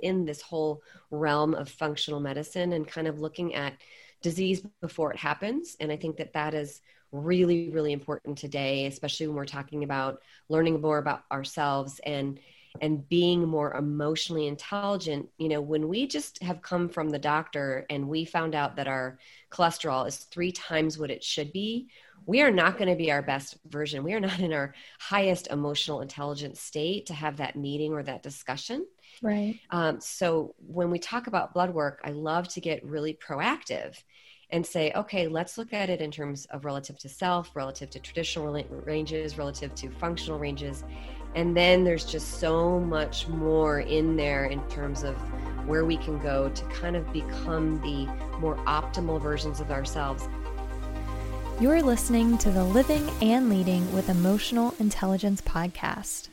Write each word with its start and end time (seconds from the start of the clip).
in 0.00 0.24
this 0.24 0.40
whole 0.40 0.82
realm 1.10 1.54
of 1.54 1.68
functional 1.68 2.20
medicine 2.20 2.72
and 2.72 2.86
kind 2.86 3.06
of 3.06 3.20
looking 3.20 3.54
at 3.54 3.74
disease 4.22 4.62
before 4.80 5.12
it 5.12 5.18
happens. 5.18 5.76
And 5.80 5.92
I 5.92 5.96
think 5.96 6.16
that 6.16 6.32
that 6.32 6.54
is 6.54 6.80
really, 7.12 7.70
really 7.70 7.92
important 7.92 8.36
today, 8.36 8.86
especially 8.86 9.26
when 9.26 9.36
we're 9.36 9.46
talking 9.46 9.84
about 9.84 10.20
learning 10.48 10.80
more 10.80 10.98
about 10.98 11.22
ourselves 11.30 12.00
and 12.04 12.38
and 12.82 13.08
being 13.08 13.48
more 13.48 13.74
emotionally 13.74 14.46
intelligent. 14.46 15.28
You 15.38 15.48
know 15.48 15.60
when 15.60 15.88
we 15.88 16.06
just 16.06 16.42
have 16.42 16.60
come 16.60 16.88
from 16.88 17.08
the 17.08 17.18
doctor 17.18 17.86
and 17.88 18.08
we 18.08 18.24
found 18.24 18.54
out 18.54 18.76
that 18.76 18.86
our 18.86 19.18
cholesterol 19.50 20.06
is 20.06 20.16
three 20.16 20.52
times 20.52 20.98
what 20.98 21.10
it 21.10 21.24
should 21.24 21.52
be 21.52 21.88
we 22.28 22.42
are 22.42 22.50
not 22.50 22.76
going 22.76 22.90
to 22.90 22.94
be 22.94 23.10
our 23.10 23.22
best 23.22 23.56
version. 23.68 24.04
We 24.04 24.12
are 24.12 24.20
not 24.20 24.38
in 24.38 24.52
our 24.52 24.74
highest 24.98 25.46
emotional 25.48 26.02
intelligence 26.02 26.60
state 26.60 27.06
to 27.06 27.14
have 27.14 27.38
that 27.38 27.56
meeting 27.56 27.94
or 27.94 28.02
that 28.02 28.22
discussion 28.22 28.86
right 29.22 29.58
um, 29.70 30.00
so 30.00 30.54
when 30.66 30.90
we 30.90 30.98
talk 30.98 31.26
about 31.26 31.52
blood 31.54 31.72
work 31.72 32.00
i 32.04 32.10
love 32.10 32.48
to 32.48 32.60
get 32.60 32.84
really 32.84 33.14
proactive 33.14 33.94
and 34.50 34.64
say, 34.64 34.90
okay, 34.96 35.28
let's 35.28 35.58
look 35.58 35.72
at 35.74 35.90
it 35.90 36.00
in 36.00 36.10
terms 36.10 36.46
of 36.46 36.64
relative 36.64 36.98
to 36.98 37.08
self, 37.08 37.54
relative 37.54 37.90
to 37.90 38.00
traditional 38.00 38.50
ranges, 38.86 39.36
relative 39.36 39.74
to 39.74 39.90
functional 39.90 40.38
ranges, 40.38 40.84
and 41.34 41.56
then 41.56 41.84
there's 41.84 42.04
just 42.04 42.40
so 42.40 42.80
much 42.80 43.28
more 43.28 43.80
in 43.80 44.16
there 44.16 44.46
in 44.46 44.66
terms 44.68 45.02
of 45.02 45.14
where 45.68 45.84
we 45.84 45.96
can 45.98 46.18
go 46.20 46.48
to 46.48 46.64
kind 46.66 46.96
of 46.96 47.12
become 47.12 47.80
the 47.82 48.06
more 48.38 48.56
optimal 48.64 49.20
versions 49.20 49.60
of 49.60 49.70
ourselves. 49.70 50.26
You're 51.60 51.82
listening 51.82 52.38
to 52.38 52.50
the 52.50 52.64
Living 52.64 53.08
and 53.20 53.50
Leading 53.50 53.92
with 53.92 54.08
Emotional 54.08 54.74
Intelligence 54.78 55.42
podcast. 55.42 56.28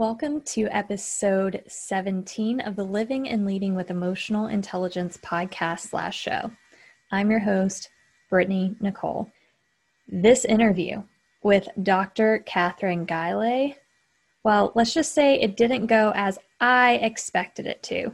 Welcome 0.00 0.40
to 0.46 0.66
episode 0.68 1.62
17 1.68 2.60
of 2.60 2.74
the 2.74 2.84
Living 2.84 3.28
and 3.28 3.44
Leading 3.44 3.74
with 3.74 3.90
Emotional 3.90 4.46
Intelligence 4.46 5.18
podcast 5.18 5.80
slash 5.80 6.18
show. 6.18 6.50
I'm 7.12 7.30
your 7.30 7.40
host, 7.40 7.90
Brittney-Nichole. 8.32 9.30
This 10.08 10.46
interview 10.46 11.02
with 11.42 11.68
Dr. 11.82 12.42
Kathryn 12.48 13.06
Guylay. 13.06 13.74
Well, 14.42 14.72
let's 14.74 14.94
just 14.94 15.12
say 15.12 15.34
it 15.34 15.58
didn't 15.58 15.84
go 15.84 16.12
as 16.14 16.38
I 16.62 16.94
expected 17.02 17.66
it 17.66 17.82
to. 17.82 18.10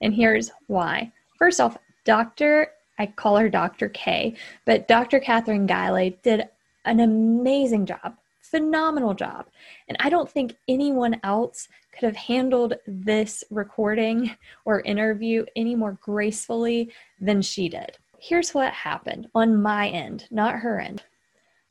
And 0.00 0.14
here's 0.14 0.52
why. 0.68 1.10
First 1.36 1.60
off, 1.60 1.76
Dr. 2.04 2.68
I 2.96 3.06
call 3.06 3.38
her 3.38 3.48
Dr. 3.48 3.88
K, 3.88 4.36
but 4.64 4.86
Dr. 4.86 5.18
Kathryn 5.18 5.66
Guylay 5.66 6.22
did 6.22 6.48
an 6.84 7.00
amazing 7.00 7.86
job, 7.86 8.14
phenomenal 8.50 9.14
job. 9.14 9.46
And 9.88 9.96
I 10.00 10.08
don't 10.08 10.30
think 10.30 10.56
anyone 10.68 11.20
else 11.22 11.68
could 11.92 12.06
have 12.06 12.16
handled 12.16 12.74
this 12.86 13.44
recording 13.50 14.36
or 14.64 14.80
interview 14.82 15.44
any 15.56 15.74
more 15.74 15.98
gracefully 16.00 16.90
than 17.20 17.42
she 17.42 17.68
did. 17.68 17.96
Here's 18.20 18.54
what 18.54 18.72
happened 18.72 19.28
on 19.34 19.60
my 19.60 19.88
end, 19.88 20.26
not 20.30 20.56
her 20.56 20.80
end. 20.80 21.02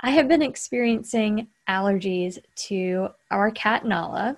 I 0.02 0.12
have 0.12 0.28
been 0.28 0.42
experiencing 0.42 1.48
allergies 1.68 2.38
to 2.68 3.10
our 3.32 3.52
cat 3.52 3.86
Nala 3.86 4.38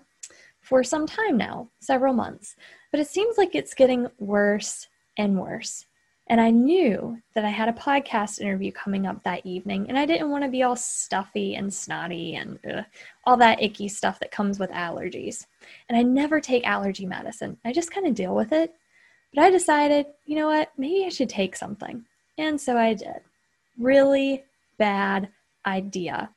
for 0.62 0.84
some 0.84 1.06
time 1.06 1.38
now, 1.38 1.70
several 1.80 2.14
months, 2.14 2.56
but 2.92 3.00
it 3.00 3.08
seems 3.08 3.38
like 3.38 3.56
it's 3.56 3.74
getting 3.74 4.08
worse 4.20 4.88
and 5.18 5.40
worse. 5.40 5.86
And 6.30 6.40
I 6.40 6.52
knew 6.52 7.20
that 7.34 7.44
I 7.44 7.50
had 7.50 7.70
a 7.70 7.74
podcast 7.74 8.40
interview 8.40 8.72
coming 8.72 9.08
up 9.08 9.24
that 9.24 9.44
evening, 9.46 9.88
and 9.90 9.98
I 9.98 10.06
didn't 10.06 10.30
want 10.30 10.44
to 10.44 10.50
be 10.50 10.62
all 10.62 10.76
stuffy 10.76 11.56
and 11.56 11.74
snotty 11.74 12.36
and 12.36 12.60
ugh, 12.72 12.86
all 13.26 13.36
that 13.38 13.62
icky 13.64 13.88
stuff 13.88 14.20
that 14.20 14.30
comes 14.30 14.60
with 14.60 14.70
allergies. 14.70 15.48
And 15.90 15.98
I 15.98 16.04
never 16.04 16.40
take 16.40 16.68
allergy 16.68 17.08
medicine, 17.08 17.58
I 17.66 17.74
just 17.74 17.92
kind 17.92 18.06
of 18.06 18.14
deal 18.14 18.36
with 18.36 18.52
it. 18.52 18.74
But 19.34 19.44
I 19.44 19.50
decided, 19.50 20.06
you 20.26 20.36
know 20.36 20.48
what, 20.48 20.72
maybe 20.78 21.06
I 21.06 21.10
should 21.10 21.30
take 21.30 21.56
something. 21.56 22.06
And 22.38 22.60
so 22.62 22.78
I 22.78 22.94
did. 22.94 23.22
Really 23.78 24.44
bad 24.78 25.30
idea. 25.66 26.30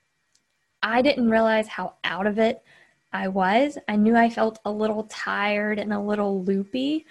I 0.82 1.02
didn't 1.02 1.31
realize 1.31 1.69
how 1.69 1.94
out 2.02 2.26
of 2.26 2.38
it 2.38 2.62
I 3.12 3.28
was. 3.28 3.78
I 3.88 3.97
knew 3.97 4.16
I 4.16 4.31
felt 4.31 4.58
a 4.64 4.70
little 4.70 5.04
tired 5.04 5.78
and 5.78 5.92
a 5.92 6.00
little 6.00 6.42
loopy. 6.44 7.06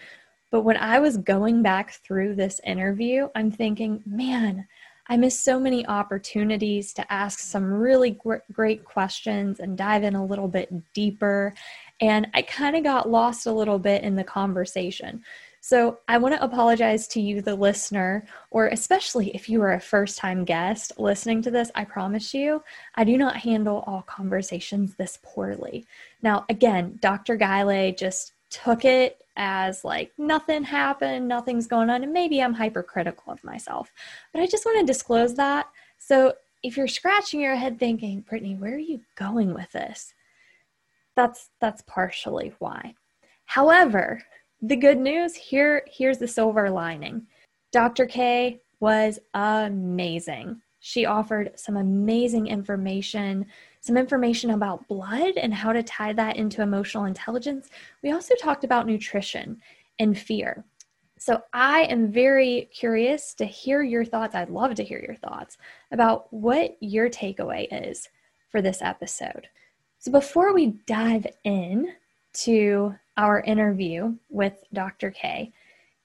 But 0.51 0.61
when 0.61 0.77
I 0.77 0.99
was 0.99 1.17
going 1.17 1.63
back 1.63 1.91
through 1.91 2.35
this 2.35 2.59
interview, 2.65 3.29
I'm 3.33 3.49
thinking, 3.49 4.03
man, 4.05 4.67
I 5.07 5.17
missed 5.17 5.43
so 5.43 5.59
many 5.59 5.85
opportunities 5.87 6.93
to 6.93 7.11
ask 7.11 7.39
some 7.39 7.65
really 7.65 8.11
gr- 8.11 8.35
great 8.51 8.83
questions 8.83 9.59
and 9.59 9.77
dive 9.77 10.03
in 10.03 10.15
a 10.15 10.25
little 10.25 10.47
bit 10.47 10.93
deeper. 10.93 11.53
And 11.99 12.27
I 12.33 12.43
kind 12.43 12.75
of 12.75 12.83
got 12.83 13.09
lost 13.09 13.45
a 13.45 13.51
little 13.51 13.79
bit 13.79 14.03
in 14.03 14.15
the 14.15 14.23
conversation. 14.23 15.23
So 15.63 15.99
I 16.07 16.17
want 16.17 16.35
to 16.35 16.43
apologize 16.43 17.07
to 17.09 17.21
you, 17.21 17.41
the 17.41 17.55
listener, 17.55 18.25
or 18.49 18.67
especially 18.67 19.29
if 19.35 19.47
you 19.47 19.61
are 19.61 19.73
a 19.73 19.79
first 19.79 20.17
time 20.17 20.43
guest 20.43 20.93
listening 20.97 21.41
to 21.43 21.51
this. 21.51 21.71
I 21.75 21.85
promise 21.85 22.33
you, 22.33 22.63
I 22.95 23.03
do 23.03 23.15
not 23.15 23.37
handle 23.37 23.83
all 23.85 24.01
conversations 24.01 24.95
this 24.95 25.19
poorly. 25.21 25.85
Now, 26.23 26.45
again, 26.49 26.97
Dr. 26.99 27.37
Guylay 27.37 27.97
just 27.97 28.33
took 28.51 28.85
it 28.85 29.23
as 29.37 29.83
like 29.83 30.11
nothing 30.17 30.63
happened, 30.63 31.27
nothing's 31.27 31.65
going 31.65 31.89
on, 31.89 32.03
and 32.03 32.13
maybe 32.13 32.41
I'm 32.41 32.53
hypercritical 32.53 33.33
of 33.33 33.43
myself. 33.43 33.91
But 34.33 34.41
I 34.41 34.47
just 34.47 34.65
want 34.65 34.79
to 34.79 34.85
disclose 34.85 35.35
that. 35.35 35.67
So 35.97 36.33
if 36.61 36.77
you're 36.77 36.87
scratching 36.87 37.39
your 37.39 37.55
head 37.55 37.79
thinking, 37.79 38.23
Brittney, 38.29 38.59
where 38.59 38.75
are 38.75 38.77
you 38.77 39.01
going 39.15 39.53
with 39.53 39.71
this? 39.71 40.13
That's 41.15 41.49
that's 41.59 41.83
partially 41.87 42.53
why. 42.59 42.93
However, 43.45 44.21
the 44.61 44.75
good 44.75 44.99
news 44.99 45.35
here 45.35 45.83
here's 45.87 46.19
the 46.19 46.27
silver 46.27 46.69
lining. 46.69 47.23
Dr. 47.71 48.05
K 48.05 48.59
was 48.79 49.19
amazing. 49.33 50.61
She 50.79 51.05
offered 51.05 51.51
some 51.55 51.77
amazing 51.77 52.47
information, 52.47 53.45
some 53.81 53.97
information 53.97 54.51
about 54.51 54.87
blood 54.87 55.33
and 55.37 55.53
how 55.53 55.73
to 55.73 55.83
tie 55.83 56.13
that 56.13 56.37
into 56.37 56.61
emotional 56.61 57.05
intelligence. 57.05 57.69
We 58.03 58.11
also 58.11 58.35
talked 58.39 58.63
about 58.63 58.85
nutrition 58.85 59.59
and 59.99 60.17
fear. 60.17 60.63
So 61.17 61.41
I 61.53 61.81
am 61.83 62.11
very 62.11 62.69
curious 62.73 63.33
to 63.35 63.45
hear 63.45 63.83
your 63.83 64.05
thoughts. 64.05 64.33
I'd 64.33 64.49
love 64.49 64.75
to 64.75 64.83
hear 64.83 64.99
your 64.99 65.15
thoughts 65.15 65.57
about 65.91 66.31
what 66.31 66.77
your 66.79 67.09
takeaway 67.09 67.67
is 67.71 68.07
for 68.49 68.61
this 68.61 68.81
episode. 68.81 69.47
So 69.99 70.11
before 70.11 70.53
we 70.53 70.77
dive 70.87 71.27
in 71.43 71.93
to 72.33 72.95
our 73.17 73.41
interview 73.41 74.15
with 74.29 74.63
Dr. 74.73 75.11
K. 75.11 75.51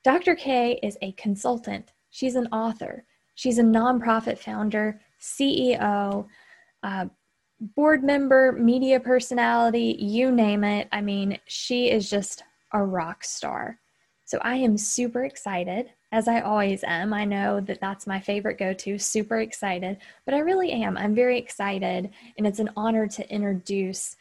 Dr. 0.03 0.35
K 0.35 0.79
is 0.83 0.99
a 1.03 1.13
consultant, 1.13 1.93
she's 2.11 2.37
an 2.37 2.47
author, 2.49 3.05
she's 3.35 3.59
a 3.59 3.63
nonprofit 3.63 4.39
founder, 4.39 5.01
CEO, 5.21 6.27
uh, 6.83 7.07
board 7.61 8.05
member, 8.05 8.53
media 8.53 9.01
personality, 9.01 9.97
you 9.99 10.31
name 10.31 10.65
it. 10.65 10.89
I 10.93 11.01
mean, 11.01 11.39
she 11.47 11.91
is 11.91 12.11
just 12.11 12.45
a 12.73 12.83
rock 12.83 13.25
star. 13.25 13.79
So 14.25 14.39
I 14.43 14.57
am 14.57 14.77
super 14.77 15.25
excited, 15.25 15.91
as 16.11 16.27
I 16.27 16.41
always 16.41 16.83
am. 16.83 17.13
I 17.15 17.25
know 17.25 17.61
that 17.61 17.81
that's 17.81 18.07
my 18.07 18.21
favorite 18.21 18.59
go 18.59 18.73
to, 18.73 18.99
super 18.99 19.41
excited, 19.41 19.99
but 20.25 20.35
I 20.35 20.39
really 20.39 20.73
am. 20.73 20.99
I'm 20.99 21.15
very 21.15 21.39
excited, 21.39 22.11
and 22.37 22.47
it's 22.47 22.59
an 22.59 22.71
honor 22.77 23.07
to 23.07 23.33
introduce 23.33 24.17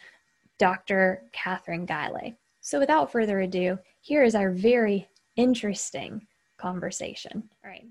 Dr. 0.59 1.24
Kathryn 1.34 1.88
Guylay. 1.88 2.35
So, 2.62 2.79
without 2.79 3.12
further 3.12 3.41
ado, 3.41 3.79
here 4.01 4.24
is 4.24 4.35
our 4.35 4.51
very 4.51 5.09
interesting 5.35 6.25
conversation. 6.57 7.50
All 7.63 7.72
right. 7.72 7.85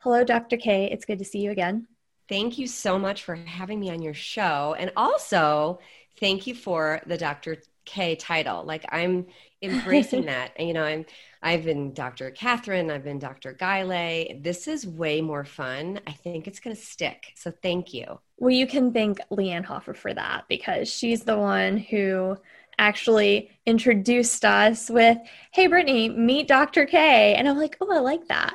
Hello, 0.00 0.24
Dr. 0.24 0.58
K. 0.58 0.88
It's 0.92 1.04
good 1.04 1.18
to 1.18 1.24
see 1.24 1.40
you 1.40 1.50
again. 1.50 1.86
Thank 2.28 2.58
you 2.58 2.66
so 2.66 2.98
much 2.98 3.24
for 3.24 3.34
having 3.34 3.80
me 3.80 3.90
on 3.90 4.02
your 4.02 4.14
show. 4.14 4.74
And 4.78 4.92
also, 4.96 5.78
thank 6.20 6.46
you 6.46 6.54
for 6.54 7.00
the 7.06 7.16
Dr. 7.16 7.62
K 7.86 8.16
title. 8.16 8.64
Like 8.64 8.84
I'm 8.90 9.26
embracing 9.62 10.24
that. 10.26 10.52
And, 10.56 10.68
you 10.68 10.74
know, 10.74 10.84
I'm 10.84 11.06
I've 11.42 11.64
been 11.64 11.94
Dr. 11.94 12.30
Kathryn, 12.30 12.92
I've 12.92 13.04
been 13.04 13.18
Dr. 13.18 13.54
Guylay. 13.54 14.42
This 14.42 14.68
is 14.68 14.86
way 14.86 15.20
more 15.22 15.44
fun. 15.44 16.00
I 16.06 16.12
think 16.12 16.46
it's 16.46 16.60
gonna 16.60 16.76
stick. 16.76 17.32
So 17.34 17.50
thank 17.62 17.94
you. 17.94 18.20
Well, 18.36 18.50
you 18.50 18.66
can 18.66 18.92
thank 18.92 19.18
Leanne 19.30 19.64
Hoffer 19.64 19.94
for 19.94 20.12
that 20.12 20.44
because 20.48 20.92
she's 20.92 21.22
the 21.22 21.38
one 21.38 21.78
who 21.78 22.36
actually 22.78 23.50
introduced 23.66 24.44
us 24.44 24.90
with, 24.90 25.18
Hey, 25.52 25.66
Brittney, 25.66 26.14
meet 26.14 26.46
Dr. 26.46 26.84
K. 26.84 27.34
And 27.34 27.48
I'm 27.48 27.56
like, 27.56 27.76
Oh, 27.80 27.90
I 27.90 28.00
like 28.00 28.28
that. 28.28 28.54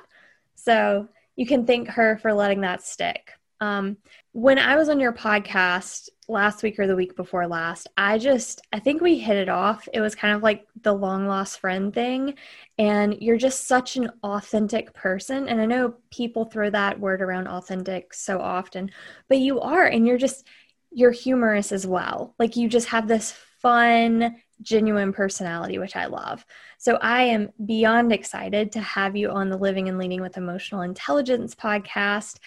So 0.55 1.07
you 1.35 1.47
can 1.47 1.65
thank 1.65 1.87
her 1.89 2.17
for 2.17 2.33
letting 2.33 2.61
that 2.61 2.83
stick. 2.83 3.31
Um, 3.61 3.97
when 4.31 4.59
I 4.59 4.75
was 4.75 4.89
on 4.89 4.99
your 4.99 5.13
podcast 5.13 6.09
last 6.27 6.63
week 6.63 6.79
or 6.79 6.87
the 6.87 6.95
week 6.95 7.15
before 7.15 7.47
last, 7.47 7.87
I 7.97 8.17
just, 8.17 8.61
I 8.73 8.79
think 8.79 9.01
we 9.01 9.17
hit 9.17 9.37
it 9.37 9.49
off. 9.49 9.87
It 9.93 10.01
was 10.01 10.15
kind 10.15 10.35
of 10.35 10.43
like 10.43 10.65
the 10.81 10.93
long 10.93 11.27
lost 11.27 11.59
friend 11.59 11.93
thing. 11.93 12.35
And 12.77 13.15
you're 13.21 13.37
just 13.37 13.67
such 13.67 13.95
an 13.95 14.09
authentic 14.23 14.93
person. 14.93 15.47
And 15.47 15.61
I 15.61 15.65
know 15.65 15.95
people 16.11 16.45
throw 16.45 16.69
that 16.71 16.99
word 16.99 17.21
around 17.21 17.47
authentic 17.47 18.13
so 18.13 18.39
often, 18.39 18.91
but 19.29 19.37
you 19.37 19.61
are. 19.61 19.85
And 19.85 20.07
you're 20.07 20.17
just, 20.17 20.45
you're 20.91 21.11
humorous 21.11 21.71
as 21.71 21.87
well. 21.87 22.35
Like 22.39 22.55
you 22.55 22.67
just 22.67 22.89
have 22.89 23.07
this 23.07 23.31
fun, 23.61 24.35
genuine 24.61 25.13
personality, 25.13 25.77
which 25.77 25.95
I 25.95 26.05
love. 26.05 26.45
So 26.77 26.97
I 27.01 27.23
am 27.23 27.49
beyond 27.65 28.11
excited 28.11 28.71
to 28.73 28.81
have 28.81 29.15
you 29.15 29.29
on 29.29 29.49
the 29.49 29.57
Living 29.57 29.89
and 29.89 29.97
Leading 29.97 30.21
with 30.21 30.37
Emotional 30.37 30.81
Intelligence 30.81 31.55
podcast. 31.55 32.39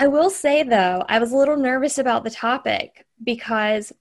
I 0.00 0.06
will 0.06 0.30
say 0.30 0.62
though, 0.62 1.04
I 1.08 1.18
was 1.18 1.32
a 1.32 1.36
little 1.36 1.56
nervous 1.56 1.98
about 1.98 2.22
the 2.22 2.30
topic 2.30 3.04
because 3.24 3.92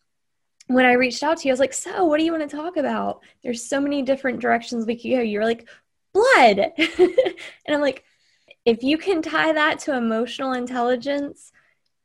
when 0.68 0.86
I 0.86 0.92
reached 0.92 1.24
out 1.24 1.40
to 1.40 1.48
you, 1.48 1.52
I 1.52 1.54
was 1.54 1.60
like, 1.60 1.74
So, 1.74 2.06
what 2.06 2.20
do 2.20 2.24
you 2.24 2.32
want 2.32 2.48
to 2.48 2.56
talk 2.56 2.78
about? 2.78 3.22
There's 3.42 3.68
so 3.68 3.82
many 3.82 4.04
different 4.04 4.40
directions 4.40 4.86
we 4.86 4.96
could 4.96 5.10
go. 5.10 5.22
You're 5.22 5.44
like, 5.44 5.68
Blood. 6.14 6.60
and 6.78 7.16
I'm 7.68 7.82
like, 7.82 8.04
If 8.64 8.84
you 8.84 9.00
can 9.00 9.24
tie 9.24 9.54
that 9.54 9.80
to 9.80 9.98
emotional 9.98 10.54
intelligence, 10.54 11.52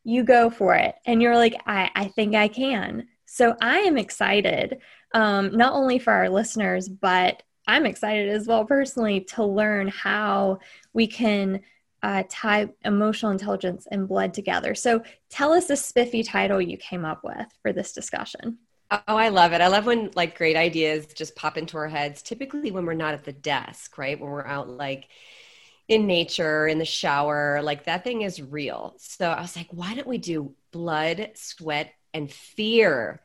you 0.05 0.25
go 0.25 0.49
for 0.49 0.75
it. 0.75 0.95
And 1.05 1.21
you're 1.21 1.37
like, 1.37 1.61
I, 1.67 1.91
I 1.95 2.09
think 2.09 2.35
I 2.35 2.49
can. 2.49 3.09
So 3.27 3.57
I 3.61 3.81
am 3.81 3.99
excited, 3.99 4.79
um, 5.13 5.55
not 5.55 5.75
only 5.75 5.99
for 5.99 6.15
our 6.15 6.31
listeners, 6.31 6.89
but 6.89 7.43
I'm 7.67 7.85
excited 7.85 8.31
as 8.31 8.47
well 8.47 8.65
personally 8.65 9.21
to 9.33 9.45
learn 9.45 9.89
how 9.89 10.61
we 10.95 11.07
can 11.07 11.61
uh, 12.03 12.25
tie 12.29 12.69
emotional 12.85 13.33
intelligence 13.33 13.87
and 13.91 14.09
blood 14.09 14.35
together. 14.35 14.75
So 14.75 15.03
tell 15.31 15.53
us 15.53 15.67
the 15.67 15.77
spiffy 15.77 16.23
title 16.23 16.61
you 16.61 16.77
came 16.77 17.05
up 17.05 17.23
with 17.23 17.47
for 17.63 17.73
this 17.73 17.93
discussion. 17.93 18.59
Oh, 18.91 19.17
I 19.17 19.31
love 19.31 19.53
it. 19.53 19.61
I 19.63 19.69
love 19.69 19.87
when 19.87 20.11
like 20.15 20.37
great 20.37 20.57
ideas 20.57 21.07
just 21.07 21.35
pop 21.35 21.57
into 21.57 21.79
our 21.79 21.89
heads, 21.89 22.21
typically 22.23 22.71
when 22.71 22.85
we're 22.85 22.93
not 22.95 23.15
at 23.15 23.25
the 23.25 23.33
desk, 23.33 23.97
right? 23.97 24.21
When 24.21 24.31
we're 24.31 24.47
out 24.47 24.69
like 24.69 25.09
in 25.89 26.07
nature, 26.07 26.67
in 26.67 26.79
the 26.79 26.85
shower, 26.85 27.61
like 27.63 27.85
that 27.85 28.05
thing 28.05 28.23
is 28.23 28.43
real. 28.43 28.95
So 28.99 29.31
I 29.31 29.41
was 29.41 29.57
like, 29.57 29.69
why 29.71 29.95
don't 29.95 30.07
we 30.07 30.19
do 30.19 30.55
blood, 30.73 31.31
sweat, 31.35 31.93
and 32.13 32.31
fear? 32.31 33.23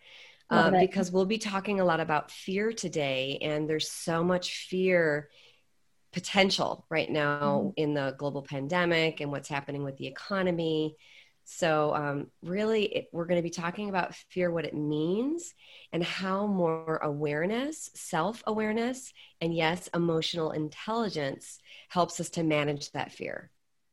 Uh, 0.50 0.72
because 0.72 1.12
we'll 1.12 1.26
be 1.26 1.38
talking 1.38 1.82
a 1.82 1.86
lot 1.86 2.00
about 2.00 2.32
fear 2.32 2.72
today, 2.72 3.38
and 3.42 3.70
there's 3.70 3.92
so 3.92 4.24
much 4.24 4.68
fear 4.70 5.30
potential 6.14 6.86
right 6.90 7.10
now 7.10 7.62
mm-hmm. 7.62 7.70
in 7.76 7.94
the 7.94 8.16
global 8.18 8.42
pandemic 8.42 9.22
and 9.22 9.32
what's 9.32 9.50
happening 9.50 9.84
with 9.84 9.98
the 9.98 10.08
economy. 10.08 10.96
So, 11.50 11.96
um, 11.96 12.28
really, 12.44 12.84
it, 12.84 13.08
we're 13.14 13.26
going 13.26 13.40
to 13.40 13.44
be 13.44 13.50
talking 13.50 13.88
about 13.88 14.16
fear, 14.30 14.52
what 14.52 14.66
it 14.66 14.74
means, 14.74 15.54
and 15.94 16.04
how 16.04 16.46
more 16.46 16.98
awareness, 16.98 17.90
self 17.94 18.44
awareness, 18.46 19.14
and 19.40 19.56
yes, 19.56 19.88
emotional 19.94 20.52
intelligence 20.52 21.60
helps 21.88 22.20
us 22.20 22.30
to 22.32 22.44
manage 22.44 22.92
that 22.92 23.14
fear. 23.14 23.50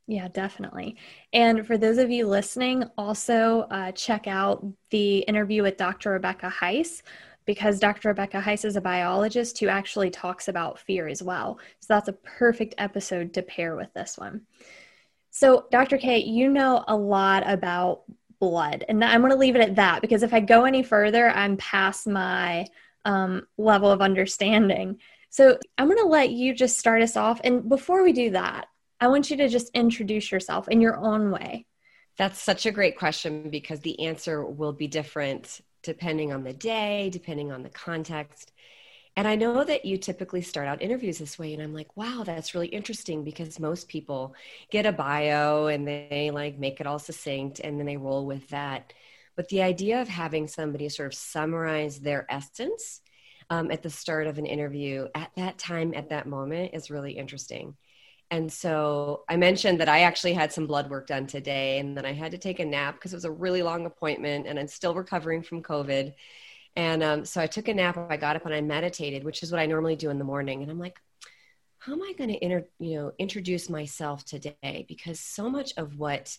Yeah, 0.07 0.29
definitely. 0.29 0.97
And 1.33 1.67
for 1.67 1.79
those 1.79 1.99
of 1.99 2.11
you 2.11 2.27
listening, 2.27 2.85
also 2.99 3.61
uh, 3.71 3.93
check 3.93 4.27
out 4.27 4.67
the 4.91 5.19
interview 5.19 5.63
with 5.63 5.79
Dr. 5.79 6.11
Rebecca 6.11 6.53
Heiss 6.61 7.03
because 7.47 7.79
Dr. 7.79 8.09
Rebecca 8.09 8.41
Heiss 8.41 8.65
is 8.65 8.77
a 8.77 8.81
biologist 8.81 9.59
who 9.59 9.69
actually 9.69 10.11
talks 10.11 10.49
about 10.49 10.79
fear 10.79 11.07
as 11.09 11.23
well. 11.23 11.59
So 11.81 11.87
that's 11.89 12.09
a 12.09 12.13
perfect 12.13 12.75
episode 12.79 13.35
to 13.35 13.43
pair 13.43 13.77
with 13.77 13.93
this 13.93 14.17
one. 14.17 14.43
So, 15.31 15.67
Dr. 15.71 15.99
K, 15.99 16.19
you 16.19 16.49
know 16.49 16.85
a 16.87 16.97
lot 16.97 17.43
about 17.49 18.03
blood, 18.39 18.85
and 18.89 19.05
I'm 19.05 19.21
going 19.21 19.33
to 19.33 19.39
leave 19.39 19.57
it 19.57 19.69
at 19.69 19.77
that 19.77 20.01
because 20.01 20.23
if 20.23 20.33
I 20.33 20.41
go 20.41 20.65
any 20.65 20.83
further, 20.83 21.29
I'm 21.29 21.57
past 21.57 22.07
my 22.07 22.67
um, 23.05 23.47
level 23.59 23.91
of 23.91 24.01
understanding. 24.01 25.01
So, 25.31 25.59
I'm 25.77 25.89
going 25.89 25.99
to 25.99 26.07
let 26.07 26.31
you 26.31 26.55
just 26.55 26.79
start 26.79 27.03
us 27.03 27.17
off. 27.17 27.41
And 27.43 27.69
before 27.69 28.05
we 28.05 28.13
do 28.13 28.31
that, 28.31 28.69
I 29.01 29.09
want 29.09 29.29
you 29.29 29.37
to 29.39 29.49
just 29.49 29.71
introduce 29.75 30.31
yourself 30.31 30.69
in 30.69 30.81
your 30.81 30.97
own 30.97 31.33
way. 31.33 31.67
That's 32.17 32.41
such 32.41 32.65
a 32.65 32.71
great 32.71 32.97
question 32.97 33.51
because 33.51 33.81
the 33.81 34.07
answer 34.07 34.45
will 34.45 34.73
be 34.73 34.87
different 34.87 35.61
depending 35.85 36.33
on 36.33 36.43
the 36.43 36.53
day, 36.53 37.11
depending 37.11 37.53
on 37.53 37.63
the 37.63 37.71
context. 37.71 38.53
And 39.17 39.29
I 39.29 39.37
know 39.37 39.63
that 39.63 39.85
you 39.85 39.97
typically 39.97 40.43
start 40.43 40.67
out 40.67 40.83
interviews 40.83 41.19
this 41.19 41.39
way. 41.39 41.55
And 41.55 41.63
I'm 41.63 41.73
like, 41.73 41.97
wow, 41.97 42.25
that's 42.25 42.55
really 42.55 42.67
interesting 42.69 43.23
because 43.23 43.61
most 43.61 43.89
people 43.89 44.35
get 44.71 44.87
a 44.87 44.93
bio 44.93 45.69
and 45.69 45.87
they 45.87 46.33
like 46.35 46.59
make 46.59 46.81
it 46.81 46.87
all 46.87 46.99
succinct 46.99 47.61
and 47.61 47.79
then 47.79 47.87
they 47.87 47.97
roll 47.97 48.27
with 48.27 48.49
that. 48.49 48.93
But 49.37 49.49
the 49.49 49.63
idea 49.63 50.01
of 50.01 50.09
having 50.09 50.49
somebody 50.49 50.89
sort 50.89 51.13
of 51.13 51.15
summarize 51.15 52.01
their 52.01 52.27
essence 52.29 53.01
um, 53.51 53.71
at 53.71 53.83
the 53.83 53.91
start 53.91 54.27
of 54.27 54.39
an 54.39 54.47
interview 54.47 55.07
at 55.15 55.31
that 55.37 55.59
time, 55.59 55.95
at 55.95 56.11
that 56.11 56.27
moment, 56.27 56.75
is 56.75 56.91
really 56.91 57.13
interesting. 57.13 57.77
And 58.31 58.53
so 58.53 59.25
I 59.29 59.37
mentioned 59.37 59.81
that 59.81 59.89
I 59.89 60.01
actually 60.01 60.33
had 60.33 60.53
some 60.53 60.67
blood 60.67 60.91
work 60.91 61.07
done 61.07 61.27
today 61.27 61.79
and 61.79 61.97
then 61.97 62.05
I 62.05 62.13
had 62.13 62.33
to 62.33 62.39
take 62.39 62.59
a 62.59 62.65
nap 62.65 62.95
because 62.95 63.13
it 63.13 63.17
was 63.17 63.25
a 63.25 63.31
really 63.31 63.63
long 63.63 63.87
appointment 63.87 64.47
and 64.47 64.59
I'm 64.59 64.67
still 64.67 64.95
recovering 64.95 65.43
from 65.43 65.63
COVID. 65.63 66.15
And 66.77 67.03
um, 67.03 67.25
so 67.25 67.41
I 67.41 67.47
took 67.47 67.69
a 67.69 67.75
nap. 67.75 67.97
I 68.11 68.17
got 68.17 68.37
up 68.37 68.47
and 68.47 68.55
I 68.55 68.61
meditated, 68.61 69.25
which 69.25 69.43
is 69.43 69.53
what 69.53 69.61
I 69.61 69.67
normally 69.67 69.95
do 69.95 70.11
in 70.11 70.19
the 70.19 70.25
morning. 70.25 70.63
And 70.63 70.71
I'm 70.71 70.79
like, 70.79 70.99
how 71.79 71.93
am 71.93 72.03
I 72.03 72.15
going 72.17 72.31
to 72.31 72.45
inter- 72.45 72.67
you 72.79 72.97
know, 72.97 73.13
introduce 73.19 73.69
myself 73.69 74.25
today? 74.25 74.87
Because 74.89 75.21
so 75.21 75.51
much 75.51 75.73
of 75.77 75.99
what 75.99 76.37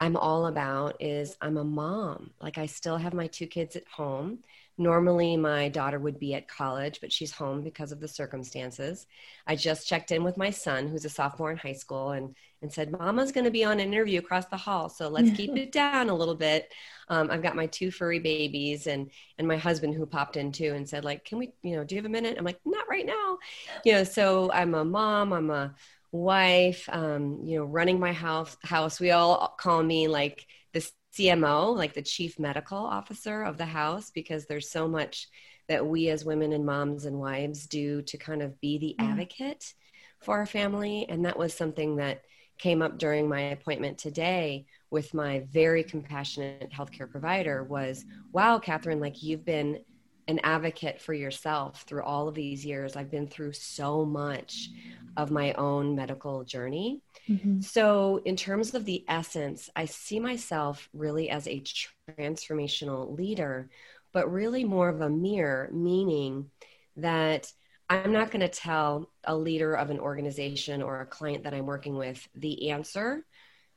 I'm 0.00 0.16
all 0.16 0.46
about 0.46 0.96
is 1.00 1.36
I'm 1.40 1.58
a 1.58 1.64
mom. 1.64 2.30
Like 2.40 2.56
I 2.56 2.66
still 2.66 2.96
have 2.96 3.12
my 3.12 3.26
two 3.26 3.46
kids 3.46 3.76
at 3.76 3.86
home. 3.86 4.38
Normally, 4.80 5.36
my 5.36 5.68
daughter 5.68 5.98
would 5.98 6.18
be 6.18 6.32
at 6.32 6.48
college, 6.48 7.02
but 7.02 7.12
she's 7.12 7.30
home 7.30 7.60
because 7.60 7.92
of 7.92 8.00
the 8.00 8.08
circumstances. 8.08 9.06
I 9.46 9.54
just 9.54 9.86
checked 9.86 10.10
in 10.10 10.24
with 10.24 10.38
my 10.38 10.48
son, 10.48 10.88
who's 10.88 11.04
a 11.04 11.10
sophomore 11.10 11.50
in 11.50 11.58
high 11.58 11.74
school, 11.74 12.12
and, 12.12 12.34
and 12.62 12.72
said, 12.72 12.90
Mama's 12.90 13.30
going 13.30 13.44
to 13.44 13.50
be 13.50 13.62
on 13.62 13.78
an 13.78 13.92
interview 13.92 14.20
across 14.20 14.46
the 14.46 14.56
hall, 14.56 14.88
so 14.88 15.08
let's 15.08 15.36
keep 15.36 15.54
it 15.58 15.70
down 15.70 16.08
a 16.08 16.14
little 16.14 16.34
bit. 16.34 16.72
Um, 17.08 17.30
I've 17.30 17.42
got 17.42 17.56
my 17.56 17.66
two 17.66 17.90
furry 17.90 18.20
babies 18.20 18.86
and, 18.86 19.10
and 19.36 19.46
my 19.46 19.58
husband 19.58 19.94
who 19.94 20.06
popped 20.06 20.38
in 20.38 20.50
too 20.50 20.72
and 20.74 20.88
said, 20.88 21.04
like, 21.04 21.26
can 21.26 21.36
we, 21.36 21.52
you 21.60 21.76
know, 21.76 21.84
do 21.84 21.94
you 21.94 21.98
have 21.98 22.06
a 22.06 22.08
minute? 22.08 22.38
I'm 22.38 22.44
like, 22.46 22.60
not 22.64 22.88
right 22.88 23.04
now. 23.04 23.36
You 23.84 23.92
know, 23.92 24.04
so 24.04 24.50
I'm 24.50 24.74
a 24.74 24.82
mom, 24.82 25.34
I'm 25.34 25.50
a 25.50 25.74
wife, 26.10 26.88
um, 26.90 27.40
you 27.44 27.58
know, 27.58 27.64
running 27.66 28.00
my 28.00 28.14
house. 28.14 28.56
House. 28.64 28.98
We 28.98 29.10
all 29.10 29.54
call 29.58 29.82
me 29.82 30.08
like 30.08 30.46
the 30.72 30.90
CMO, 31.16 31.76
like 31.76 31.94
the 31.94 32.02
chief 32.02 32.38
medical 32.38 32.78
officer 32.78 33.42
of 33.42 33.58
the 33.58 33.64
house, 33.64 34.10
because 34.10 34.46
there's 34.46 34.70
so 34.70 34.88
much 34.88 35.28
that 35.68 35.86
we 35.86 36.08
as 36.08 36.24
women 36.24 36.52
and 36.52 36.64
moms 36.64 37.04
and 37.04 37.18
wives 37.18 37.66
do 37.66 38.02
to 38.02 38.18
kind 38.18 38.42
of 38.42 38.60
be 38.60 38.78
the 38.78 38.96
mm-hmm. 38.98 39.12
advocate 39.12 39.74
for 40.20 40.38
our 40.38 40.46
family. 40.46 41.06
And 41.08 41.24
that 41.24 41.38
was 41.38 41.54
something 41.54 41.96
that 41.96 42.22
came 42.58 42.82
up 42.82 42.98
during 42.98 43.28
my 43.28 43.40
appointment 43.40 43.98
today 43.98 44.66
with 44.90 45.14
my 45.14 45.44
very 45.50 45.82
compassionate 45.82 46.70
healthcare 46.70 47.10
provider 47.10 47.64
was, 47.64 48.04
wow, 48.32 48.58
Kathryn, 48.58 49.00
like 49.00 49.22
you've 49.22 49.44
been 49.44 49.80
an 50.30 50.40
advocate 50.44 51.00
for 51.00 51.12
yourself 51.12 51.82
through 51.82 52.04
all 52.04 52.28
of 52.28 52.34
these 52.34 52.64
years. 52.64 52.96
I've 52.96 53.10
been 53.10 53.26
through 53.26 53.52
so 53.52 54.04
much 54.04 54.70
of 55.16 55.30
my 55.30 55.52
own 55.54 55.96
medical 55.96 56.44
journey. 56.44 57.02
Mm-hmm. 57.28 57.60
So, 57.60 58.22
in 58.24 58.36
terms 58.36 58.74
of 58.74 58.84
the 58.84 59.04
essence, 59.08 59.68
I 59.74 59.84
see 59.84 60.20
myself 60.20 60.88
really 60.94 61.30
as 61.30 61.46
a 61.46 61.62
transformational 62.18 63.16
leader, 63.16 63.68
but 64.12 64.32
really 64.32 64.64
more 64.64 64.88
of 64.88 65.00
a 65.00 65.10
mirror, 65.10 65.68
meaning 65.72 66.50
that 66.96 67.52
I'm 67.88 68.12
not 68.12 68.30
going 68.30 68.40
to 68.40 68.48
tell 68.48 69.10
a 69.24 69.36
leader 69.36 69.74
of 69.74 69.90
an 69.90 69.98
organization 69.98 70.80
or 70.80 71.00
a 71.00 71.06
client 71.06 71.44
that 71.44 71.54
I'm 71.54 71.66
working 71.66 71.96
with 71.96 72.26
the 72.36 72.70
answer. 72.70 73.26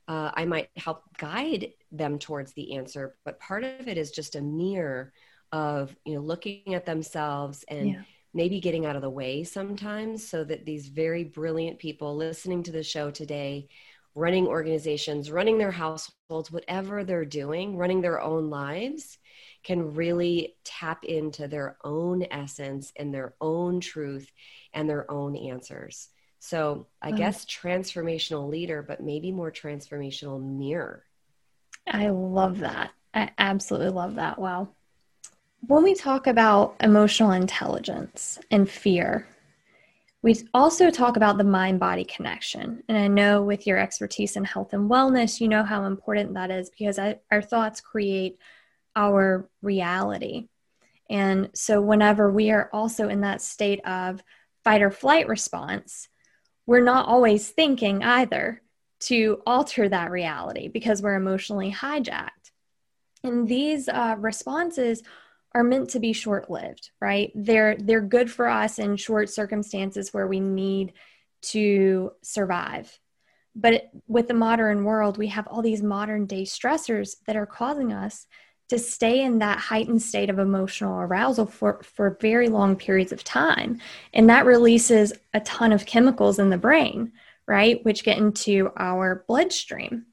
Uh, 0.07 0.29
I 0.35 0.45
might 0.45 0.69
help 0.75 1.01
guide 1.17 1.73
them 1.91 2.19
towards 2.19 2.53
the 2.53 2.75
answer, 2.75 3.15
but 3.25 3.39
part 3.39 3.63
of 3.63 3.87
it 3.87 3.97
is 3.97 4.11
just 4.11 4.35
a 4.35 4.41
mirror 4.41 5.13
of 5.53 5.95
you 6.03 6.15
know 6.15 6.19
looking 6.19 6.73
at 6.73 6.85
themselves 6.85 7.63
and 7.69 7.89
yeah. 7.89 8.01
maybe 8.33 8.59
getting 8.59 8.85
out 8.85 8.95
of 8.95 9.03
the 9.03 9.09
way 9.09 9.43
sometimes 9.43 10.27
so 10.27 10.43
that 10.43 10.65
these 10.65 10.87
very 10.87 11.23
brilliant 11.23 11.77
people 11.77 12.15
listening 12.17 12.63
to 12.63 12.71
the 12.71 12.83
show 12.83 13.11
today 13.11 13.67
running 14.15 14.47
organizations 14.47 15.31
running 15.31 15.59
their 15.59 15.71
households 15.71 16.51
whatever 16.51 17.03
they're 17.03 17.23
doing 17.23 17.77
running 17.77 18.01
their 18.01 18.19
own 18.19 18.49
lives 18.49 19.19
can 19.63 19.93
really 19.93 20.55
tap 20.65 21.05
into 21.05 21.47
their 21.47 21.77
own 21.83 22.25
essence 22.31 22.91
and 22.97 23.13
their 23.13 23.33
own 23.39 23.79
truth 23.79 24.29
and 24.73 24.89
their 24.89 25.09
own 25.09 25.37
answers. 25.37 26.09
So 26.39 26.87
i 27.01 27.11
guess 27.11 27.45
transformational 27.45 28.49
leader 28.49 28.81
but 28.81 29.01
maybe 29.01 29.31
more 29.31 29.51
transformational 29.51 30.41
mirror. 30.41 31.05
I 31.87 32.09
love 32.09 32.59
that. 32.59 32.91
I 33.13 33.29
absolutely 33.37 33.91
love 33.91 34.15
that. 34.15 34.39
Wow 34.39 34.69
when 35.67 35.83
we 35.83 35.95
talk 35.95 36.27
about 36.27 36.75
emotional 36.81 37.31
intelligence 37.31 38.39
and 38.51 38.69
fear, 38.69 39.27
we 40.21 40.35
also 40.53 40.89
talk 40.89 41.15
about 41.17 41.37
the 41.37 41.43
mind 41.43 41.79
body 41.79 42.03
connection. 42.03 42.83
And 42.87 42.97
I 42.97 43.07
know 43.07 43.43
with 43.43 43.65
your 43.67 43.77
expertise 43.77 44.35
in 44.35 44.43
health 44.43 44.73
and 44.73 44.89
wellness, 44.89 45.39
you 45.39 45.47
know 45.47 45.63
how 45.63 45.85
important 45.85 46.33
that 46.33 46.51
is 46.51 46.69
because 46.69 46.99
our 46.99 47.41
thoughts 47.41 47.81
create 47.81 48.37
our 48.95 49.49
reality. 49.61 50.47
And 51.09 51.49
so, 51.53 51.81
whenever 51.81 52.31
we 52.31 52.51
are 52.51 52.69
also 52.71 53.09
in 53.09 53.21
that 53.21 53.41
state 53.41 53.85
of 53.85 54.23
fight 54.63 54.81
or 54.81 54.91
flight 54.91 55.27
response, 55.27 56.07
we're 56.65 56.83
not 56.83 57.07
always 57.07 57.49
thinking 57.49 58.03
either 58.03 58.61
to 59.01 59.41
alter 59.45 59.89
that 59.89 60.11
reality 60.11 60.69
because 60.69 61.01
we're 61.01 61.15
emotionally 61.15 61.71
hijacked. 61.71 62.51
And 63.23 63.47
these 63.47 63.89
uh, 63.89 64.15
responses 64.17 65.03
are 65.55 65.63
meant 65.63 65.91
to 65.91 65.99
be 65.99 66.13
short-lived, 66.13 66.89
right? 66.99 67.31
They're 67.35 67.75
they're 67.77 68.01
good 68.01 68.31
for 68.31 68.47
us 68.47 68.79
in 68.79 68.97
short 68.97 69.29
circumstances 69.29 70.13
where 70.13 70.27
we 70.27 70.39
need 70.39 70.93
to 71.43 72.11
survive. 72.21 72.99
But 73.55 73.91
with 74.07 74.27
the 74.27 74.33
modern 74.33 74.83
world, 74.83 75.17
we 75.17 75.27
have 75.27 75.47
all 75.47 75.61
these 75.61 75.83
modern 75.83 76.25
day 76.25 76.43
stressors 76.43 77.17
that 77.27 77.35
are 77.35 77.45
causing 77.45 77.93
us 77.93 78.25
to 78.69 78.79
stay 78.79 79.21
in 79.21 79.39
that 79.39 79.59
heightened 79.59 80.01
state 80.01 80.29
of 80.29 80.39
emotional 80.39 80.99
arousal 80.99 81.45
for, 81.45 81.81
for 81.83 82.17
very 82.21 82.47
long 82.47 82.75
periods 82.75 83.11
of 83.11 83.23
time. 83.23 83.79
And 84.13 84.29
that 84.29 84.45
releases 84.45 85.13
a 85.33 85.41
ton 85.41 85.71
of 85.71 85.85
chemicals 85.85 86.39
in 86.39 86.49
the 86.49 86.57
brain, 86.57 87.11
right? 87.47 87.83
Which 87.85 88.03
get 88.03 88.17
into 88.17 88.71
our 88.77 89.23
bloodstream. 89.27 90.07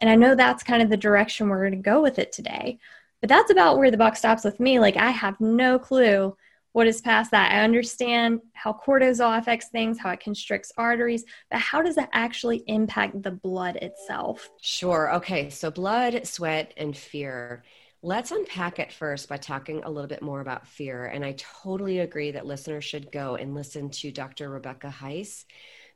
And 0.00 0.08
I 0.08 0.16
know 0.16 0.34
that's 0.34 0.62
kind 0.62 0.82
of 0.82 0.90
the 0.90 0.96
direction 0.96 1.48
we're 1.48 1.68
going 1.68 1.82
to 1.82 1.90
go 1.90 2.02
with 2.02 2.18
it 2.18 2.30
today. 2.30 2.78
But 3.24 3.30
that's 3.30 3.50
about 3.50 3.78
where 3.78 3.90
the 3.90 3.96
buck 3.96 4.16
stops 4.16 4.44
with 4.44 4.60
me. 4.60 4.78
Like, 4.78 4.98
I 4.98 5.08
have 5.08 5.40
no 5.40 5.78
clue 5.78 6.36
what 6.72 6.86
is 6.86 7.00
past 7.00 7.30
that. 7.30 7.52
I 7.52 7.64
understand 7.64 8.40
how 8.52 8.74
cortisol 8.74 9.38
affects 9.38 9.68
things, 9.70 9.98
how 9.98 10.10
it 10.10 10.20
constricts 10.20 10.70
arteries, 10.76 11.24
but 11.50 11.58
how 11.58 11.80
does 11.80 11.94
that 11.94 12.10
actually 12.12 12.64
impact 12.66 13.22
the 13.22 13.30
blood 13.30 13.76
itself? 13.76 14.50
Sure. 14.60 15.14
Okay. 15.14 15.48
So, 15.48 15.70
blood, 15.70 16.26
sweat, 16.26 16.74
and 16.76 16.94
fear. 16.94 17.64
Let's 18.02 18.30
unpack 18.30 18.78
it 18.78 18.92
first 18.92 19.26
by 19.30 19.38
talking 19.38 19.82
a 19.84 19.90
little 19.90 20.06
bit 20.06 20.20
more 20.20 20.42
about 20.42 20.68
fear. 20.68 21.06
And 21.06 21.24
I 21.24 21.34
totally 21.38 22.00
agree 22.00 22.30
that 22.32 22.44
listeners 22.44 22.84
should 22.84 23.10
go 23.10 23.36
and 23.36 23.54
listen 23.54 23.88
to 23.88 24.12
Dr. 24.12 24.50
Rebecca 24.50 24.94
Heiss 25.00 25.46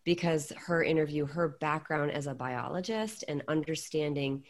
because 0.03 0.51
her 0.57 0.83
interview, 0.83 1.27
her 1.27 1.59
background 1.61 2.11
as 2.11 2.27
a 2.27 2.35
biologist 2.35 3.23
and 3.29 3.43
understanding 3.49 4.45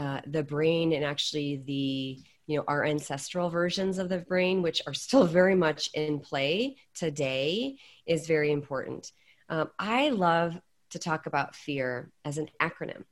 uh, 0.00 0.22
the 0.26 0.42
brain 0.42 0.94
and 0.94 1.04
actually 1.04 1.62
the 1.66 2.18
you 2.46 2.56
know 2.56 2.64
our 2.66 2.86
ancestral 2.86 3.50
versions 3.50 3.98
of 3.98 4.08
the 4.08 4.16
brain 4.16 4.62
which 4.62 4.80
are 4.86 4.94
still 4.94 5.24
very 5.40 5.54
much 5.54 5.90
in 5.92 6.18
play 6.18 6.76
today 6.94 7.76
is 8.06 8.26
very 8.26 8.50
important. 8.50 9.12
Um, 9.50 9.70
i 9.78 10.08
love 10.08 10.58
to 10.90 10.98
talk 10.98 11.26
about 11.26 11.54
fear 11.54 12.10
as 12.24 12.38
an 12.38 12.48
acronym. 12.60 13.04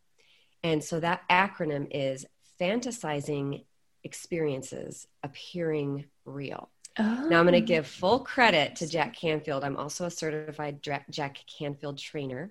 And 0.64 0.82
so 0.82 0.98
that 1.00 1.28
acronym 1.30 1.88
is 1.90 2.26
fantasizing 2.60 3.64
experiences 4.02 5.06
appearing 5.22 6.06
real. 6.24 6.70
Oh. 7.00 7.28
now 7.28 7.38
i'm 7.38 7.46
going 7.46 7.52
to 7.52 7.60
give 7.60 7.86
full 7.86 8.20
credit 8.20 8.76
to 8.76 8.88
jack 8.88 9.14
canfield. 9.14 9.62
I'm 9.62 9.76
also 9.76 10.06
a 10.06 10.10
certified 10.10 10.82
jack 10.82 11.38
canfield 11.58 11.98
trainer 11.98 12.50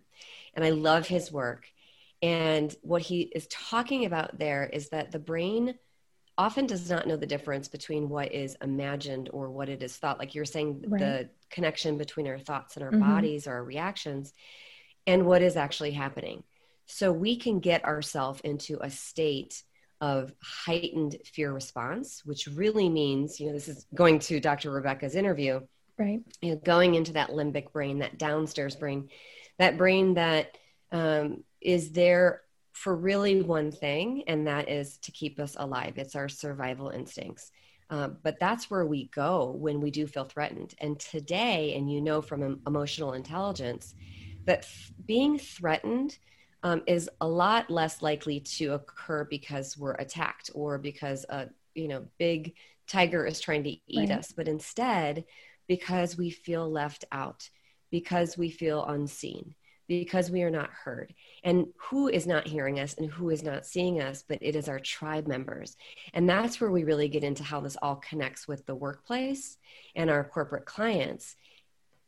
and 0.54 0.64
i 0.64 0.70
love 0.70 1.08
his 1.08 1.32
work 1.32 1.66
and 2.22 2.76
what 2.82 3.02
he 3.02 3.22
is 3.22 3.48
talking 3.48 4.06
about 4.06 4.40
there 4.40 4.70
is 4.72 4.90
that 4.90 5.12
the 5.12 5.20
brain 5.20 5.76
often 6.38 6.68
does 6.68 6.90
not 6.90 7.08
know 7.08 7.18
the 7.18 7.26
difference 7.26 7.68
between 7.68 8.10
what 8.10 8.32
is 8.32 8.56
imagined 8.62 9.30
or 9.34 9.50
what 9.50 9.70
it 9.70 9.82
is 9.82 9.96
thought. 9.98 10.20
Like 10.20 10.36
you're 10.36 10.46
saying, 10.46 10.84
right. 10.88 11.00
the 11.00 11.30
connection 11.50 11.98
between 11.98 12.28
our 12.28 12.38
thoughts 12.38 12.76
and 12.76 12.84
our 12.84 12.92
mm-hmm. 12.92 13.02
bodies 13.02 13.48
or 13.48 13.54
our 13.54 13.64
reactions 13.64 14.34
and 15.08 15.26
what 15.26 15.42
is 15.42 15.56
actually 15.56 15.92
happening. 15.92 16.44
So 16.86 17.12
we 17.12 17.38
can 17.38 17.60
get 17.60 17.86
ourselves 17.86 18.40
into 18.42 18.78
a 18.82 18.90
state 18.90 19.64
of 20.00 20.32
heightened 20.42 21.18
fear 21.26 21.52
response, 21.52 22.22
which 22.24 22.48
really 22.48 22.88
means, 22.88 23.40
you 23.40 23.48
know, 23.48 23.54
this 23.54 23.68
is 23.68 23.86
going 23.96 24.20
to 24.20 24.40
Dr. 24.40 24.72
Rebecca's 24.72 25.16
interview. 25.16 25.62
Right. 25.98 26.22
You 26.42 26.52
know, 26.52 26.62
going 26.64 26.94
into 26.94 27.14
that 27.14 27.32
limbic 27.32 27.72
brain, 27.72 28.00
that 28.00 28.20
downstairs 28.20 28.76
brain, 28.76 29.10
that 29.58 29.78
brain 29.78 30.14
that 30.14 30.56
um, 30.92 31.44
is 31.62 31.92
there 31.92 32.42
for 32.72 32.96
really 32.96 33.42
one 33.42 33.72
thing, 33.72 34.24
and 34.28 34.46
that 34.46 34.70
is 34.70 34.98
to 35.00 35.12
keep 35.12 35.40
us 35.40 35.56
alive. 35.58 35.98
It's 35.98 36.16
our 36.16 36.30
survival 36.30 36.90
instincts. 36.90 37.52
Uh, 37.90 38.10
but 38.22 38.40
that's 38.40 38.70
where 38.70 38.86
we 38.86 39.08
go 39.08 39.56
when 39.58 39.80
we 39.80 39.90
do 39.90 40.06
feel 40.06 40.26
threatened. 40.26 40.76
And 40.80 41.00
today, 41.00 41.74
and 41.76 41.92
you 41.92 42.02
know 42.02 42.22
from 42.22 42.62
emotional 42.68 43.14
intelligence, 43.14 43.96
that 44.46 44.60
f- 44.60 44.92
being 45.06 45.40
threatened 45.40 46.20
um, 46.64 46.84
is 46.86 47.10
a 47.22 47.28
lot 47.28 47.70
less 47.70 48.02
likely 48.02 48.42
to 48.42 48.74
occur 48.74 49.24
because 49.24 49.78
we're 49.78 49.94
attacked 49.94 50.52
or 50.54 50.78
because 50.78 51.26
a 51.30 51.48
you 51.76 51.88
know 51.88 52.06
big 52.18 52.56
tiger 52.88 53.26
is 53.26 53.40
trying 53.40 53.64
to 53.64 53.76
eat 53.88 54.10
right. 54.10 54.20
us, 54.20 54.32
but 54.32 54.48
instead 54.48 55.26
because 55.68 56.18
we 56.18 56.30
feel 56.30 56.70
left 56.70 57.06
out, 57.12 57.50
because 57.90 58.38
we 58.38 58.50
feel 58.50 58.86
unseen 58.86 59.56
because 59.88 60.30
we 60.30 60.44
are 60.44 60.50
not 60.50 60.70
heard. 60.70 61.14
And 61.44 61.68
who 61.78 62.08
is 62.08 62.28
not 62.28 62.48
hearing 62.48 62.80
us 62.80 62.96
and 62.96 63.10
who 63.10 63.30
is 63.30 63.44
not 63.44 63.66
seeing 63.66 64.02
us, 64.02 64.24
but 64.28 64.40
it 64.42 64.56
is 64.56 64.68
our 64.68 64.80
tribe 64.80 65.28
members. 65.28 65.78
And 66.14 66.30
that's 66.30 66.60
where 66.60 66.72
we 66.72 66.84
really 66.84 67.08
get 67.08 67.24
into 67.24 67.44
how 67.44 67.62
this 67.62 67.78
all 67.82 67.96
connects 67.96 68.48
with 68.48 68.66
the 68.66 68.76
workplace 68.76 69.58
and 69.96 70.10
our 70.10 70.24
corporate 70.24 70.66
clients. 70.66 71.36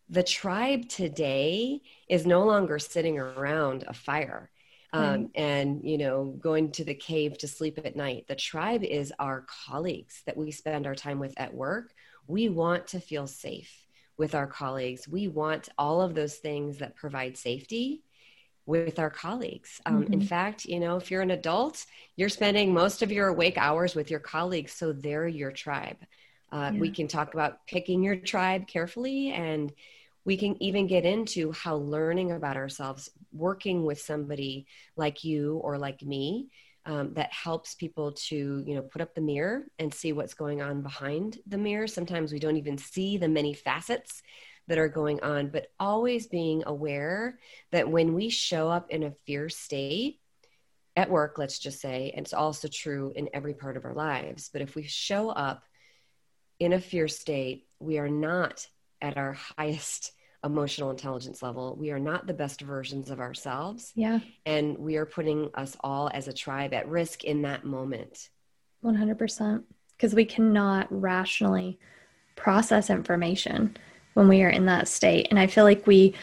The 0.09 0.23
tribe 0.23 0.89
today 0.89 1.81
is 2.09 2.25
no 2.25 2.45
longer 2.45 2.79
sitting 2.79 3.17
around 3.17 3.85
a 3.87 3.93
fire. 3.93 4.49
Um, 4.91 5.29
and 5.35 5.81
you 5.83 5.99
know 5.99 6.35
going 6.41 6.71
to 6.71 6.83
the 6.83 6.95
cave 6.95 7.37
to 7.37 7.47
sleep 7.47 7.79
at 7.85 7.95
night 7.95 8.25
the 8.27 8.35
tribe 8.35 8.83
is 8.83 9.13
our 9.19 9.45
colleagues 9.67 10.23
that 10.25 10.35
we 10.35 10.49
spend 10.49 10.87
our 10.87 10.95
time 10.95 11.19
with 11.19 11.39
at 11.39 11.53
work 11.53 11.93
we 12.25 12.49
want 12.49 12.87
to 12.87 12.99
feel 12.99 13.27
safe 13.27 13.85
with 14.19 14.35
our 14.35 14.45
colleagues. 14.45 15.07
We 15.07 15.29
want 15.29 15.69
all 15.77 16.01
of 16.01 16.13
those 16.13 16.35
things 16.35 16.77
that 16.79 16.95
provide 16.95 17.37
safety 17.37 18.03
with 18.65 18.99
our 18.99 19.09
colleagues. 19.09 19.81
Um, 19.85 20.03
mm-hmm. 20.03 20.13
In 20.13 20.21
fact, 20.21 20.65
you 20.65 20.79
know, 20.79 20.97
if 20.97 21.09
you're 21.09 21.23
an 21.23 21.31
adult, 21.31 21.85
you're 22.17 22.29
spending 22.29 22.73
most 22.73 23.01
of 23.01 23.11
your 23.11 23.29
awake 23.29 23.57
hours 23.57 23.95
with 23.95 24.11
your 24.11 24.19
colleagues, 24.19 24.73
so 24.73 24.91
they're 24.91 25.27
your 25.27 25.51
tribe. 25.51 25.97
Uh, 26.51 26.71
yeah. 26.73 26.79
We 26.79 26.91
can 26.91 27.07
talk 27.07 27.33
about 27.33 27.65
picking 27.65 28.03
your 28.03 28.17
tribe 28.17 28.67
carefully, 28.67 29.31
and 29.31 29.71
we 30.25 30.35
can 30.35 30.61
even 30.61 30.85
get 30.85 31.05
into 31.05 31.53
how 31.53 31.77
learning 31.77 32.31
about 32.31 32.57
ourselves, 32.57 33.09
working 33.31 33.85
with 33.85 34.01
somebody 34.01 34.67
like 34.97 35.23
you 35.23 35.57
or 35.63 35.77
like 35.77 36.01
me, 36.03 36.49
um, 36.85 37.13
that 37.13 37.31
helps 37.31 37.75
people 37.75 38.13
to 38.13 38.63
you 38.65 38.75
know 38.75 38.81
put 38.81 39.01
up 39.01 39.13
the 39.13 39.21
mirror 39.21 39.65
and 39.77 39.93
see 39.93 40.13
what's 40.13 40.33
going 40.33 40.61
on 40.61 40.81
behind 40.81 41.37
the 41.47 41.57
mirror. 41.57 41.87
Sometimes 41.87 42.31
we 42.31 42.39
don't 42.39 42.57
even 42.57 42.77
see 42.77 43.17
the 43.17 43.27
many 43.27 43.53
facets 43.53 44.21
that 44.69 44.77
are 44.77 44.87
going 44.87 45.21
on 45.21 45.49
but 45.49 45.67
always 45.79 46.27
being 46.27 46.63
aware 46.65 47.39
that 47.71 47.89
when 47.89 48.13
we 48.13 48.29
show 48.29 48.69
up 48.69 48.91
in 48.91 49.03
a 49.03 49.13
fear 49.25 49.49
state 49.49 50.19
at 50.95 51.09
work 51.09 51.37
let's 51.37 51.59
just 51.59 51.81
say 51.81 52.13
and 52.15 52.25
it's 52.25 52.33
also 52.33 52.67
true 52.67 53.11
in 53.15 53.29
every 53.33 53.55
part 53.55 53.77
of 53.77 53.83
our 53.83 53.95
lives 53.95 54.49
but 54.53 54.61
if 54.61 54.75
we 54.75 54.83
show 54.83 55.29
up 55.29 55.63
in 56.59 56.73
a 56.73 56.79
fear 56.79 57.07
state 57.07 57.67
we 57.79 57.97
are 57.97 58.09
not 58.09 58.67
at 59.01 59.17
our 59.17 59.33
highest 59.57 60.11
emotional 60.43 60.89
intelligence 60.89 61.41
level. 61.41 61.75
We 61.77 61.91
are 61.91 61.99
not 61.99 62.27
the 62.27 62.33
best 62.33 62.61
versions 62.61 63.09
of 63.09 63.19
ourselves. 63.19 63.91
Yeah. 63.95 64.19
And 64.45 64.77
we 64.77 64.95
are 64.95 65.05
putting 65.05 65.49
us 65.53 65.75
all 65.81 66.09
as 66.13 66.27
a 66.27 66.33
tribe 66.33 66.73
at 66.73 66.87
risk 66.87 67.23
in 67.23 67.41
that 67.43 67.65
moment. 67.65 68.29
100%. 68.83 69.63
Because 69.97 70.15
we 70.15 70.25
cannot 70.25 70.87
rationally 70.89 71.79
process 72.35 72.89
information 72.89 73.75
when 74.13 74.27
we 74.29 74.41
are 74.43 74.49
in 74.49 74.65
that 74.67 74.87
state. 74.87 75.27
And 75.29 75.37
I 75.37 75.47
feel 75.47 75.65
like 75.65 75.85
we 75.85 76.15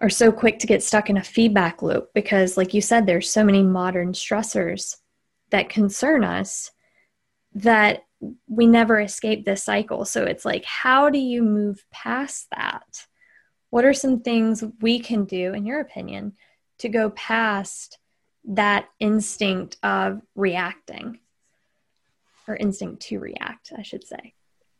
are 0.00 0.10
so 0.10 0.30
quick 0.30 0.58
to 0.58 0.66
get 0.66 0.82
stuck 0.82 1.08
in 1.10 1.16
a 1.16 1.24
feedback 1.24 1.82
loop 1.82 2.10
because, 2.14 2.56
like 2.56 2.74
you 2.74 2.80
said, 2.80 3.06
there's 3.06 3.30
so 3.30 3.44
many 3.44 3.62
modern 3.62 4.12
stressors 4.12 4.96
that 5.50 5.68
concern 5.68 6.24
us 6.24 6.70
that 7.54 8.04
we 8.48 8.66
never 8.66 9.00
escape 9.00 9.44
this 9.44 9.64
cycle. 9.64 10.04
So 10.04 10.24
it's 10.24 10.44
like, 10.44 10.64
how 10.64 11.10
do 11.10 11.18
you 11.18 11.42
move 11.42 11.84
past 11.90 12.48
that? 12.54 13.06
What 13.70 13.84
are 13.84 13.94
some 13.94 14.20
things 14.20 14.62
we 14.80 14.98
can 14.98 15.24
do, 15.24 15.54
in 15.54 15.64
your 15.64 15.80
opinion, 15.80 16.34
to 16.78 16.88
go 16.88 17.10
past 17.10 17.98
that 18.44 18.88
instinct 18.98 19.76
of 19.82 20.20
reacting 20.34 21.18
or 22.48 22.56
instinct 22.56 23.02
to 23.02 23.18
react, 23.20 23.72
I 23.76 23.82
should 23.82 24.06
say? 24.06 24.34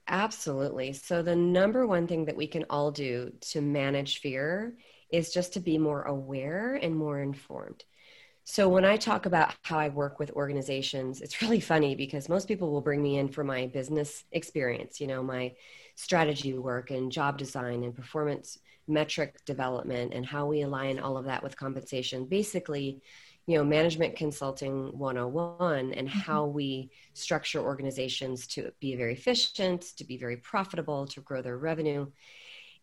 Absolutely. 0.08 0.92
So, 0.92 1.22
the 1.22 1.36
number 1.36 1.86
one 1.86 2.08
thing 2.08 2.24
that 2.24 2.36
we 2.36 2.48
can 2.48 2.64
all 2.68 2.90
do 2.90 3.32
to 3.52 3.60
manage 3.60 4.18
fear 4.18 4.76
is 5.12 5.32
just 5.32 5.52
to 5.54 5.60
be 5.60 5.78
more 5.78 6.02
aware 6.02 6.74
and 6.74 6.96
more 6.96 7.20
informed. 7.20 7.84
So, 8.42 8.68
when 8.68 8.84
I 8.84 8.96
talk 8.96 9.26
about 9.26 9.54
how 9.62 9.78
I 9.78 9.90
work 9.90 10.18
with 10.18 10.32
organizations, 10.32 11.20
it's 11.20 11.40
really 11.42 11.60
funny 11.60 11.94
because 11.94 12.28
most 12.28 12.48
people 12.48 12.72
will 12.72 12.80
bring 12.80 13.00
me 13.00 13.18
in 13.18 13.28
for 13.28 13.44
my 13.44 13.68
business 13.68 14.24
experience, 14.32 15.00
you 15.00 15.06
know, 15.06 15.22
my 15.22 15.54
strategy 15.94 16.54
work 16.54 16.90
and 16.90 17.12
job 17.12 17.38
design 17.38 17.84
and 17.84 17.94
performance 17.94 18.58
metric 18.90 19.36
development 19.46 20.12
and 20.12 20.26
how 20.26 20.46
we 20.46 20.62
align 20.62 20.98
all 20.98 21.16
of 21.16 21.24
that 21.26 21.42
with 21.42 21.56
compensation. 21.56 22.26
Basically 22.26 23.00
you 23.46 23.56
know 23.56 23.64
management 23.64 24.14
consulting 24.14 24.96
101 24.96 25.92
and 25.92 26.08
mm-hmm. 26.08 26.18
how 26.20 26.46
we 26.46 26.90
structure 27.14 27.60
organizations 27.60 28.46
to 28.46 28.70
be 28.78 28.94
very 28.94 29.14
efficient 29.14 29.82
to 29.96 30.04
be 30.04 30.16
very 30.16 30.36
profitable 30.36 31.06
to 31.06 31.20
grow 31.20 31.42
their 31.42 31.58
revenue. 31.58 32.06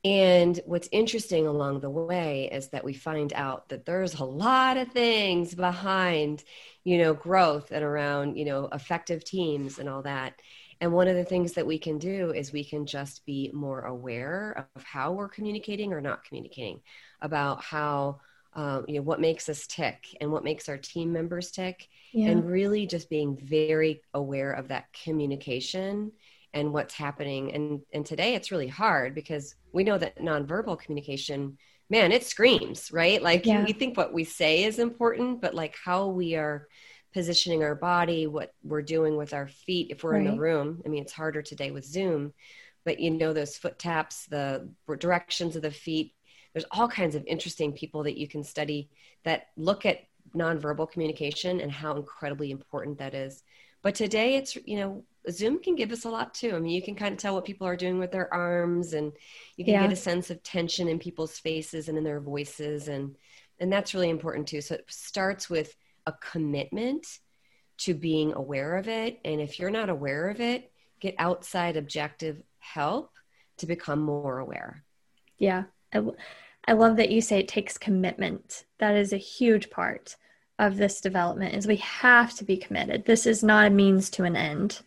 And 0.04 0.60
what's 0.66 0.90
interesting 0.92 1.48
along 1.48 1.80
the 1.80 1.90
way 1.90 2.50
is 2.52 2.70
that 2.70 2.84
we 2.84 2.94
find 2.94 3.34
out 3.34 3.70
that 3.70 3.86
there's 3.86 4.14
a 4.16 4.26
lot 4.26 4.78
of 4.78 4.90
things 4.90 5.56
behind 5.56 6.44
you 6.84 6.98
know 6.98 7.14
growth 7.14 7.72
and 7.72 7.84
around 7.84 8.36
you 8.36 8.44
know 8.44 8.68
effective 8.74 9.24
teams 9.24 9.80
and 9.80 9.88
all 9.88 10.02
that 10.02 10.34
And 10.80 10.94
one 10.94 11.08
of 11.08 11.16
the 11.16 11.26
things 11.26 11.54
that 11.54 11.66
we 11.66 11.80
can 11.80 11.98
do 11.98 12.32
is 12.32 12.52
we 12.52 12.64
can 12.64 12.86
just 12.86 13.26
be 13.26 13.50
more 13.54 13.82
aware 13.82 14.68
of 14.76 14.84
how 14.84 15.12
we're 15.12 15.30
communicating 15.30 15.94
or 15.94 16.02
not 16.02 16.24
communicating, 16.24 16.82
about 17.22 17.64
how, 17.64 18.20
um, 18.54 18.86
you 18.88 18.96
know, 18.96 19.02
what 19.02 19.20
makes 19.20 19.50
us 19.50 19.68
tick 19.68 20.06
and 20.22 20.32
what 20.32 20.44
makes 20.44 20.70
our 20.70 20.78
team 20.78 21.12
members 21.12 21.52
tick. 21.52 21.88
Yeah. 22.14 22.30
And 22.30 22.46
really 22.48 22.86
just 22.86 23.10
being 23.10 23.38
very 23.38 24.02
aware 24.14 24.52
of 24.52 24.68
that 24.68 24.86
communication 25.04 26.12
and 26.54 26.74
what's 26.74 26.94
happening. 26.94 27.54
And, 27.54 27.82
and 27.94 28.06
today 28.06 28.36
it's 28.36 28.52
really 28.52 28.68
hard 28.68 29.14
because 29.14 29.56
we 29.74 29.84
know 29.84 29.98
that 29.98 30.20
nonverbal 30.20 30.80
communication, 30.80 31.58
man, 31.90 32.12
it 32.12 32.24
screams, 32.24 32.92
right? 32.92 33.22
Like 33.22 33.46
yeah. 33.46 33.64
we 33.64 33.74
think 33.74 33.98
what 33.98 34.14
we 34.14 34.24
say 34.24 34.64
is 34.64 34.80
important, 34.80 35.42
but 35.42 35.54
like 35.54 35.76
how 35.84 36.08
we 36.08 36.36
are 36.36 36.68
positioning 37.18 37.64
our 37.64 37.74
body, 37.74 38.28
what 38.28 38.54
we're 38.64 38.84
doing 38.84 39.18
with 39.18 39.34
our 39.34 39.48
feet 39.48 39.88
if 39.90 40.04
we're 40.04 40.12
right. 40.12 40.24
in 40.24 40.36
the 40.36 40.40
room. 40.40 40.84
I 40.86 40.90
mean, 40.90 41.02
it's 41.02 41.12
harder 41.12 41.42
today 41.42 41.72
with 41.72 41.84
Zoom, 41.84 42.32
but 42.86 43.00
you 43.00 43.10
know, 43.10 43.34
those 43.34 43.58
foot 43.58 43.80
taps, 43.80 44.28
the 44.28 44.70
directions 45.00 45.56
of 45.56 45.64
the 45.64 45.72
feet. 45.72 46.14
There's 46.54 46.68
all 46.70 46.88
kinds 46.88 47.16
of 47.16 47.26
interesting 47.26 47.74
people 47.74 48.04
that 48.04 48.20
you 48.20 48.28
can 48.28 48.44
study 48.44 48.92
that 49.24 49.48
look 49.58 49.84
at 49.84 50.02
nonverbal 50.36 50.92
communication 50.92 51.60
and 51.60 51.72
how 51.72 51.96
incredibly 51.96 52.52
important 52.52 53.00
that 53.00 53.16
is. 53.16 53.42
But 53.82 53.96
today 53.96 54.36
it's, 54.36 54.56
you 54.56 54.78
know, 54.78 55.04
Zoom 55.32 55.58
can 55.58 55.74
give 55.74 55.92
us 55.92 56.06
a 56.06 56.12
lot 56.12 56.36
too. 56.36 56.56
I 56.56 56.60
mean, 56.60 56.72
you 56.72 56.84
can 56.84 56.94
kind 56.94 57.14
of 57.14 57.18
tell 57.18 57.34
what 57.34 57.46
people 57.46 57.66
are 57.66 57.76
doing 57.76 57.98
with 57.98 58.12
their 58.12 58.32
arms 58.32 58.94
and 58.94 59.12
you 59.56 59.66
can 59.66 59.74
yeah. 59.74 59.82
get 59.82 59.92
a 59.92 59.96
sense 59.96 60.30
of 60.30 60.44
tension 60.44 60.88
in 60.88 61.00
people's 61.00 61.40
faces 61.40 61.90
and 61.90 61.98
in 61.98 62.04
their 62.04 62.22
voices 62.22 62.90
and 62.90 63.16
and 63.60 63.74
that's 63.74 63.96
really 63.96 64.12
important 64.12 64.48
too. 64.48 64.62
So 64.62 64.76
it 64.76 64.86
starts 64.88 65.50
with 65.50 65.76
a 66.08 66.14
commitment 66.14 67.06
to 67.78 67.94
being 67.94 68.34
aware 68.34 68.76
of 68.78 68.88
it 68.88 69.20
and 69.24 69.40
if 69.40 69.60
you're 69.60 69.70
not 69.70 69.90
aware 69.90 70.30
of 70.30 70.42
it, 70.42 70.72
get 71.00 71.14
outside 71.20 71.78
objective 71.78 72.42
help 72.58 73.12
to 73.58 73.68
become 73.68 74.00
more 74.00 74.40
aware. 74.40 74.84
Yeah. 75.38 75.66
I, 75.94 76.02
I 76.68 76.74
love 76.74 76.98
that 76.98 77.12
you 77.12 77.22
say 77.22 77.40
it 77.40 77.48
takes 77.48 77.78
commitment. 77.78 78.66
That 78.80 78.96
is 78.96 79.14
a 79.14 79.18
huge 79.18 79.70
part 79.70 80.16
of 80.58 80.78
this 80.78 81.02
development 81.02 81.54
is 81.54 81.68
we 81.68 81.76
have 81.76 82.34
to 82.38 82.44
be 82.44 82.58
committed. 82.58 83.06
This 83.06 83.28
is 83.28 83.44
not 83.44 83.68
a 83.68 83.70
means 83.70 84.10
to 84.12 84.24
an 84.24 84.36
end 84.36 84.82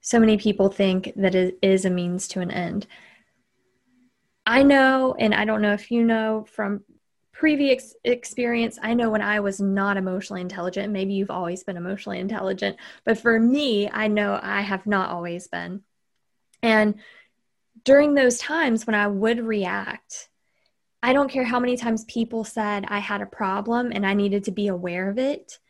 so 0.00 0.18
many 0.18 0.36
people 0.36 0.68
think 0.68 1.12
that 1.16 1.34
it 1.34 1.58
is 1.60 1.84
a 1.84 1.90
means 1.90 2.28
to 2.28 2.40
an 2.40 2.50
end. 2.50 2.86
I 4.46 4.62
know, 4.62 5.14
and 5.18 5.34
I 5.34 5.44
don't 5.44 5.60
know 5.60 5.74
if 5.74 5.90
you 5.90 6.04
know 6.04 6.46
from 6.50 6.82
previous 7.38 7.94
experience, 8.02 8.80
I 8.82 8.94
know 8.94 9.10
when 9.10 9.22
I 9.22 9.38
was 9.38 9.60
not 9.60 9.96
emotionally 9.96 10.40
intelligent, 10.40 10.92
maybe 10.92 11.12
you've 11.12 11.30
always 11.30 11.62
been 11.62 11.76
emotionally 11.76 12.18
intelligent, 12.18 12.76
but 13.04 13.16
for 13.16 13.38
me, 13.38 13.88
I 13.88 14.08
know 14.08 14.40
I 14.42 14.60
have 14.62 14.88
not 14.88 15.10
always 15.10 15.46
been. 15.46 15.82
And 16.64 16.96
during 17.84 18.14
those 18.14 18.38
times 18.38 18.88
when 18.88 18.96
I 18.96 19.06
would 19.06 19.38
react, 19.38 20.30
I 21.00 21.12
don't 21.12 21.30
care 21.30 21.44
how 21.44 21.60
many 21.60 21.76
times 21.76 22.04
people 22.06 22.42
said 22.42 22.84
I 22.88 22.98
had 22.98 23.22
a 23.22 23.26
problem 23.26 23.92
and 23.92 24.04
I 24.04 24.14
needed 24.14 24.42
to 24.44 24.50
be 24.50 24.66
aware 24.66 25.08
of 25.08 25.16
it. 25.16 25.60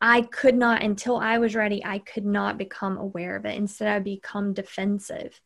I 0.00 0.22
could 0.22 0.54
not, 0.54 0.82
until 0.82 1.18
I 1.18 1.36
was 1.36 1.54
ready, 1.54 1.84
I 1.84 1.98
could 1.98 2.24
not 2.24 2.56
become 2.56 2.96
aware 2.96 3.36
of 3.36 3.44
it. 3.44 3.58
Instead, 3.58 3.88
I 3.88 3.98
become 3.98 4.54
defensive. 4.54 5.38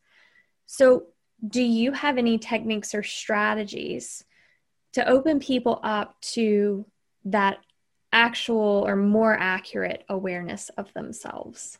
So, 0.66 1.07
do 1.45 1.61
you 1.61 1.90
have 1.90 2.16
any 2.16 2.38
techniques 2.38 2.95
or 2.95 3.02
strategies 3.02 4.25
to 4.94 5.08
open 5.08 5.40
people 5.40 5.80
up 5.82 6.20
to 6.20 6.86
that 7.26 7.58
actual 8.12 8.84
or 8.86 8.96
more 8.96 9.36
accurate 9.38 10.04
awareness 10.08 10.70
of 10.70 10.92
themselves? 10.94 11.78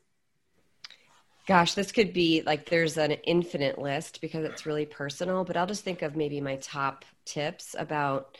Gosh, 1.47 1.75
this 1.75 1.92
could 1.92 2.12
be 2.12 2.42
like 2.44 2.68
there's 2.68 2.97
an 2.97 3.12
infinite 3.12 3.78
list 3.78 4.21
because 4.21 4.44
it's 4.44 4.66
really 4.66 4.87
personal, 4.87 5.44
but 5.44 5.56
I'll 5.56 5.66
just 5.66 5.85
think 5.85 6.02
of 6.02 6.16
maybe 6.16 6.40
my 6.40 6.56
top 6.56 7.04
tips 7.25 7.76
about 7.78 8.37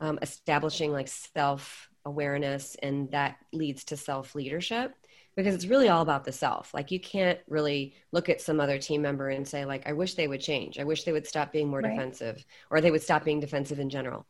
um, 0.00 0.18
establishing 0.22 0.92
like 0.92 1.08
self 1.08 1.88
awareness 2.04 2.76
and 2.82 3.10
that 3.12 3.36
leads 3.52 3.84
to 3.84 3.96
self 3.96 4.34
leadership 4.34 4.94
because 5.38 5.54
it's 5.54 5.66
really 5.66 5.88
all 5.88 6.02
about 6.02 6.24
the 6.24 6.32
self. 6.32 6.74
Like 6.74 6.90
you 6.90 6.98
can't 6.98 7.38
really 7.46 7.94
look 8.10 8.28
at 8.28 8.40
some 8.40 8.58
other 8.58 8.76
team 8.76 9.02
member 9.02 9.28
and 9.28 9.46
say 9.46 9.64
like 9.64 9.86
i 9.86 9.92
wish 9.92 10.14
they 10.14 10.26
would 10.26 10.40
change. 10.40 10.80
I 10.80 10.84
wish 10.84 11.04
they 11.04 11.12
would 11.12 11.28
stop 11.28 11.52
being 11.52 11.68
more 11.68 11.78
right. 11.78 11.94
defensive 11.94 12.44
or 12.70 12.80
they 12.80 12.90
would 12.90 13.04
stop 13.04 13.24
being 13.24 13.38
defensive 13.38 13.78
in 13.78 13.88
general. 13.88 14.26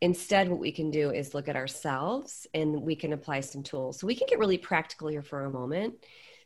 Instead 0.00 0.48
what 0.48 0.60
we 0.60 0.70
can 0.70 0.92
do 0.92 1.10
is 1.10 1.34
look 1.34 1.48
at 1.48 1.56
ourselves 1.56 2.46
and 2.54 2.82
we 2.82 2.94
can 2.94 3.14
apply 3.14 3.40
some 3.40 3.64
tools. 3.64 3.98
So 3.98 4.06
we 4.06 4.14
can 4.14 4.28
get 4.28 4.38
really 4.38 4.58
practical 4.58 5.08
here 5.08 5.24
for 5.24 5.44
a 5.44 5.50
moment. 5.50 5.94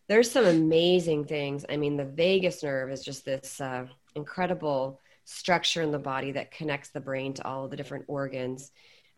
There's 0.08 0.30
some 0.30 0.46
amazing 0.46 1.26
things. 1.26 1.66
I 1.68 1.76
mean 1.76 1.98
the 1.98 2.06
vagus 2.06 2.62
nerve 2.62 2.90
is 2.90 3.04
just 3.04 3.26
this 3.26 3.60
uh, 3.60 3.84
incredible 4.14 5.00
structure 5.26 5.82
in 5.82 5.90
the 5.90 5.98
body 5.98 6.32
that 6.32 6.50
connects 6.50 6.88
the 6.88 7.00
brain 7.00 7.34
to 7.34 7.46
all 7.46 7.66
of 7.66 7.70
the 7.70 7.76
different 7.76 8.06
organs 8.08 8.72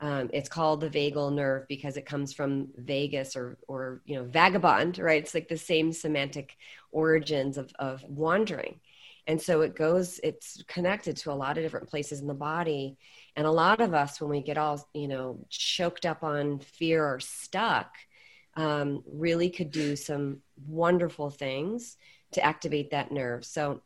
um, 0.05 0.29
it's 0.35 0.51
called 0.51 0.83
the 0.83 0.91
vagal 0.91 1.33
nerve 1.33 1.67
because 1.67 1.97
it 1.97 2.05
comes 2.05 2.35
from 2.35 2.69
Vegas 2.77 3.37
or, 3.37 3.57
or 3.67 4.03
you 4.05 4.17
know, 4.17 4.25
vagabond, 4.25 4.99
right? 4.99 5.23
It's 5.23 5.33
like 5.33 5.49
the 5.49 5.57
same 5.57 5.95
semantic 5.95 6.59
origins 6.93 7.57
of, 7.57 7.73
of 7.79 8.05
wandering. 8.05 8.81
And 9.27 9.41
so 9.41 9.63
it 9.63 9.75
goes, 9.75 10.21
it's 10.23 10.63
connected 10.65 11.17
to 11.17 11.33
a 11.33 11.41
lot 11.43 11.57
of 11.57 11.65
different 11.65 11.89
places 11.89 12.21
in 12.21 12.27
the 12.27 12.35
body. 12.35 12.99
And 13.35 13.47
a 13.47 13.51
lot 13.51 13.81
of 13.81 13.95
us, 13.95 14.21
when 14.21 14.29
we 14.29 14.43
get 14.43 14.59
all, 14.59 14.87
you 14.93 15.09
know, 15.09 15.39
choked 15.49 16.05
up 16.05 16.23
on 16.23 16.59
fear 16.59 17.03
or 17.03 17.19
stuck, 17.19 17.95
um, 18.57 19.03
really 19.11 19.49
could 19.49 19.71
do 19.71 19.97
some 19.97 20.43
wonderful 20.69 21.31
things 21.31 21.97
to 22.33 22.45
activate 22.45 22.91
that 22.91 23.11
nerve. 23.11 23.43
So 23.47 23.81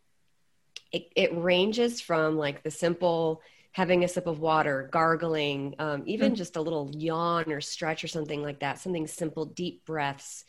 it, 0.90 1.12
it 1.14 1.38
ranges 1.38 2.00
from 2.00 2.36
like 2.36 2.64
the 2.64 2.72
simple 2.72 3.40
having 3.72 4.04
a 4.04 4.08
sip 4.08 4.26
of 4.26 4.40
water, 4.40 4.88
gargling, 4.92 5.74
um, 5.78 6.02
even 6.06 6.28
mm-hmm. 6.28 6.36
just 6.36 6.56
a 6.56 6.60
little 6.60 6.90
yawn 6.94 7.52
or 7.52 7.60
stretch 7.60 8.02
or 8.02 8.08
something 8.08 8.42
like 8.42 8.60
that, 8.60 8.78
something 8.78 9.06
simple, 9.06 9.44
deep 9.44 9.84
breaths 9.84 10.44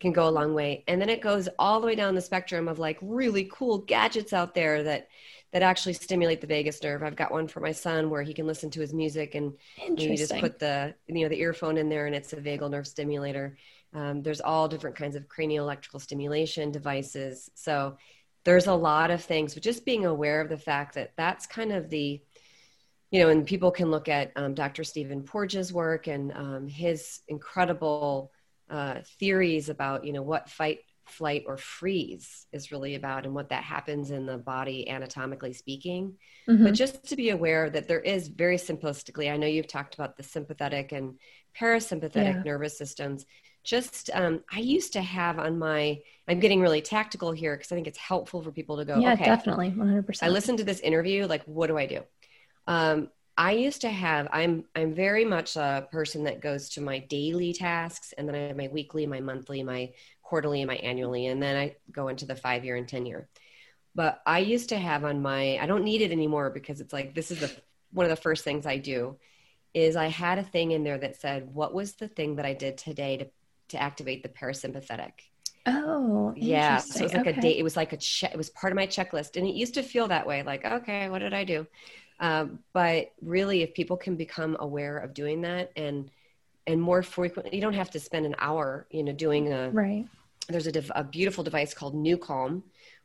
can 0.00 0.12
go 0.12 0.28
a 0.28 0.30
long 0.30 0.54
way. 0.54 0.84
And 0.86 1.00
then 1.00 1.08
it 1.08 1.20
goes 1.20 1.48
all 1.58 1.80
the 1.80 1.86
way 1.86 1.94
down 1.94 2.14
the 2.14 2.20
spectrum 2.20 2.68
of 2.68 2.78
like 2.78 2.98
really 3.00 3.48
cool 3.50 3.78
gadgets 3.78 4.32
out 4.32 4.54
there 4.54 4.82
that 4.82 5.08
that 5.52 5.62
actually 5.62 5.92
stimulate 5.92 6.40
the 6.40 6.48
vagus 6.48 6.82
nerve. 6.82 7.04
I've 7.04 7.14
got 7.14 7.30
one 7.30 7.46
for 7.46 7.60
my 7.60 7.70
son 7.70 8.10
where 8.10 8.22
he 8.22 8.34
can 8.34 8.44
listen 8.44 8.70
to 8.70 8.80
his 8.80 8.92
music 8.92 9.36
and 9.36 9.52
you 9.96 10.16
just 10.16 10.36
put 10.38 10.58
the 10.58 10.94
you 11.06 11.22
know 11.22 11.28
the 11.28 11.40
earphone 11.40 11.78
in 11.78 11.88
there 11.88 12.06
and 12.06 12.14
it's 12.14 12.32
a 12.32 12.36
vagal 12.36 12.70
nerve 12.70 12.86
stimulator. 12.86 13.56
Um, 13.94 14.22
there's 14.22 14.40
all 14.40 14.66
different 14.66 14.96
kinds 14.96 15.14
of 15.14 15.28
cranial 15.28 15.64
electrical 15.64 16.00
stimulation 16.00 16.72
devices. 16.72 17.50
So 17.54 17.96
there's 18.44 18.66
a 18.66 18.74
lot 18.74 19.12
of 19.12 19.22
things, 19.22 19.54
but 19.54 19.62
just 19.62 19.84
being 19.84 20.04
aware 20.04 20.40
of 20.40 20.48
the 20.48 20.58
fact 20.58 20.96
that 20.96 21.12
that's 21.16 21.46
kind 21.46 21.72
of 21.72 21.88
the 21.88 22.20
you 23.14 23.20
know, 23.20 23.28
and 23.28 23.46
people 23.46 23.70
can 23.70 23.92
look 23.92 24.08
at 24.08 24.32
um, 24.34 24.54
Dr. 24.54 24.82
Stephen 24.82 25.22
Porges' 25.22 25.72
work 25.72 26.08
and 26.08 26.32
um, 26.32 26.66
his 26.66 27.20
incredible 27.28 28.32
uh, 28.68 28.96
theories 29.20 29.68
about, 29.68 30.04
you 30.04 30.12
know, 30.12 30.20
what 30.20 30.50
fight, 30.50 30.80
flight, 31.06 31.44
or 31.46 31.56
freeze 31.56 32.48
is 32.50 32.72
really 32.72 32.96
about 32.96 33.24
and 33.24 33.32
what 33.32 33.50
that 33.50 33.62
happens 33.62 34.10
in 34.10 34.26
the 34.26 34.36
body, 34.36 34.88
anatomically 34.88 35.52
speaking. 35.52 36.14
Mm-hmm. 36.48 36.64
But 36.64 36.74
just 36.74 37.06
to 37.06 37.14
be 37.14 37.30
aware 37.30 37.70
that 37.70 37.86
there 37.86 38.00
is 38.00 38.26
very 38.26 38.56
simplistically, 38.56 39.32
I 39.32 39.36
know 39.36 39.46
you've 39.46 39.68
talked 39.68 39.94
about 39.94 40.16
the 40.16 40.24
sympathetic 40.24 40.90
and 40.90 41.14
parasympathetic 41.56 42.34
yeah. 42.34 42.42
nervous 42.44 42.76
systems. 42.76 43.26
Just, 43.62 44.10
um, 44.12 44.42
I 44.52 44.58
used 44.58 44.92
to 44.94 45.00
have 45.00 45.38
on 45.38 45.56
my, 45.56 46.00
I'm 46.26 46.40
getting 46.40 46.60
really 46.60 46.82
tactical 46.82 47.30
here 47.30 47.56
because 47.56 47.70
I 47.70 47.76
think 47.76 47.86
it's 47.86 47.96
helpful 47.96 48.42
for 48.42 48.50
people 48.50 48.78
to 48.78 48.84
go, 48.84 48.98
yeah, 48.98 49.12
okay, 49.12 49.24
definitely, 49.24 49.70
100%. 49.70 50.18
I 50.20 50.30
listened 50.30 50.58
to 50.58 50.64
this 50.64 50.80
interview, 50.80 51.28
like, 51.28 51.44
what 51.44 51.68
do 51.68 51.78
I 51.78 51.86
do? 51.86 52.00
Um, 52.66 53.08
I 53.36 53.52
used 53.52 53.80
to 53.80 53.88
have 53.88 54.28
I'm 54.32 54.64
I'm 54.76 54.94
very 54.94 55.24
much 55.24 55.56
a 55.56 55.88
person 55.90 56.24
that 56.24 56.40
goes 56.40 56.68
to 56.70 56.80
my 56.80 57.00
daily 57.00 57.52
tasks 57.52 58.14
and 58.16 58.28
then 58.28 58.34
I 58.34 58.38
have 58.46 58.56
my 58.56 58.68
weekly, 58.68 59.06
my 59.06 59.20
monthly, 59.20 59.62
my 59.62 59.92
quarterly, 60.22 60.62
and 60.62 60.68
my 60.68 60.76
annually, 60.76 61.26
and 61.26 61.42
then 61.42 61.56
I 61.56 61.76
go 61.90 62.08
into 62.08 62.26
the 62.26 62.36
five 62.36 62.64
year 62.64 62.76
and 62.76 62.88
ten 62.88 63.06
year. 63.06 63.28
But 63.94 64.20
I 64.26 64.40
used 64.40 64.68
to 64.70 64.78
have 64.78 65.04
on 65.04 65.20
my 65.20 65.58
I 65.58 65.66
don't 65.66 65.84
need 65.84 66.02
it 66.02 66.12
anymore 66.12 66.50
because 66.50 66.80
it's 66.80 66.92
like 66.92 67.14
this 67.14 67.30
is 67.30 67.40
the 67.40 67.50
one 67.92 68.06
of 68.06 68.10
the 68.10 68.22
first 68.22 68.44
things 68.44 68.66
I 68.66 68.78
do 68.78 69.16
is 69.72 69.96
I 69.96 70.06
had 70.06 70.38
a 70.38 70.44
thing 70.44 70.70
in 70.70 70.84
there 70.84 70.98
that 70.98 71.20
said 71.20 71.52
what 71.52 71.74
was 71.74 71.94
the 71.94 72.08
thing 72.08 72.36
that 72.36 72.46
I 72.46 72.54
did 72.54 72.78
today 72.78 73.16
to 73.16 73.26
to 73.68 73.82
activate 73.82 74.22
the 74.22 74.28
parasympathetic. 74.28 75.12
Oh, 75.66 76.34
yeah. 76.36 76.78
So 76.78 77.00
it 77.00 77.02
was 77.04 77.14
like 77.14 77.26
okay. 77.26 77.38
a 77.38 77.40
date. 77.40 77.58
It 77.58 77.62
was 77.62 77.76
like 77.76 77.92
a 77.92 77.96
check. 77.96 78.32
It 78.32 78.36
was 78.36 78.50
part 78.50 78.72
of 78.72 78.76
my 78.76 78.86
checklist, 78.86 79.36
and 79.36 79.46
it 79.46 79.54
used 79.54 79.74
to 79.74 79.82
feel 79.82 80.08
that 80.08 80.26
way. 80.26 80.42
Like, 80.42 80.64
okay, 80.64 81.08
what 81.08 81.20
did 81.20 81.32
I 81.32 81.44
do? 81.44 81.66
Um, 82.20 82.60
but 82.72 83.12
really, 83.20 83.62
if 83.62 83.74
people 83.74 83.96
can 83.96 84.16
become 84.16 84.56
aware 84.60 84.98
of 84.98 85.14
doing 85.14 85.42
that 85.42 85.72
and 85.76 86.10
and 86.66 86.80
more 86.80 87.02
frequently, 87.02 87.54
you 87.54 87.60
don't 87.60 87.74
have 87.74 87.90
to 87.90 88.00
spend 88.00 88.24
an 88.24 88.34
hour, 88.38 88.86
you 88.90 89.02
know, 89.02 89.12
doing 89.12 89.52
a 89.52 89.70
right. 89.70 90.06
There's 90.48 90.66
a, 90.66 90.72
dev- 90.72 90.92
a 90.94 91.02
beautiful 91.02 91.42
device 91.42 91.72
called 91.72 91.94
NuCalm, 91.94 92.62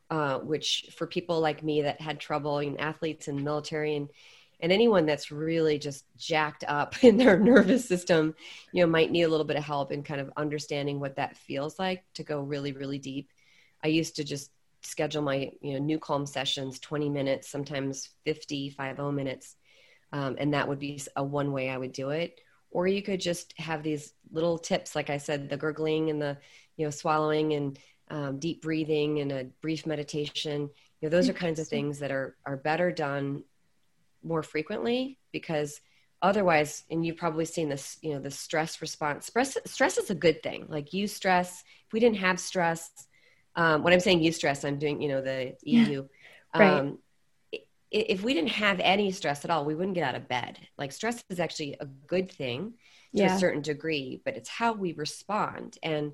uh, 0.09 0.39
which 0.39 0.89
for 0.97 1.07
people 1.07 1.39
like 1.39 1.63
me 1.63 1.81
that 1.83 2.01
had 2.01 2.19
trouble, 2.19 2.61
you 2.61 2.71
know, 2.71 2.77
athletes 2.77 3.27
and 3.27 3.43
military 3.43 3.95
and 3.95 4.09
and 4.61 4.73
anyone 4.73 5.05
that's 5.05 5.31
really 5.31 5.79
just 5.79 6.03
jacked 6.17 6.65
up 6.67 7.01
in 7.03 7.17
their 7.17 7.39
nervous 7.39 7.87
system, 7.87 8.35
you 8.71 8.83
know, 8.83 8.87
might 8.87 9.11
need 9.11 9.23
a 9.23 9.29
little 9.29 9.45
bit 9.45 9.57
of 9.57 9.63
help 9.63 9.91
in 9.91 10.03
kind 10.03 10.21
of 10.21 10.31
understanding 10.35 10.99
what 10.99 11.15
that 11.15 11.37
feels 11.37 11.79
like 11.79 12.03
to 12.15 12.23
go 12.23 12.41
really, 12.41 12.73
really 12.73 12.99
deep. 12.99 13.29
I 13.83 13.87
used 13.87 14.17
to 14.17 14.23
just 14.23 14.51
schedule 14.81 15.21
my 15.21 15.51
you 15.61 15.79
know 15.79 15.97
NuCalm 15.97 16.27
sessions 16.27 16.79
20 16.79 17.09
minutes 17.09 17.49
sometimes 17.49 18.09
50 18.25 18.69
50 18.71 19.11
minutes 19.11 19.55
um, 20.11 20.35
and 20.39 20.53
that 20.53 20.67
would 20.67 20.79
be 20.79 21.01
a 21.15 21.23
one 21.23 21.51
way 21.51 21.69
i 21.69 21.77
would 21.77 21.91
do 21.91 22.09
it. 22.09 22.39
Or 22.71 22.87
you 22.87 23.01
could 23.01 23.19
just 23.19 23.53
have 23.57 23.81
these 23.83 24.13
little 24.31 24.57
tips 24.57 24.95
like 24.95 25.09
i 25.09 25.17
said 25.17 25.49
the 25.49 25.57
gurgling 25.57 26.09
and 26.09 26.21
the 26.21 26.37
you 26.77 26.85
know 26.85 26.91
swallowing 26.91 27.53
and 27.53 27.79
um, 28.09 28.39
deep 28.39 28.61
breathing 28.61 29.19
and 29.19 29.31
a 29.31 29.45
brief 29.61 29.85
meditation. 29.85 30.69
You 31.01 31.07
know 31.07 31.09
those 31.09 31.29
are 31.29 31.33
kinds 31.33 31.59
of 31.59 31.67
things 31.67 31.99
that 31.99 32.11
are 32.11 32.35
are 32.45 32.57
better 32.57 32.91
done 32.91 33.43
more 34.23 34.43
frequently 34.43 35.17
because 35.31 35.79
otherwise 36.21 36.83
and 36.89 37.05
you've 37.05 37.17
probably 37.17 37.45
seen 37.45 37.69
this 37.69 37.97
you 38.01 38.13
know 38.13 38.19
the 38.19 38.31
stress 38.31 38.81
response 38.81 39.27
stress 39.27 39.57
stress 39.65 39.97
is 39.97 40.09
a 40.09 40.15
good 40.15 40.43
thing. 40.43 40.65
Like 40.67 40.89
eustress 40.89 41.63
if 41.87 41.93
we 41.93 41.99
didn't 41.99 42.17
have 42.17 42.39
stress 42.39 43.07
um, 43.55 43.83
when 43.83 43.93
i'm 43.93 43.99
saying 43.99 44.19
eustress 44.19 44.65
i'm 44.65 44.77
doing 44.77 45.01
you 45.01 45.09
know 45.09 45.21
the 45.21 45.55
eu 45.63 46.07
yeah, 46.55 46.61
right. 46.61 46.79
um, 46.79 46.99
if 47.91 48.23
we 48.23 48.33
didn't 48.33 48.51
have 48.51 48.79
any 48.79 49.11
stress 49.11 49.43
at 49.43 49.51
all 49.51 49.65
we 49.65 49.75
wouldn't 49.75 49.95
get 49.95 50.03
out 50.03 50.15
of 50.15 50.27
bed. 50.27 50.59
Like 50.77 50.91
stress 50.91 51.23
is 51.29 51.39
actually 51.39 51.75
a 51.79 51.85
good 51.85 52.31
thing 52.31 52.73
to 53.15 53.23
yeah. 53.23 53.35
a 53.35 53.39
certain 53.39 53.61
degree 53.61 54.21
but 54.23 54.35
it's 54.35 54.49
how 54.49 54.73
we 54.73 54.93
respond. 54.93 55.77
And 55.81 56.13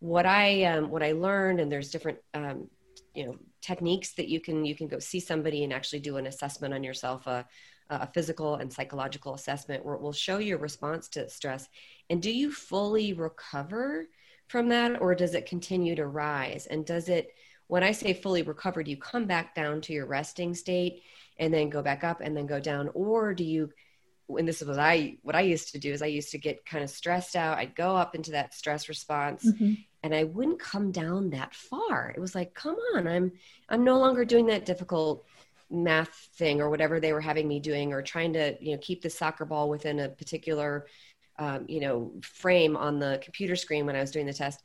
what 0.00 0.26
i 0.26 0.64
um, 0.64 0.90
what 0.90 1.02
i 1.02 1.12
learned 1.12 1.60
and 1.60 1.72
there's 1.72 1.90
different 1.90 2.18
um, 2.34 2.68
you 3.14 3.24
know 3.24 3.36
techniques 3.62 4.12
that 4.14 4.28
you 4.28 4.40
can 4.40 4.64
you 4.64 4.74
can 4.74 4.86
go 4.88 4.98
see 4.98 5.20
somebody 5.20 5.64
and 5.64 5.72
actually 5.72 6.00
do 6.00 6.16
an 6.16 6.26
assessment 6.26 6.74
on 6.74 6.84
yourself 6.84 7.26
a, 7.26 7.46
a 7.88 8.06
physical 8.08 8.56
and 8.56 8.72
psychological 8.72 9.34
assessment 9.34 9.84
where 9.84 9.94
it 9.94 10.02
will 10.02 10.12
show 10.12 10.38
your 10.38 10.58
response 10.58 11.08
to 11.08 11.28
stress. 11.28 11.68
And 12.10 12.20
do 12.20 12.30
you 12.30 12.52
fully 12.52 13.12
recover 13.12 14.06
from 14.54 14.68
that 14.68 15.02
or 15.02 15.16
does 15.16 15.34
it 15.34 15.46
continue 15.46 15.96
to 15.96 16.06
rise? 16.06 16.66
And 16.66 16.86
does 16.86 17.08
it 17.08 17.34
when 17.66 17.82
i 17.82 17.90
say 17.90 18.14
fully 18.14 18.42
recovered 18.42 18.86
you 18.86 18.96
come 18.96 19.26
back 19.26 19.52
down 19.52 19.80
to 19.80 19.92
your 19.92 20.06
resting 20.06 20.54
state 20.54 21.02
and 21.40 21.52
then 21.52 21.70
go 21.70 21.82
back 21.82 22.04
up 22.04 22.20
and 22.20 22.36
then 22.36 22.46
go 22.46 22.60
down? 22.60 22.88
Or 22.94 23.34
do 23.34 23.42
you 23.42 23.70
and 24.28 24.46
this 24.46 24.62
is 24.62 24.68
what 24.68 24.78
i 24.78 25.16
what 25.22 25.34
i 25.34 25.40
used 25.40 25.72
to 25.72 25.80
do 25.80 25.92
is 25.92 26.02
i 26.02 26.06
used 26.06 26.30
to 26.30 26.38
get 26.38 26.64
kind 26.64 26.84
of 26.84 26.90
stressed 26.90 27.34
out. 27.34 27.58
I'd 27.58 27.74
go 27.74 27.96
up 27.96 28.14
into 28.14 28.30
that 28.30 28.54
stress 28.54 28.88
response 28.88 29.44
mm-hmm. 29.44 29.72
and 30.04 30.14
I 30.14 30.22
wouldn't 30.22 30.60
come 30.60 30.92
down 30.92 31.30
that 31.30 31.52
far. 31.52 32.14
It 32.16 32.20
was 32.20 32.36
like, 32.36 32.54
come 32.54 32.76
on, 32.94 33.08
I'm 33.08 33.32
I'm 33.68 33.82
no 33.82 33.98
longer 33.98 34.24
doing 34.24 34.46
that 34.46 34.66
difficult 34.66 35.26
math 35.68 36.28
thing 36.36 36.60
or 36.60 36.70
whatever 36.70 37.00
they 37.00 37.12
were 37.12 37.20
having 37.20 37.48
me 37.48 37.58
doing 37.58 37.92
or 37.92 38.02
trying 38.02 38.34
to 38.34 38.56
you 38.60 38.70
know 38.70 38.78
keep 38.80 39.02
the 39.02 39.10
soccer 39.10 39.44
ball 39.44 39.68
within 39.68 39.98
a 39.98 40.08
particular 40.10 40.86
um, 41.38 41.64
you 41.68 41.80
know 41.80 42.12
frame 42.22 42.76
on 42.76 42.98
the 42.98 43.20
computer 43.22 43.56
screen 43.56 43.86
when 43.86 43.96
I 43.96 44.00
was 44.00 44.10
doing 44.10 44.26
the 44.26 44.32
test 44.32 44.60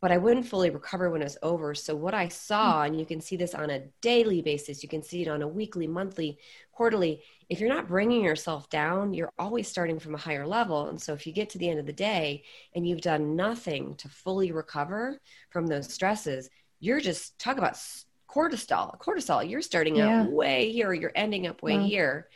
but 0.00 0.10
I 0.10 0.16
wouldn't 0.16 0.46
fully 0.46 0.70
recover 0.70 1.10
when 1.10 1.20
it 1.20 1.24
was 1.24 1.36
over. 1.42 1.74
So 1.74 1.94
what 1.94 2.14
I 2.14 2.28
saw, 2.28 2.82
and 2.82 2.98
you 2.98 3.04
can 3.04 3.20
see 3.20 3.36
this 3.36 3.54
on 3.54 3.68
a 3.68 3.82
daily 4.00 4.40
basis, 4.40 4.82
you 4.82 4.88
can 4.88 5.02
see 5.02 5.22
it 5.22 5.28
on 5.28 5.42
a 5.42 5.48
weekly, 5.48 5.86
monthly, 5.86 6.38
quarterly. 6.72 7.22
If 7.50 7.60
you're 7.60 7.68
not 7.68 7.88
bringing 7.88 8.24
yourself 8.24 8.70
down, 8.70 9.12
you're 9.12 9.32
always 9.38 9.68
starting 9.68 9.98
from 9.98 10.14
a 10.14 10.18
higher 10.18 10.46
level. 10.46 10.88
And 10.88 11.00
so 11.00 11.12
if 11.12 11.26
you 11.26 11.34
get 11.34 11.50
to 11.50 11.58
the 11.58 11.68
end 11.68 11.78
of 11.78 11.86
the 11.86 11.92
day 11.92 12.44
and 12.74 12.88
you've 12.88 13.02
done 13.02 13.36
nothing 13.36 13.94
to 13.96 14.08
fully 14.08 14.52
recover 14.52 15.20
from 15.50 15.66
those 15.66 15.92
stresses, 15.92 16.48
you're 16.78 17.00
just 17.00 17.38
talk 17.38 17.58
about 17.58 17.78
cortisol. 18.26 18.98
Cortisol, 18.98 19.48
you're 19.48 19.60
starting 19.60 19.96
yeah. 19.96 20.22
out 20.22 20.32
way 20.32 20.72
here, 20.72 20.94
you're 20.94 21.12
ending 21.14 21.46
up 21.46 21.62
way 21.62 21.78
here. 21.78 22.28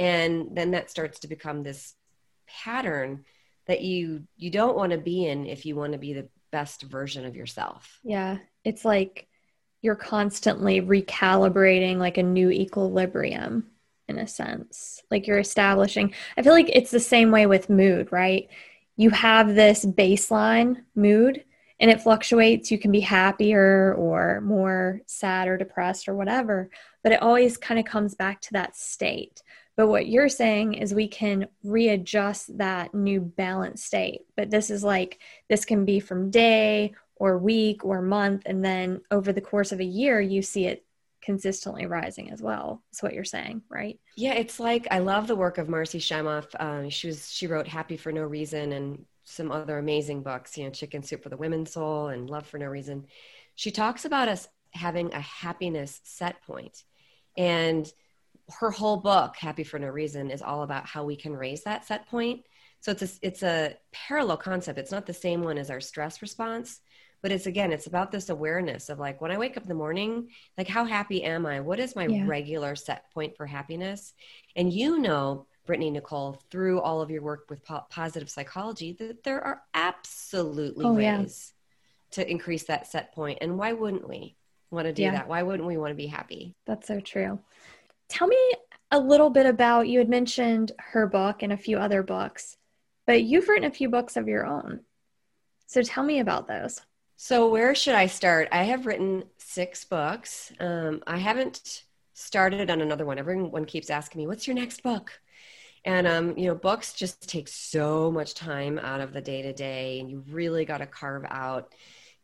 And 0.00 0.48
then 0.50 0.72
that 0.72 0.90
starts 0.90 1.20
to 1.20 1.28
become 1.28 1.62
this 1.62 1.94
pattern 2.46 3.24
that 3.66 3.80
you 3.80 4.24
you 4.36 4.50
don't 4.50 4.76
want 4.76 4.92
to 4.92 4.98
be 4.98 5.26
in 5.26 5.46
if 5.46 5.64
you 5.64 5.76
want 5.76 5.92
to 5.92 5.98
be 5.98 6.12
the 6.12 6.28
best 6.50 6.82
version 6.82 7.24
of 7.24 7.34
yourself. 7.34 7.98
Yeah. 8.04 8.38
It's 8.64 8.84
like 8.84 9.26
you're 9.82 9.96
constantly 9.96 10.80
recalibrating 10.80 11.98
like 11.98 12.16
a 12.16 12.22
new 12.22 12.50
equilibrium 12.50 13.66
in 14.08 14.18
a 14.18 14.26
sense. 14.26 15.02
Like 15.10 15.26
you're 15.26 15.38
establishing. 15.38 16.14
I 16.36 16.42
feel 16.42 16.52
like 16.52 16.70
it's 16.72 16.90
the 16.90 17.00
same 17.00 17.30
way 17.30 17.46
with 17.46 17.70
mood, 17.70 18.12
right? 18.12 18.48
You 18.96 19.10
have 19.10 19.54
this 19.54 19.84
baseline 19.84 20.84
mood 20.94 21.44
and 21.80 21.90
it 21.90 22.00
fluctuates. 22.00 22.70
You 22.70 22.78
can 22.78 22.92
be 22.92 23.00
happier 23.00 23.94
or 23.94 24.40
more 24.42 25.00
sad 25.06 25.48
or 25.48 25.56
depressed 25.56 26.08
or 26.08 26.14
whatever, 26.14 26.70
but 27.02 27.12
it 27.12 27.22
always 27.22 27.56
kind 27.56 27.80
of 27.80 27.86
comes 27.86 28.14
back 28.14 28.40
to 28.42 28.52
that 28.52 28.76
state. 28.76 29.42
But 29.76 29.88
what 29.88 30.06
you're 30.06 30.28
saying 30.28 30.74
is 30.74 30.94
we 30.94 31.08
can 31.08 31.48
readjust 31.62 32.56
that 32.58 32.94
new 32.94 33.20
balance 33.20 33.82
state. 33.82 34.22
But 34.36 34.50
this 34.50 34.70
is 34.70 34.84
like, 34.84 35.18
this 35.48 35.64
can 35.64 35.84
be 35.84 36.00
from 36.00 36.30
day 36.30 36.94
or 37.16 37.38
week 37.38 37.84
or 37.84 38.00
month. 38.00 38.42
And 38.46 38.64
then 38.64 39.00
over 39.10 39.32
the 39.32 39.40
course 39.40 39.72
of 39.72 39.80
a 39.80 39.84
year, 39.84 40.20
you 40.20 40.42
see 40.42 40.66
it 40.66 40.84
consistently 41.24 41.86
rising 41.86 42.30
as 42.30 42.42
well. 42.42 42.82
That's 42.90 43.02
what 43.02 43.14
you're 43.14 43.24
saying, 43.24 43.62
right? 43.68 43.98
Yeah, 44.16 44.34
it's 44.34 44.60
like 44.60 44.86
I 44.90 44.98
love 44.98 45.26
the 45.26 45.36
work 45.36 45.58
of 45.58 45.68
Marci 45.68 45.98
Shimoff. 45.98 46.54
Uh, 46.54 46.88
she 46.90 47.08
was 47.08 47.30
she 47.30 47.46
wrote 47.46 47.66
Happy 47.66 47.96
for 47.96 48.12
No 48.12 48.22
Reason 48.22 48.72
and 48.72 49.04
some 49.24 49.50
other 49.50 49.78
amazing 49.78 50.22
books. 50.22 50.56
You 50.56 50.64
know, 50.64 50.70
Chicken 50.70 51.02
Soup 51.02 51.22
for 51.22 51.30
the 51.30 51.36
Women's 51.36 51.72
Soul 51.72 52.08
and 52.08 52.28
Love 52.28 52.46
for 52.46 52.58
No 52.58 52.66
Reason. 52.66 53.06
She 53.54 53.70
talks 53.70 54.04
about 54.04 54.28
us 54.28 54.48
having 54.72 55.14
a 55.14 55.20
happiness 55.20 56.00
set 56.04 56.42
point, 56.42 56.84
and 57.36 57.90
her 58.50 58.70
whole 58.70 58.98
book 58.98 59.36
happy 59.36 59.64
for 59.64 59.78
no 59.78 59.88
reason 59.88 60.30
is 60.30 60.42
all 60.42 60.62
about 60.62 60.86
how 60.86 61.04
we 61.04 61.16
can 61.16 61.34
raise 61.34 61.62
that 61.64 61.84
set 61.84 62.06
point 62.08 62.44
so 62.80 62.92
it's 62.92 63.02
a, 63.02 63.08
it's 63.22 63.42
a 63.42 63.74
parallel 63.92 64.36
concept 64.36 64.78
it's 64.78 64.92
not 64.92 65.06
the 65.06 65.14
same 65.14 65.42
one 65.42 65.58
as 65.58 65.70
our 65.70 65.80
stress 65.80 66.20
response 66.20 66.80
but 67.22 67.32
it's 67.32 67.46
again 67.46 67.72
it's 67.72 67.86
about 67.86 68.12
this 68.12 68.28
awareness 68.28 68.90
of 68.90 68.98
like 68.98 69.20
when 69.20 69.30
i 69.30 69.38
wake 69.38 69.56
up 69.56 69.62
in 69.62 69.68
the 69.68 69.74
morning 69.74 70.28
like 70.58 70.68
how 70.68 70.84
happy 70.84 71.22
am 71.24 71.46
i 71.46 71.58
what 71.58 71.80
is 71.80 71.96
my 71.96 72.06
yeah. 72.06 72.24
regular 72.26 72.76
set 72.76 73.10
point 73.12 73.36
for 73.36 73.46
happiness 73.46 74.12
and 74.56 74.72
you 74.72 74.98
know 74.98 75.46
Brittney-Nichole 75.66 76.38
through 76.50 76.80
all 76.80 77.00
of 77.00 77.10
your 77.10 77.22
work 77.22 77.46
with 77.48 77.64
po- 77.64 77.86
positive 77.88 78.28
psychology 78.28 78.92
that 78.98 79.24
there 79.24 79.40
are 79.40 79.62
absolutely 79.72 80.84
oh, 80.84 80.92
ways 80.92 81.54
yeah. 82.10 82.22
to 82.22 82.30
increase 82.30 82.64
that 82.64 82.86
set 82.86 83.14
point. 83.14 83.38
and 83.40 83.56
why 83.56 83.72
wouldn't 83.72 84.06
we 84.06 84.36
want 84.70 84.86
to 84.86 84.92
do 84.92 85.02
yeah. 85.02 85.12
that 85.12 85.28
why 85.28 85.42
wouldn't 85.42 85.66
we 85.66 85.76
want 85.76 85.90
to 85.90 85.94
be 85.94 86.06
happy 86.06 86.54
that's 86.66 86.86
so 86.86 87.00
true 87.00 87.38
Tell 88.08 88.26
me 88.26 88.52
a 88.90 88.98
little 88.98 89.30
bit 89.30 89.46
about 89.46 89.88
you 89.88 89.98
had 89.98 90.08
mentioned 90.08 90.72
her 90.78 91.06
book 91.06 91.42
and 91.42 91.52
a 91.52 91.56
few 91.56 91.78
other 91.78 92.02
books, 92.02 92.56
but 93.06 93.24
you've 93.24 93.48
written 93.48 93.68
a 93.68 93.74
few 93.74 93.88
books 93.88 94.16
of 94.16 94.28
your 94.28 94.46
own. 94.46 94.80
So 95.66 95.82
tell 95.82 96.04
me 96.04 96.20
about 96.20 96.46
those. 96.46 96.80
So, 97.16 97.48
where 97.48 97.74
should 97.74 97.94
I 97.94 98.06
start? 98.06 98.48
I 98.52 98.64
have 98.64 98.86
written 98.86 99.24
six 99.38 99.84
books. 99.84 100.52
Um, 100.58 101.02
I 101.06 101.16
haven't 101.16 101.84
started 102.12 102.70
on 102.70 102.80
another 102.80 103.06
one. 103.06 103.18
Everyone 103.18 103.64
keeps 103.64 103.88
asking 103.88 104.20
me, 104.20 104.26
What's 104.26 104.46
your 104.46 104.56
next 104.56 104.82
book? 104.82 105.12
And, 105.84 106.06
um, 106.06 106.38
you 106.38 106.46
know, 106.46 106.54
books 106.54 106.92
just 106.94 107.28
take 107.28 107.46
so 107.46 108.10
much 108.10 108.34
time 108.34 108.78
out 108.78 109.00
of 109.00 109.12
the 109.12 109.20
day 109.20 109.42
to 109.42 109.52
day, 109.52 110.00
and 110.00 110.10
you 110.10 110.24
really 110.28 110.64
got 110.64 110.78
to 110.78 110.86
carve 110.86 111.24
out 111.28 111.74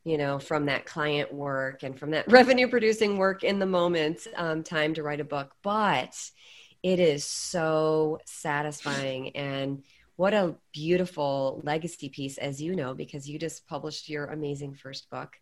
you 0.04 0.16
know, 0.18 0.38
from 0.38 0.66
that 0.66 0.86
client 0.86 1.32
work 1.32 1.82
and 1.82 1.98
from 1.98 2.12
that 2.12 2.28
revenue 2.30 2.68
producing 2.68 3.18
work 3.18 3.44
in 3.44 3.58
the 3.58 3.66
moment, 3.66 4.26
um, 4.36 4.62
time 4.62 4.94
to 4.94 5.02
write 5.02 5.20
a 5.20 5.24
book. 5.24 5.52
But 5.62 6.14
it 6.82 6.98
is 6.98 7.24
so 7.24 8.18
satisfying 8.24 9.36
and 9.36 9.82
what 10.16 10.34
a 10.34 10.54
beautiful 10.72 11.62
legacy 11.64 12.10
piece, 12.10 12.36
as 12.36 12.60
you 12.60 12.76
know, 12.76 12.92
because 12.92 13.28
you 13.28 13.38
just 13.38 13.66
published 13.66 14.08
your 14.08 14.26
amazing 14.26 14.74
first 14.74 15.08
book. 15.08 15.36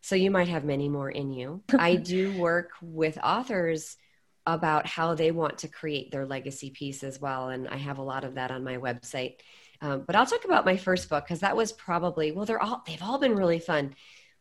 So 0.00 0.16
you 0.16 0.30
might 0.30 0.48
have 0.48 0.64
many 0.64 0.88
more 0.88 1.08
in 1.08 1.30
you. 1.30 1.62
I 1.78 1.94
do 1.94 2.36
work 2.36 2.70
with 2.82 3.18
authors 3.22 3.96
about 4.44 4.86
how 4.86 5.14
they 5.14 5.30
want 5.30 5.58
to 5.58 5.68
create 5.68 6.10
their 6.10 6.26
legacy 6.26 6.70
piece 6.70 7.04
as 7.04 7.20
well. 7.20 7.50
And 7.50 7.68
I 7.68 7.76
have 7.76 7.98
a 7.98 8.02
lot 8.02 8.24
of 8.24 8.34
that 8.34 8.50
on 8.50 8.64
my 8.64 8.78
website. 8.78 9.36
Um, 9.80 10.02
but 10.06 10.16
I'll 10.16 10.26
talk 10.26 10.44
about 10.44 10.64
my 10.64 10.76
first 10.76 11.08
book 11.08 11.24
because 11.24 11.40
that 11.40 11.56
was 11.56 11.72
probably 11.72 12.32
well, 12.32 12.44
they're 12.44 12.62
all 12.62 12.82
they've 12.86 13.02
all 13.02 13.18
been 13.18 13.36
really 13.36 13.60
fun. 13.60 13.94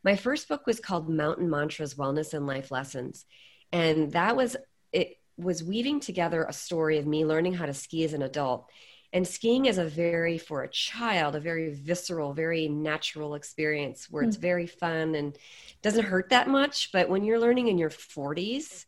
My 0.03 0.15
first 0.15 0.47
book 0.47 0.65
was 0.65 0.79
called 0.79 1.09
Mountain 1.09 1.49
Mantras: 1.49 1.95
Wellness 1.95 2.33
and 2.33 2.47
Life 2.47 2.71
Lessons, 2.71 3.25
and 3.71 4.11
that 4.13 4.35
was 4.35 4.55
it 4.91 5.17
was 5.37 5.63
weaving 5.63 5.99
together 5.99 6.43
a 6.43 6.53
story 6.53 6.97
of 6.97 7.05
me 7.05 7.25
learning 7.25 7.53
how 7.53 7.65
to 7.65 7.73
ski 7.73 8.03
as 8.03 8.13
an 8.13 8.23
adult. 8.23 8.69
And 9.13 9.25
skiing 9.25 9.67
is 9.67 9.77
a 9.77 9.85
very, 9.85 10.37
for 10.37 10.63
a 10.63 10.67
child, 10.67 11.35
a 11.35 11.39
very 11.39 11.73
visceral, 11.73 12.33
very 12.33 12.67
natural 12.67 13.35
experience 13.35 14.09
where 14.09 14.23
mm. 14.23 14.27
it's 14.27 14.35
very 14.35 14.67
fun 14.67 15.15
and 15.15 15.37
doesn't 15.81 16.05
hurt 16.05 16.29
that 16.29 16.49
much. 16.49 16.91
But 16.91 17.07
when 17.07 17.23
you're 17.23 17.39
learning 17.39 17.69
in 17.69 17.77
your 17.77 17.89
40s, 17.89 18.85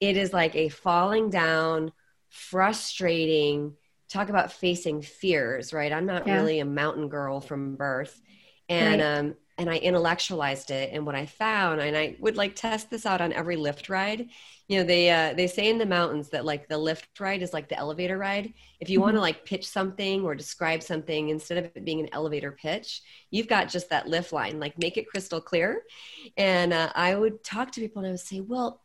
it 0.00 0.16
is 0.16 0.32
like 0.32 0.56
a 0.56 0.70
falling 0.70 1.28
down, 1.28 1.92
frustrating, 2.30 3.74
talk 4.08 4.28
about 4.28 4.52
facing 4.52 5.02
fears, 5.02 5.72
right? 5.72 5.92
I'm 5.92 6.06
not 6.06 6.26
yeah. 6.26 6.34
really 6.36 6.60
a 6.60 6.64
mountain 6.64 7.08
girl 7.08 7.40
from 7.40 7.76
birth. 7.76 8.20
And 8.68 9.00
right. 9.00 9.18
um, 9.18 9.34
and 9.58 9.68
I 9.68 9.78
intellectualized 9.78 10.70
it. 10.70 10.90
And 10.92 11.04
what 11.04 11.16
I 11.16 11.26
found, 11.26 11.80
and 11.80 11.96
I 11.96 12.16
would 12.20 12.36
like 12.36 12.54
test 12.54 12.90
this 12.90 13.04
out 13.04 13.20
on 13.20 13.32
every 13.32 13.56
lift 13.56 13.88
ride. 13.88 14.28
You 14.68 14.78
know, 14.78 14.84
they 14.84 15.10
uh, 15.10 15.34
they 15.34 15.48
say 15.48 15.68
in 15.68 15.78
the 15.78 15.86
mountains 15.86 16.28
that 16.28 16.44
like 16.44 16.68
the 16.68 16.78
lift 16.78 17.18
ride 17.18 17.42
is 17.42 17.52
like 17.52 17.68
the 17.68 17.76
elevator 17.76 18.16
ride. 18.16 18.54
If 18.78 18.88
you 18.88 18.98
mm-hmm. 18.98 19.04
want 19.04 19.16
to 19.16 19.20
like 19.20 19.44
pitch 19.44 19.66
something 19.66 20.22
or 20.22 20.36
describe 20.36 20.82
something, 20.82 21.30
instead 21.30 21.58
of 21.58 21.64
it 21.64 21.84
being 21.84 22.00
an 22.00 22.08
elevator 22.12 22.52
pitch, 22.52 23.02
you've 23.30 23.48
got 23.48 23.68
just 23.68 23.90
that 23.90 24.06
lift 24.06 24.32
line. 24.32 24.60
Like 24.60 24.78
make 24.78 24.96
it 24.96 25.08
crystal 25.08 25.40
clear. 25.40 25.82
And 26.36 26.72
uh, 26.72 26.92
I 26.94 27.16
would 27.16 27.42
talk 27.42 27.72
to 27.72 27.80
people 27.80 28.00
and 28.00 28.08
I 28.08 28.10
would 28.12 28.20
say, 28.20 28.40
well, 28.40 28.80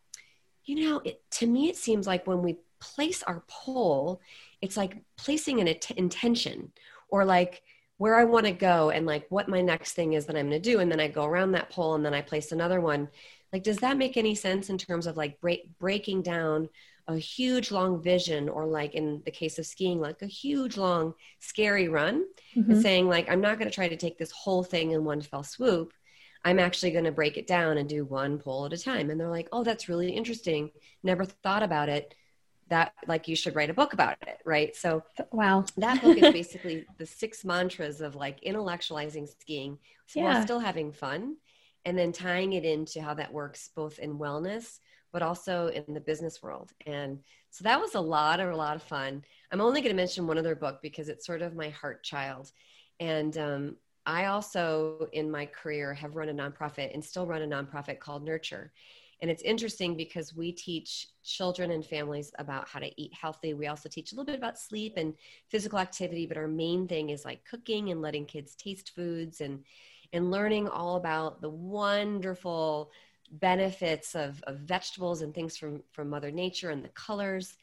you 0.66 0.90
know, 0.90 1.02
it, 1.06 1.22
to 1.32 1.46
me 1.46 1.70
it 1.70 1.78
seems 1.78 2.08
like 2.08 2.26
when 2.26 2.42
we 2.42 2.58
place 2.80 3.22
our 3.24 3.44
pole, 3.48 4.22
it's 4.64 4.78
like 4.78 5.04
placing 5.18 5.60
an 5.60 5.68
at- 5.68 5.92
intention 5.92 6.72
or 7.10 7.26
like 7.26 7.62
where 7.98 8.16
I 8.16 8.24
want 8.24 8.46
to 8.46 8.54
go 8.54 8.92
and 8.92 9.06
like 9.06 9.26
what 9.28 9.50
my 9.50 9.62
next 9.62 9.92
thing 9.92 10.14
is 10.14 10.26
that 10.26 10.38
I'm 10.38 10.50
going 10.50 10.62
to 10.62 10.72
do. 10.72 10.80
And 10.80 10.90
then 10.90 11.02
I 11.02 11.10
go 11.10 11.26
around 11.26 11.52
that 11.52 11.70
pole 11.70 11.96
and 11.96 12.06
then 12.06 12.14
I 12.14 12.22
place 12.22 12.54
another 12.54 12.80
one. 12.80 13.10
Like, 13.52 13.64
does 13.64 13.78
that 13.80 13.98
make 13.98 14.16
any 14.16 14.36
sense 14.36 14.70
in 14.70 14.78
terms 14.78 15.06
of 15.06 15.18
like 15.18 15.40
break, 15.42 15.78
breaking 15.80 16.22
down 16.22 16.70
a 17.10 17.18
huge 17.18 17.72
long 17.72 18.02
vision 18.02 18.48
or 18.48 18.66
like 18.66 18.96
in 18.96 19.22
the 19.26 19.32
case 19.32 19.60
of 19.60 19.66
skiing, 19.66 20.00
like 20.00 20.22
a 20.22 20.28
huge 20.28 20.78
long 20.78 21.14
scary 21.42 21.90
run 21.90 22.26
mm-hmm. 22.56 22.72
and 22.72 22.82
saying 22.82 23.10
like, 23.10 23.30
I'm 23.30 23.42
not 23.42 23.60
going 23.60 23.70
to 23.70 23.76
try 23.76 23.90
to 23.90 23.98
take 23.98 24.18
this 24.18 24.32
whole 24.32 24.64
thing 24.64 24.92
in 24.92 25.04
one 25.04 25.20
fell 25.20 25.44
swoop. 25.44 25.94
I'm 26.46 26.60
actually 26.60 26.92
going 26.92 27.04
to 27.04 27.12
break 27.12 27.38
it 27.38 27.48
down 27.48 27.78
and 27.78 27.90
do 27.90 28.06
one 28.06 28.38
pole 28.38 28.66
at 28.66 28.74
a 28.74 28.78
time. 28.78 29.10
And 29.10 29.20
they're 29.20 29.30
like, 29.30 29.50
oh, 29.52 29.66
that's 29.66 29.90
really 29.90 30.12
interesting. 30.12 30.72
Never 31.04 31.26
thought 31.26 31.64
about 31.64 31.90
it 31.90 32.16
that 32.70 32.94
like 33.08 33.28
you 33.28 33.36
should 33.36 33.56
write 33.56 33.70
a 33.70 33.74
book 33.74 33.94
about 33.94 34.18
it 34.26 34.40
right? 34.46 34.76
So 34.76 35.04
wow. 35.32 35.66
that 35.78 36.02
book 36.02 36.18
is 36.18 36.34
basically 36.34 36.86
the 36.98 37.06
six 37.06 37.44
mantras 37.46 38.02
of 38.02 38.16
like 38.16 38.42
intellectualizing 38.42 39.28
skiing 39.28 39.78
yeah. 40.16 40.24
while 40.24 40.44
still 40.44 40.60
having 40.60 40.92
fun 40.92 41.36
and 41.86 41.98
then 41.98 42.12
tying 42.12 42.54
it 42.54 42.66
into 42.66 43.02
how 43.02 43.14
that 43.16 43.34
works 43.34 43.70
both 43.76 44.00
in 44.00 44.18
wellness 44.18 44.80
but 45.12 45.22
also 45.22 45.68
in 45.68 45.94
the 45.94 46.02
business 46.02 46.42
world. 46.42 46.72
And 46.88 47.20
so 47.52 47.64
that 47.66 47.80
was 47.80 47.94
a 47.94 48.02
lot 48.02 48.40
of 48.40 48.52
a 48.52 48.56
lot 48.56 48.76
of 48.76 48.82
fun. 48.82 49.24
I'm 49.52 49.62
only 49.62 49.80
going 49.82 49.96
to 49.96 50.02
mention 50.02 50.26
one 50.26 50.40
other 50.40 50.56
book 50.56 50.80
because 50.82 51.08
it's 51.08 51.26
sort 51.26 51.44
of 51.44 51.56
my 51.56 51.70
heart 51.70 52.04
child. 52.04 52.52
And 53.00 53.38
um, 53.38 53.76
i 54.06 54.26
also 54.26 55.08
in 55.14 55.32
my 55.32 55.46
career 55.46 55.94
have 55.94 56.16
run 56.16 56.30
a 56.30 56.34
nonprofit 56.34 56.94
and 56.94 57.04
still 57.04 57.26
run 57.26 57.42
a 57.42 57.48
nonprofit 57.48 58.00
called 58.00 58.26
nurture 58.26 58.72
and 59.24 59.32
it's 59.32 59.42
interesting 59.44 59.96
because 59.96 60.36
we 60.36 60.52
teach 60.52 61.08
children 61.24 61.72
and 61.72 61.86
families 61.86 62.34
about 62.40 62.68
how 62.68 62.80
to 62.80 62.92
eat 63.02 63.14
healthy. 63.14 63.54
We 63.54 63.68
also 63.68 63.88
teach 63.88 64.12
a 64.12 64.16
little 64.16 64.26
bit 64.26 64.36
about 64.36 64.60
sleep 64.60 64.96
and 64.98 65.14
physical 65.48 65.80
activity, 65.80 66.26
but 66.26 66.36
our 66.36 66.50
main 66.50 66.90
thing 66.90 67.10
is 67.10 67.24
like 67.24 67.46
cooking 67.46 67.90
and 67.90 68.02
letting 68.02 68.26
kids 68.26 68.54
taste 68.54 68.94
foods 68.94 69.40
and 69.40 69.64
and 70.12 70.30
learning 70.30 70.68
all 70.68 70.98
about 70.98 71.40
the 71.40 71.50
wonderful 71.50 72.92
benefits 73.32 74.14
of, 74.14 74.44
of 74.44 74.58
vegetables 74.58 75.22
and 75.22 75.34
things 75.34 75.56
from 75.56 75.82
from 75.94 76.10
Mother 76.10 76.30
Nature 76.30 76.72
and 76.72 76.84
the 76.84 76.90
colors. 76.90 77.56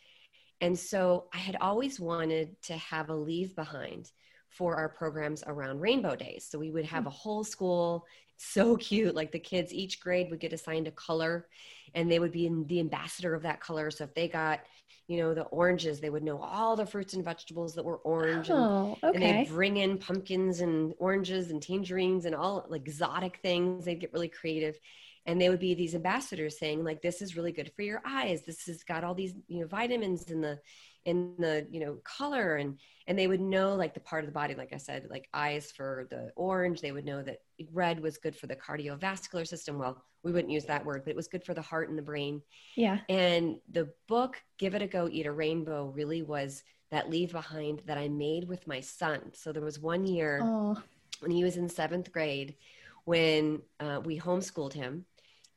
And 0.62 0.78
so 0.78 1.26
I 1.34 1.38
had 1.38 1.58
always 1.60 2.00
wanted 2.00 2.56
to 2.62 2.76
have 2.78 3.10
a 3.10 3.14
leave 3.14 3.54
behind 3.54 4.12
for 4.48 4.76
our 4.76 4.88
programs 4.88 5.44
around 5.46 5.80
rainbow 5.80 6.16
days. 6.16 6.46
So 6.48 6.58
we 6.58 6.70
would 6.70 6.86
have 6.86 7.02
hmm. 7.02 7.08
a 7.08 7.12
whole 7.12 7.44
school 7.44 8.06
so 8.40 8.76
cute. 8.76 9.14
Like 9.14 9.32
the 9.32 9.38
kids, 9.38 9.72
each 9.72 10.00
grade 10.00 10.30
would 10.30 10.40
get 10.40 10.52
assigned 10.52 10.88
a 10.88 10.92
color 10.92 11.46
and 11.94 12.10
they 12.10 12.18
would 12.18 12.32
be 12.32 12.46
in 12.46 12.66
the 12.66 12.80
ambassador 12.80 13.34
of 13.34 13.42
that 13.42 13.60
color. 13.60 13.90
So 13.90 14.04
if 14.04 14.14
they 14.14 14.28
got, 14.28 14.60
you 15.08 15.18
know, 15.18 15.34
the 15.34 15.42
oranges, 15.42 16.00
they 16.00 16.10
would 16.10 16.22
know 16.22 16.40
all 16.40 16.76
the 16.76 16.86
fruits 16.86 17.14
and 17.14 17.24
vegetables 17.24 17.74
that 17.74 17.84
were 17.84 17.98
orange. 17.98 18.48
Oh, 18.50 18.96
and, 19.02 19.16
okay. 19.16 19.24
and 19.24 19.46
they 19.46 19.50
bring 19.50 19.76
in 19.76 19.98
pumpkins 19.98 20.60
and 20.60 20.94
oranges 20.98 21.50
and 21.50 21.60
tangerines 21.60 22.24
and 22.26 22.34
all 22.34 22.64
like 22.68 22.82
exotic 22.82 23.40
things. 23.42 23.84
They'd 23.84 24.00
get 24.00 24.12
really 24.12 24.28
creative. 24.28 24.78
And 25.26 25.38
they 25.38 25.50
would 25.50 25.60
be 25.60 25.74
these 25.74 25.94
ambassadors 25.94 26.58
saying, 26.58 26.82
like, 26.82 27.02
this 27.02 27.20
is 27.20 27.36
really 27.36 27.52
good 27.52 27.70
for 27.76 27.82
your 27.82 28.00
eyes. 28.06 28.42
This 28.46 28.64
has 28.66 28.82
got 28.84 29.04
all 29.04 29.14
these, 29.14 29.34
you 29.48 29.60
know, 29.60 29.66
vitamins 29.66 30.30
in 30.30 30.40
the 30.40 30.58
in 31.04 31.34
the 31.38 31.66
you 31.70 31.80
know 31.80 31.94
color 32.04 32.56
and 32.56 32.78
and 33.06 33.18
they 33.18 33.26
would 33.26 33.40
know 33.40 33.74
like 33.74 33.94
the 33.94 34.00
part 34.00 34.22
of 34.22 34.28
the 34.28 34.34
body 34.34 34.54
like 34.54 34.72
i 34.72 34.76
said 34.76 35.06
like 35.10 35.28
eyes 35.32 35.72
for 35.72 36.06
the 36.10 36.30
orange 36.36 36.80
they 36.80 36.92
would 36.92 37.04
know 37.04 37.22
that 37.22 37.38
red 37.72 38.00
was 38.00 38.18
good 38.18 38.36
for 38.36 38.46
the 38.46 38.56
cardiovascular 38.56 39.46
system. 39.46 39.78
Well 39.78 40.02
we 40.22 40.32
wouldn't 40.32 40.52
use 40.52 40.66
that 40.66 40.84
word 40.84 41.02
but 41.04 41.10
it 41.10 41.16
was 41.16 41.28
good 41.28 41.44
for 41.44 41.54
the 41.54 41.62
heart 41.62 41.88
and 41.88 41.98
the 41.98 42.02
brain. 42.02 42.42
Yeah. 42.76 42.98
And 43.08 43.56
the 43.70 43.90
book 44.08 44.42
give 44.58 44.74
it 44.74 44.82
a 44.82 44.86
go 44.86 45.08
eat 45.10 45.26
a 45.26 45.32
rainbow 45.32 45.86
really 45.94 46.22
was 46.22 46.62
that 46.90 47.08
leave 47.08 47.32
behind 47.32 47.82
that 47.86 47.98
i 47.98 48.08
made 48.08 48.46
with 48.46 48.66
my 48.66 48.80
son. 48.80 49.32
So 49.32 49.52
there 49.52 49.62
was 49.62 49.78
one 49.78 50.06
year 50.06 50.40
oh. 50.42 50.82
when 51.20 51.30
he 51.30 51.44
was 51.44 51.56
in 51.56 51.68
seventh 51.68 52.12
grade 52.12 52.56
when 53.04 53.62
uh, 53.80 54.00
we 54.04 54.18
homeschooled 54.18 54.74
him 54.74 55.06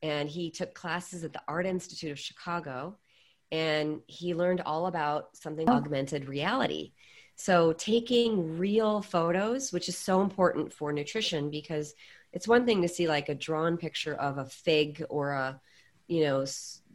and 0.02 0.28
he 0.28 0.50
took 0.50 0.74
classes 0.74 1.24
at 1.24 1.32
the 1.32 1.42
art 1.46 1.66
institute 1.66 2.10
of 2.10 2.18
chicago 2.18 2.96
and 3.52 4.00
he 4.06 4.34
learned 4.34 4.62
all 4.62 4.86
about 4.86 5.36
something 5.36 5.68
oh. 5.68 5.74
augmented 5.74 6.28
reality. 6.28 6.92
So, 7.36 7.72
taking 7.72 8.58
real 8.58 9.02
photos, 9.02 9.72
which 9.72 9.88
is 9.88 9.98
so 9.98 10.22
important 10.22 10.72
for 10.72 10.92
nutrition 10.92 11.50
because 11.50 11.94
it's 12.32 12.46
one 12.46 12.64
thing 12.64 12.82
to 12.82 12.88
see 12.88 13.08
like 13.08 13.28
a 13.28 13.34
drawn 13.34 13.76
picture 13.76 14.14
of 14.14 14.38
a 14.38 14.44
fig 14.44 15.04
or 15.08 15.32
a, 15.32 15.60
you 16.06 16.24
know, 16.24 16.44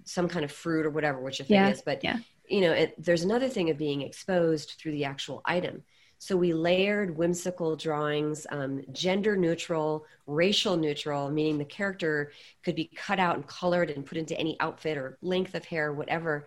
some 0.05 0.29
kind 0.29 0.45
of 0.45 0.51
fruit 0.51 0.85
or 0.85 0.89
whatever, 0.89 1.19
which 1.21 1.39
a 1.39 1.43
fig 1.43 1.51
yeah. 1.51 1.69
is, 1.69 1.81
but, 1.81 2.03
yeah. 2.03 2.17
you 2.47 2.61
know, 2.61 2.71
it, 2.71 2.95
there's 2.97 3.23
another 3.23 3.49
thing 3.49 3.69
of 3.69 3.77
being 3.77 4.01
exposed 4.01 4.75
through 4.79 4.93
the 4.93 5.05
actual 5.05 5.41
item. 5.45 5.83
So 6.19 6.35
we 6.35 6.53
layered 6.53 7.15
whimsical 7.15 7.77
drawings, 7.77 8.45
um, 8.51 8.81
gender 8.91 9.37
neutral, 9.37 10.05
racial 10.27 10.75
neutral, 10.75 11.31
meaning 11.31 11.57
the 11.57 11.65
character 11.65 12.33
could 12.61 12.75
be 12.75 12.91
cut 12.93 13.19
out 13.19 13.37
and 13.37 13.47
colored 13.47 13.89
and 13.89 14.05
put 14.05 14.17
into 14.17 14.37
any 14.37 14.57
outfit 14.59 14.97
or 14.97 15.17
length 15.21 15.55
of 15.55 15.63
hair, 15.63 15.93
whatever, 15.93 16.45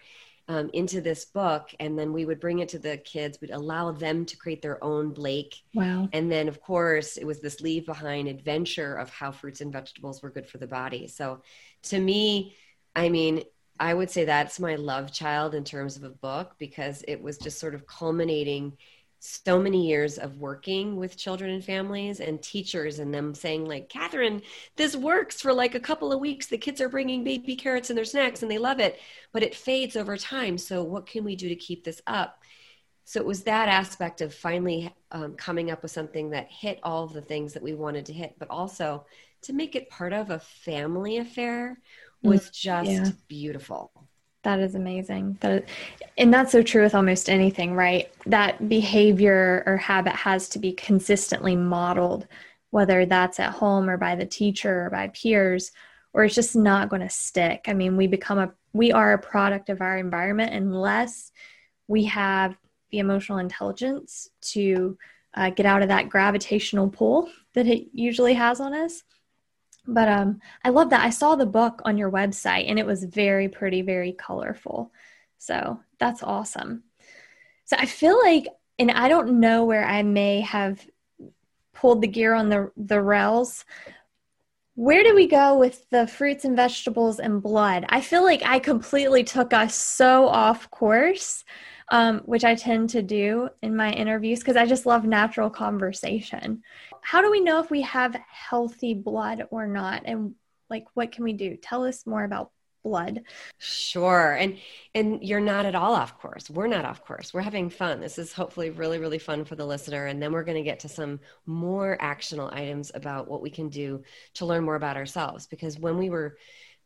um, 0.49 0.69
into 0.75 1.01
this 1.01 1.25
book. 1.25 1.75
And 1.81 1.99
then 1.99 2.13
we 2.13 2.27
would 2.27 2.39
bring 2.39 2.59
it 2.59 2.69
to 2.71 2.79
the 2.79 2.99
kids, 2.99 3.41
we'd 3.41 3.51
allow 3.51 3.93
them 3.93 4.27
to 4.27 4.37
create 4.37 4.61
their 4.61 4.83
own 4.85 5.15
Blake. 5.15 5.63
Wow. 5.73 6.07
And 6.13 6.31
then, 6.31 6.49
of 6.49 6.61
course, 6.61 7.17
it 7.17 7.25
was 7.25 7.41
this 7.41 7.63
leave 7.63 7.87
behind 7.87 8.29
adventure 8.29 8.97
of 8.97 9.09
how 9.09 9.33
fruits 9.33 9.63
and 9.63 9.73
vegetables 9.73 10.23
were 10.23 10.31
good 10.31 10.47
for 10.47 10.59
the 10.59 10.67
body. 10.67 11.09
So 11.09 11.41
to 11.85 11.99
me, 11.99 12.57
I 12.95 13.09
mean, 13.09 13.43
I 13.81 13.95
would 13.95 14.11
say 14.11 14.27
that's 14.27 14.61
my 14.61 14.77
love 14.77 15.13
child 15.13 15.55
in 15.55 15.65
terms 15.65 15.97
of 15.97 16.03
a 16.03 16.11
book 16.11 16.57
because 16.59 17.03
it 17.09 17.23
was 17.23 17.39
just 17.39 17.59
sort 17.59 17.75
of 17.75 17.87
culminating 17.87 18.77
so 19.25 19.57
many 19.61 19.87
years 19.87 20.19
of 20.19 20.39
working 20.39 20.97
with 20.97 21.17
children 21.17 21.53
and 21.53 21.65
families 21.65 22.19
and 22.19 22.43
teachers 22.43 22.99
and 22.99 23.15
them 23.15 23.35
saying 23.35 23.65
like 23.65 23.89
Kathryn 23.89 24.43
this 24.75 24.97
works 24.97 25.41
for 25.41 25.53
like 25.53 25.77
a 25.77 25.81
couple 25.81 26.13
of 26.13 26.19
weeks. 26.19 26.49
The 26.49 26.59
kids 26.59 26.81
are 26.81 26.89
bringing 26.89 27.23
baby 27.23 27.55
carrots 27.55 27.89
in 27.89 27.95
their 27.95 28.05
snacks 28.05 28.43
and 28.43 28.51
they 28.51 28.59
love 28.59 28.81
it 28.81 28.99
but 29.33 29.45
it 29.45 29.55
fades 29.55 29.95
over 29.95 30.17
time. 30.17 30.59
So 30.59 30.83
what 30.83 31.07
can 31.07 31.23
we 31.23 31.37
do 31.37 31.49
to 31.49 31.55
keep 31.55 31.85
this 31.85 32.03
up? 32.09 32.43
So 33.05 33.21
it 33.21 33.27
was 33.27 33.45
that 33.45 33.69
aspect 33.69 34.23
of 34.23 34.35
finally 34.35 34.93
um, 35.13 35.35
coming 35.35 35.71
up 35.71 35.83
with 35.83 35.93
something 35.93 36.31
that 36.31 36.51
hit 36.51 36.81
all 36.83 37.05
of 37.05 37.13
the 37.13 37.23
things 37.23 37.53
that 37.53 37.63
we 37.63 37.75
wanted 37.75 38.07
to 38.07 38.13
hit 38.13 38.35
but 38.41 38.51
also 38.51 39.07
to 39.43 39.53
make 39.53 39.77
it 39.77 39.89
part 39.89 40.13
of 40.13 40.31
a 40.31 40.41
family 40.41 41.19
affair 41.19 41.79
was 42.25 42.49
mm, 42.49 42.53
just 42.53 42.91
yeah. 42.91 43.11
beautiful 43.29 43.93
that 44.43 44.59
is 44.59 44.75
amazing. 44.75 45.39
That, 45.41 45.65
and 46.19 46.33
that's 46.33 46.53
so 46.53 46.63
true 46.63 46.83
with 46.83 46.95
almost 46.95 47.31
anything, 47.31 47.75
right? 47.75 48.13
That 48.27 48.69
behavior 48.69 49.63
or 49.67 49.77
habit 49.77 50.15
has 50.15 50.49
to 50.51 50.59
be 50.59 50.73
consistently 50.73 51.57
modeled, 51.57 52.27
whether 52.71 53.07
that's 53.07 53.39
at 53.39 53.53
home 53.53 53.89
or 53.89 53.97
by 53.97 54.17
the 54.17 54.27
teacher 54.27 54.87
or 54.87 54.91
by 54.91 55.09
peers, 55.09 55.71
or 56.13 56.25
it's 56.25 56.35
just 56.35 56.57
not 56.57 56.89
going 56.89 57.03
to 57.03 57.09
stick. 57.09 57.67
I 57.69 57.75
mean, 57.75 57.97
we 57.97 58.07
become 58.07 58.39
a 58.39 58.53
we 58.75 58.91
are 58.91 59.13
a 59.13 59.19
product 59.19 59.69
of 59.69 59.81
our 59.81 59.99
environment 59.99 60.55
unless 60.55 61.31
we 61.89 62.05
have 62.05 62.57
the 62.91 63.01
emotional 63.01 63.39
intelligence 63.39 64.29
to 64.41 64.97
uh, 65.35 65.51
get 65.51 65.67
out 65.67 65.83
of 65.83 65.89
that 65.89 66.09
gravitational 66.09 66.89
pull 66.89 67.29
that 67.55 67.67
it 67.67 67.89
usually 67.93 68.35
has 68.35 68.61
on 68.61 68.73
us 68.73 69.03
but 69.87 70.09
um 70.09 70.41
i 70.65 70.71
love 70.71 70.91
that. 70.91 71.05
I 71.05 71.11
saw 71.11 71.35
the 71.35 71.47
book 71.47 71.83
on 71.85 71.99
your 71.99 72.11
website 72.11 72.69
and 72.69 72.79
it 72.79 72.87
was 72.87 73.05
very 73.05 73.49
pretty 73.49 73.83
very 73.83 74.13
colorful. 74.13 74.93
So 75.39 75.81
that's 75.99 76.23
awesome. 76.23 76.85
So 77.65 77.77
i 77.79 77.87
feel 77.87 78.19
like 78.23 78.47
and 78.79 78.91
i 78.91 79.09
don't 79.09 79.41
know 79.41 79.65
where 79.65 79.85
i 79.85 80.03
may 80.03 80.41
have 80.41 80.85
pulled 81.75 82.03
the 82.03 82.09
gear 82.09 82.35
on 82.35 82.49
the 82.49 82.71
the 82.77 83.01
rails. 83.01 83.65
Where 84.75 85.05
do 85.05 85.15
we 85.15 85.27
go 85.27 85.59
with 85.59 85.89
the 85.91 86.07
fruits 86.07 86.47
and 86.47 86.57
vegetables 86.57 87.21
and 87.21 87.43
blood? 87.43 87.85
I 87.89 88.01
feel 88.01 88.23
like 88.23 88.43
i 88.45 88.59
completely 88.59 89.25
took 89.25 89.53
us 89.53 89.75
so 89.75 90.27
off 90.27 90.71
course 90.71 91.45
um, 91.93 92.21
which 92.21 92.43
I 92.43 92.55
tend 92.55 92.91
to 92.91 93.03
do 93.03 93.51
in 93.61 93.77
my 93.77 93.93
interviews 93.93 94.39
because 94.39 94.57
I 94.57 94.65
just 94.65 94.87
love 94.87 95.05
natural 95.05 95.51
conversation. 95.51 96.63
How 97.03 97.21
do 97.21 97.31
we 97.31 97.41
know 97.41 97.59
if 97.61 97.71
we 97.71 97.83
have 97.83 98.17
healthy 98.29 98.95
blood 98.95 99.47
or 99.51 99.67
not? 99.67 100.03
And 100.07 100.35
like, 100.71 100.87
what 100.95 101.13
can 101.13 101.25
we 101.25 101.35
do? 101.35 101.57
Tell 101.57 101.85
us 101.85 102.07
more 102.07 102.25
about 102.25 102.51
blood. 102.83 103.23
Sure. 103.59 104.33
And 104.33 104.59
and 104.95 105.23
you're 105.23 105.41
not 105.41 105.67
at 105.67 105.75
all 105.75 105.95
off 105.95 106.19
course. 106.19 106.51
We're 106.51 106.67
not 106.67 106.85
off 106.85 107.05
course. 107.05 107.33
We're 107.33 107.43
having 107.43 107.71
fun. 107.71 108.01
This 108.01 108.19
is 108.19 108.33
hopefully 108.33 108.71
really 108.71 108.99
really 108.99 109.19
fun 109.19 109.45
for 109.45 109.57
the 109.57 109.67
listener 109.67 110.07
and 110.07 110.21
then 110.21 110.33
we're 110.33 110.45
going 110.45 110.57
to 110.57 110.63
get 110.63 110.81
to 110.81 110.89
some 110.89 111.21
more 111.47 111.97
actionable 112.01 112.51
items 112.53 112.91
about 112.95 113.29
what 113.29 113.43
we 113.43 113.51
can 113.51 113.69
do 113.69 114.03
to 114.35 114.47
learn 114.47 114.65
more 114.65 114.75
about 114.75 114.97
ourselves 114.97 115.47
because 115.47 115.79
when 115.79 115.97
we 115.97 116.11
were 116.11 116.37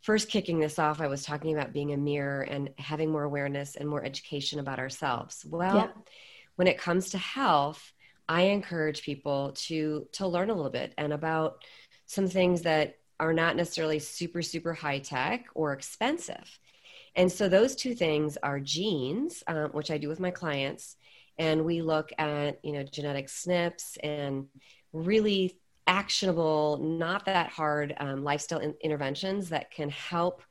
first 0.02 0.28
kicking 0.28 0.60
this 0.60 0.78
off 0.78 1.00
I 1.00 1.08
was 1.08 1.24
talking 1.24 1.56
about 1.56 1.72
being 1.72 1.92
a 1.92 1.96
mirror 1.96 2.42
and 2.42 2.70
having 2.78 3.10
more 3.10 3.24
awareness 3.24 3.76
and 3.76 3.88
more 3.88 4.04
education 4.04 4.60
about 4.60 4.78
ourselves. 4.78 5.44
Well, 5.48 5.76
yeah. 5.76 5.88
when 6.56 6.68
it 6.68 6.78
comes 6.78 7.10
to 7.10 7.18
health, 7.18 7.92
I 8.28 8.42
encourage 8.42 9.02
people 9.02 9.52
to 9.66 10.06
to 10.12 10.26
learn 10.26 10.50
a 10.50 10.54
little 10.54 10.70
bit 10.70 10.92
and 10.98 11.12
about 11.12 11.64
some 12.06 12.28
things 12.28 12.62
that 12.62 12.96
are 13.18 13.32
not 13.32 13.56
necessarily 13.56 13.98
super, 13.98 14.42
super 14.42 14.74
high 14.74 14.98
tech 14.98 15.46
or 15.54 15.72
expensive. 15.72 16.58
And 17.14 17.32
so 17.32 17.48
those 17.48 17.74
two 17.74 17.94
things 17.94 18.36
are 18.42 18.60
genes, 18.60 19.42
um, 19.46 19.70
which 19.70 19.90
I 19.90 19.96
do 19.98 20.08
with 20.08 20.20
my 20.20 20.30
clients, 20.30 20.96
and 21.38 21.64
we 21.64 21.82
look 21.82 22.12
at 22.18 22.58
you 22.62 22.72
know 22.72 22.82
genetic 22.82 23.28
SNPs 23.28 23.96
and 24.02 24.46
really 24.92 25.58
actionable, 25.86 26.78
not 26.78 27.24
that 27.26 27.48
hard 27.50 27.94
um, 27.98 28.24
lifestyle 28.24 28.58
in- 28.58 28.74
interventions 28.82 29.48
that 29.50 29.70
can 29.70 29.88
help 29.88 30.42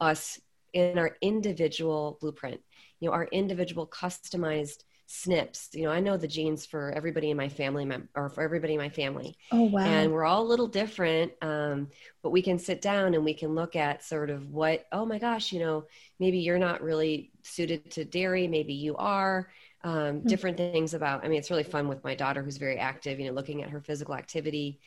us 0.00 0.38
in 0.72 0.98
our 0.98 1.16
individual 1.20 2.18
blueprint. 2.20 2.60
You 3.00 3.08
know, 3.08 3.14
our 3.14 3.24
individual 3.26 3.86
customized 3.86 4.84
SNPs. 5.12 5.74
You 5.74 5.84
know, 5.84 5.90
I 5.90 6.00
know 6.00 6.16
the 6.16 6.26
genes 6.26 6.64
for 6.64 6.90
everybody 6.92 7.30
in 7.30 7.36
my 7.36 7.48
family 7.48 7.84
mem- 7.84 8.08
or 8.14 8.30
for 8.30 8.42
everybody 8.42 8.74
in 8.74 8.78
my 8.78 8.88
family. 8.88 9.36
Oh 9.50 9.64
wow! 9.64 9.84
And 9.84 10.10
we're 10.10 10.24
all 10.24 10.42
a 10.42 10.48
little 10.48 10.66
different, 10.66 11.32
um, 11.42 11.88
but 12.22 12.30
we 12.30 12.40
can 12.40 12.58
sit 12.58 12.80
down 12.80 13.14
and 13.14 13.24
we 13.24 13.34
can 13.34 13.54
look 13.54 13.76
at 13.76 14.02
sort 14.02 14.30
of 14.30 14.50
what. 14.50 14.86
Oh 14.90 15.04
my 15.04 15.18
gosh, 15.18 15.52
you 15.52 15.60
know, 15.60 15.84
maybe 16.18 16.38
you're 16.38 16.58
not 16.58 16.82
really 16.82 17.30
suited 17.42 17.90
to 17.92 18.04
dairy. 18.04 18.48
Maybe 18.48 18.72
you 18.72 18.96
are. 18.96 19.50
Um, 19.84 19.94
mm-hmm. 19.94 20.28
Different 20.28 20.56
things 20.56 20.94
about. 20.94 21.24
I 21.24 21.28
mean, 21.28 21.38
it's 21.38 21.50
really 21.50 21.62
fun 21.62 21.88
with 21.88 22.02
my 22.02 22.14
daughter 22.14 22.42
who's 22.42 22.56
very 22.56 22.78
active. 22.78 23.20
You 23.20 23.26
know, 23.26 23.32
looking 23.32 23.62
at 23.62 23.70
her 23.70 23.80
physical 23.80 24.14
activity. 24.14 24.80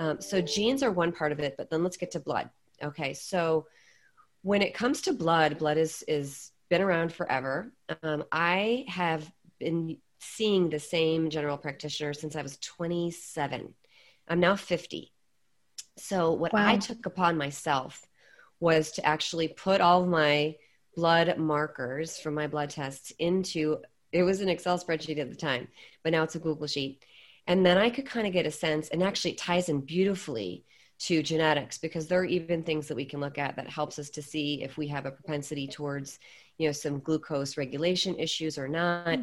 Um, 0.00 0.20
so 0.20 0.40
genes 0.40 0.82
are 0.82 0.92
one 0.92 1.12
part 1.12 1.32
of 1.32 1.40
it, 1.40 1.56
but 1.56 1.70
then 1.70 1.82
let's 1.82 1.96
get 1.96 2.12
to 2.12 2.20
blood. 2.20 2.50
Okay, 2.82 3.14
so 3.14 3.66
when 4.42 4.62
it 4.62 4.74
comes 4.74 5.02
to 5.02 5.12
blood, 5.12 5.58
blood 5.58 5.78
is 5.78 6.02
is 6.08 6.50
been 6.68 6.82
around 6.82 7.12
forever. 7.12 7.72
Um, 8.02 8.24
I 8.30 8.84
have 8.88 9.30
been 9.58 9.98
seeing 10.20 10.68
the 10.68 10.78
same 10.78 11.30
general 11.30 11.56
practitioner 11.56 12.12
since 12.12 12.36
I 12.36 12.42
was 12.42 12.58
27. 12.58 13.74
I'm 14.28 14.40
now 14.40 14.56
50. 14.56 15.12
So, 15.96 16.32
what 16.32 16.52
wow. 16.52 16.66
I 16.66 16.76
took 16.76 17.06
upon 17.06 17.36
myself 17.36 18.06
was 18.60 18.92
to 18.92 19.06
actually 19.06 19.48
put 19.48 19.80
all 19.80 20.02
of 20.02 20.08
my 20.08 20.56
blood 20.96 21.38
markers 21.38 22.18
from 22.18 22.34
my 22.34 22.46
blood 22.46 22.70
tests 22.70 23.12
into 23.18 23.78
it 24.10 24.22
was 24.22 24.40
an 24.40 24.48
Excel 24.48 24.78
spreadsheet 24.78 25.18
at 25.18 25.28
the 25.28 25.36
time, 25.36 25.68
but 26.02 26.12
now 26.12 26.22
it's 26.22 26.34
a 26.34 26.40
Google 26.40 26.66
sheet. 26.66 27.04
And 27.46 27.64
then 27.64 27.78
I 27.78 27.90
could 27.90 28.06
kind 28.06 28.26
of 28.26 28.32
get 28.32 28.46
a 28.46 28.50
sense, 28.50 28.88
and 28.88 29.02
actually 29.02 29.32
it 29.32 29.38
ties 29.38 29.68
in 29.68 29.80
beautifully 29.80 30.64
to 31.00 31.22
genetics 31.22 31.78
because 31.78 32.08
there 32.08 32.20
are 32.20 32.24
even 32.24 32.62
things 32.62 32.88
that 32.88 32.96
we 32.96 33.04
can 33.04 33.20
look 33.20 33.38
at 33.38 33.56
that 33.56 33.70
helps 33.70 33.98
us 33.98 34.10
to 34.10 34.22
see 34.22 34.62
if 34.62 34.76
we 34.76 34.88
have 34.88 35.06
a 35.06 35.10
propensity 35.10 35.68
towards, 35.68 36.18
you 36.58 36.66
know, 36.66 36.72
some 36.72 36.98
glucose 37.00 37.56
regulation 37.56 38.18
issues 38.18 38.58
or 38.58 38.66
not. 38.66 39.20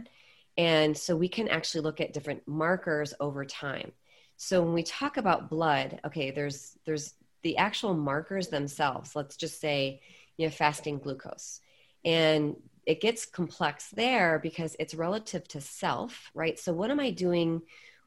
And 0.58 0.98
so 0.98 1.16
we 1.16 1.28
can 1.28 1.48
actually 1.50 1.82
look 1.82 2.00
at 2.00 2.14
different 2.14 2.48
markers 2.48 3.14
over 3.20 3.44
time. 3.46 3.92
So 4.38 4.62
when 4.62 4.74
we 4.74 4.84
talk 4.84 5.18
about 5.18 5.50
blood, 5.50 6.00
okay, 6.06 6.32
there's 6.32 6.78
there's 6.86 7.14
the 7.44 7.58
actual 7.58 7.94
markers 7.94 8.48
themselves. 8.48 9.16
Let's 9.16 9.38
just 9.38 9.60
say 9.60 10.02
you 10.38 10.48
know 10.48 10.52
fasting 10.52 11.00
glucose. 11.00 11.62
And 12.04 12.56
it 12.86 13.02
gets 13.02 13.26
complex 13.26 13.90
there 13.90 14.40
because 14.40 14.76
it's 14.80 14.94
relative 14.94 15.48
to 15.50 15.62
self, 15.62 16.30
right? 16.34 16.60
So 16.60 16.72
what 16.72 16.92
am 16.92 17.00
I 17.00 17.10
doing 17.12 17.62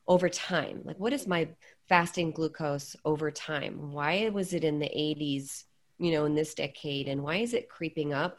over 0.07 0.29
time? 0.29 0.83
Like 0.85 0.99
what 0.99 1.13
is 1.13 1.27
my 1.27 1.49
fasting 1.89 2.31
glucose 2.31 2.95
over 3.05 3.31
time? 3.31 3.93
Why 3.93 4.29
was 4.29 4.53
it 4.55 4.65
in 4.65 4.79
the 4.79 4.87
80s, 4.87 5.65
you 5.99 6.13
know, 6.13 6.27
in 6.27 6.35
this 6.35 6.55
decade 6.55 7.09
and 7.09 7.23
why 7.23 7.37
is 7.37 7.55
it 7.55 7.69
creeping 7.69 8.13
up 8.13 8.39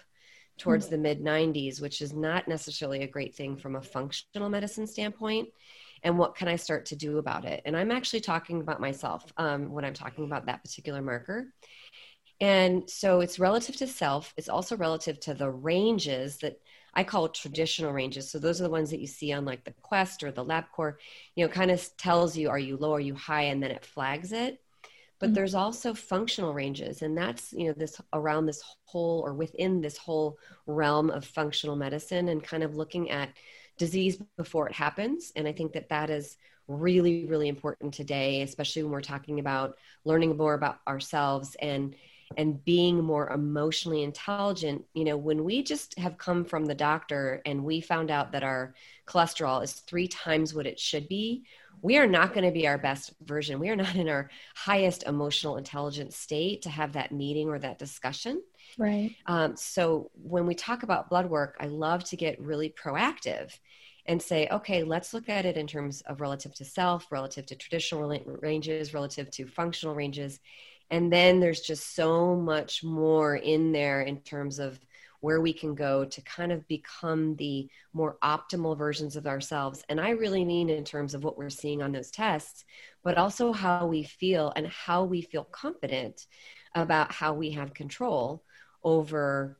towards 0.60 0.86
mm-hmm. 0.86 1.02
the 1.02 1.16
mid 1.16 1.24
90s, 1.24 1.82
which 1.82 2.02
is 2.02 2.14
not 2.14 2.48
necessarily 2.48 3.02
a 3.02 3.08
great 3.08 3.36
thing 3.36 3.58
from 3.58 3.76
a 3.76 3.82
functional 3.82 4.50
medicine 4.50 4.86
standpoint. 4.86 5.50
And 6.04 6.18
what 6.18 6.36
can 6.36 6.48
I 6.48 6.56
start 6.56 6.86
to 6.88 6.96
do 6.96 7.18
about 7.18 7.46
it? 7.46 7.62
And 7.66 7.76
I'm 7.76 7.92
actually 7.92 8.22
talking 8.22 8.62
about 8.62 8.80
myself 8.80 9.26
um, 9.38 9.72
when 9.72 9.84
I'm 9.84 9.94
talking 9.94 10.26
about 10.26 10.46
that 10.46 10.64
particular 10.64 11.02
marker. 11.02 11.48
And 12.40 12.90
so 12.90 13.20
it's 13.20 13.40
relative 13.40 13.76
to 13.78 13.88
self. 13.88 14.34
It's 14.38 14.48
also 14.48 14.78
relative 14.78 15.20
to 15.22 15.34
the 15.34 15.50
ranges 15.50 16.38
that 16.38 16.60
I 16.94 17.04
call 17.04 17.28
traditional 17.30 17.92
ranges. 17.92 18.32
So 18.32 18.40
those 18.40 18.62
are 18.62 18.64
the 18.64 18.70
ones 18.70 18.90
that 18.92 19.02
you 19.02 19.08
see 19.08 19.34
on 19.34 19.44
like 19.44 19.66
the 19.66 19.74
Quest 19.82 20.24
or 20.24 20.32
the 20.32 20.46
LabCorp. 20.46 20.96
You 21.36 21.46
know, 21.46 21.52
kind 21.52 21.70
of 21.72 21.86
tells 21.98 22.38
you 22.38 22.50
are 22.50 22.60
you 22.60 22.78
low, 22.78 22.94
are 22.94 23.00
you 23.00 23.16
high, 23.16 23.44
and 23.44 23.62
then 23.62 23.72
it 23.72 23.86
flags 23.86 24.32
it 24.32 24.60
but 25.20 25.28
mm-hmm. 25.28 25.36
there's 25.36 25.56
also 25.56 25.94
functional 25.94 26.54
ranges 26.54 27.02
and 27.02 27.18
that's 27.18 27.54
you 27.54 27.68
know 27.68 27.74
this 27.74 28.00
around 28.14 28.46
this 28.46 28.64
whole 28.86 29.22
or 29.26 29.34
within 29.34 29.82
this 29.82 29.98
whole 29.98 30.38
realm 30.66 31.10
of 31.10 31.26
functional 31.26 31.76
medicine 31.76 32.30
and 32.30 32.44
kind 32.44 32.64
of 32.64 32.76
looking 32.76 33.10
at 33.10 33.30
disease 33.78 34.22
before 34.38 34.68
it 34.68 34.74
happens 34.74 35.32
and 35.36 35.48
i 35.48 35.52
think 35.52 35.74
that 35.74 35.90
that 35.90 36.10
is 36.10 36.38
really 36.68 37.26
really 37.26 37.48
important 37.48 37.94
today 37.94 38.42
especially 38.42 38.84
when 38.84 38.92
we're 38.92 39.02
talking 39.02 39.40
about 39.40 39.76
learning 40.06 40.36
more 40.38 40.54
about 40.54 40.80
ourselves 40.88 41.56
and 41.62 41.96
and 42.38 42.64
being 42.64 43.04
more 43.04 43.32
emotionally 43.32 44.04
intelligent 44.04 44.86
you 44.94 45.04
know 45.04 45.18
when 45.18 45.44
we 45.44 45.64
just 45.64 45.98
have 45.98 46.18
come 46.18 46.46
from 46.46 46.66
the 46.66 46.76
doctor 46.76 47.42
and 47.46 47.64
we 47.64 47.82
found 47.82 48.12
out 48.12 48.32
that 48.32 48.44
our 48.44 48.76
cholesterol 49.08 49.64
is 49.64 49.74
3 49.74 50.08
times 50.08 50.54
what 50.54 50.68
it 50.68 50.80
should 50.80 51.08
be 51.08 51.44
we 51.82 51.98
are 51.98 52.08
not 52.08 52.34
going 52.34 52.46
to 52.46 52.52
be 52.52 52.68
our 52.68 52.78
best 52.78 53.14
version. 53.24 53.60
We 53.60 53.70
are 53.70 53.76
not 53.76 53.96
in 53.96 54.10
our 54.10 54.30
highest 54.56 55.04
emotional 55.04 55.58
intelligence 55.58 56.16
state 56.16 56.64
to 56.64 56.70
have 56.70 56.94
that 56.94 57.12
meeting 57.12 57.50
or 57.50 57.60
that 57.60 57.80
discussion. 57.80 58.42
Right. 58.78 59.16
Um, 59.26 59.56
so 59.56 60.12
when 60.14 60.46
we 60.46 60.56
talk 60.56 60.84
about 60.84 61.10
blood 61.10 61.30
work, 61.30 61.58
I 61.60 61.68
love 61.68 62.04
to 62.06 62.18
get 62.18 62.42
really 62.42 62.70
proactive 62.70 63.52
and 64.06 64.22
say, 64.22 64.48
okay, 64.52 64.84
let's 64.84 65.14
look 65.14 65.30
at 65.30 65.46
it 65.46 65.58
in 65.58 65.68
terms 65.68 66.02
of 66.02 66.22
relative 66.22 66.54
to 66.56 66.66
self, 66.66 67.12
relative 67.12 67.46
to 67.48 67.56
traditional 67.56 68.10
ranges, 68.42 68.94
relative 68.94 69.30
to 69.32 69.48
functional 69.48 69.96
ranges. 69.96 70.40
And 70.90 71.14
then 71.14 71.40
there's 71.40 71.62
just 71.62 71.96
so 71.96 72.36
much 72.36 72.84
more 72.84 73.36
in 73.36 73.72
there 73.72 74.02
in 74.02 74.22
terms 74.22 74.58
of 74.58 74.80
where 75.22 75.42
we 75.42 75.52
can 75.52 75.76
go 75.76 76.06
to 76.06 76.22
kind 76.22 76.52
of 76.52 76.68
become 76.68 77.36
the 77.36 77.70
more 77.94 78.18
optimal 78.24 78.78
versions 78.78 79.16
of 79.16 79.28
ourselves. 79.28 79.84
And 79.90 80.00
I 80.00 80.12
really 80.12 80.46
mean 80.46 80.70
in 80.70 80.84
terms 80.84 81.14
of 81.14 81.24
what 81.24 81.38
we're 81.38 81.50
seeing 81.50 81.82
on 81.82 81.92
those 81.92 82.12
tests, 82.12 82.64
but 83.04 83.18
also 83.18 83.52
how 83.52 83.86
we 83.86 84.04
feel 84.04 84.54
and 84.56 84.68
how 84.68 85.04
we 85.04 85.22
feel 85.22 85.44
confident 85.44 86.26
about 86.74 87.12
how 87.12 87.34
we 87.34 87.52
have 87.52 87.74
control 87.74 88.44
over 88.84 89.58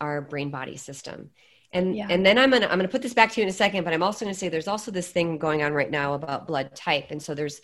our 0.00 0.20
brain 0.20 0.50
body 0.50 0.76
system. 0.76 1.30
And 1.72 1.94
yeah. 1.94 2.08
and 2.10 2.26
then 2.26 2.36
I'm 2.36 2.50
gonna 2.50 2.66
I'm 2.66 2.78
gonna 2.78 2.88
put 2.88 3.02
this 3.02 3.14
back 3.14 3.30
to 3.32 3.40
you 3.40 3.44
in 3.44 3.48
a 3.48 3.52
second, 3.52 3.84
but 3.84 3.92
I'm 3.92 4.02
also 4.02 4.24
gonna 4.24 4.34
say 4.34 4.48
there's 4.48 4.68
also 4.68 4.90
this 4.90 5.08
thing 5.08 5.38
going 5.38 5.62
on 5.62 5.72
right 5.72 5.90
now 5.90 6.14
about 6.14 6.48
blood 6.48 6.74
type. 6.74 7.06
And 7.10 7.22
so 7.22 7.34
there's 7.34 7.60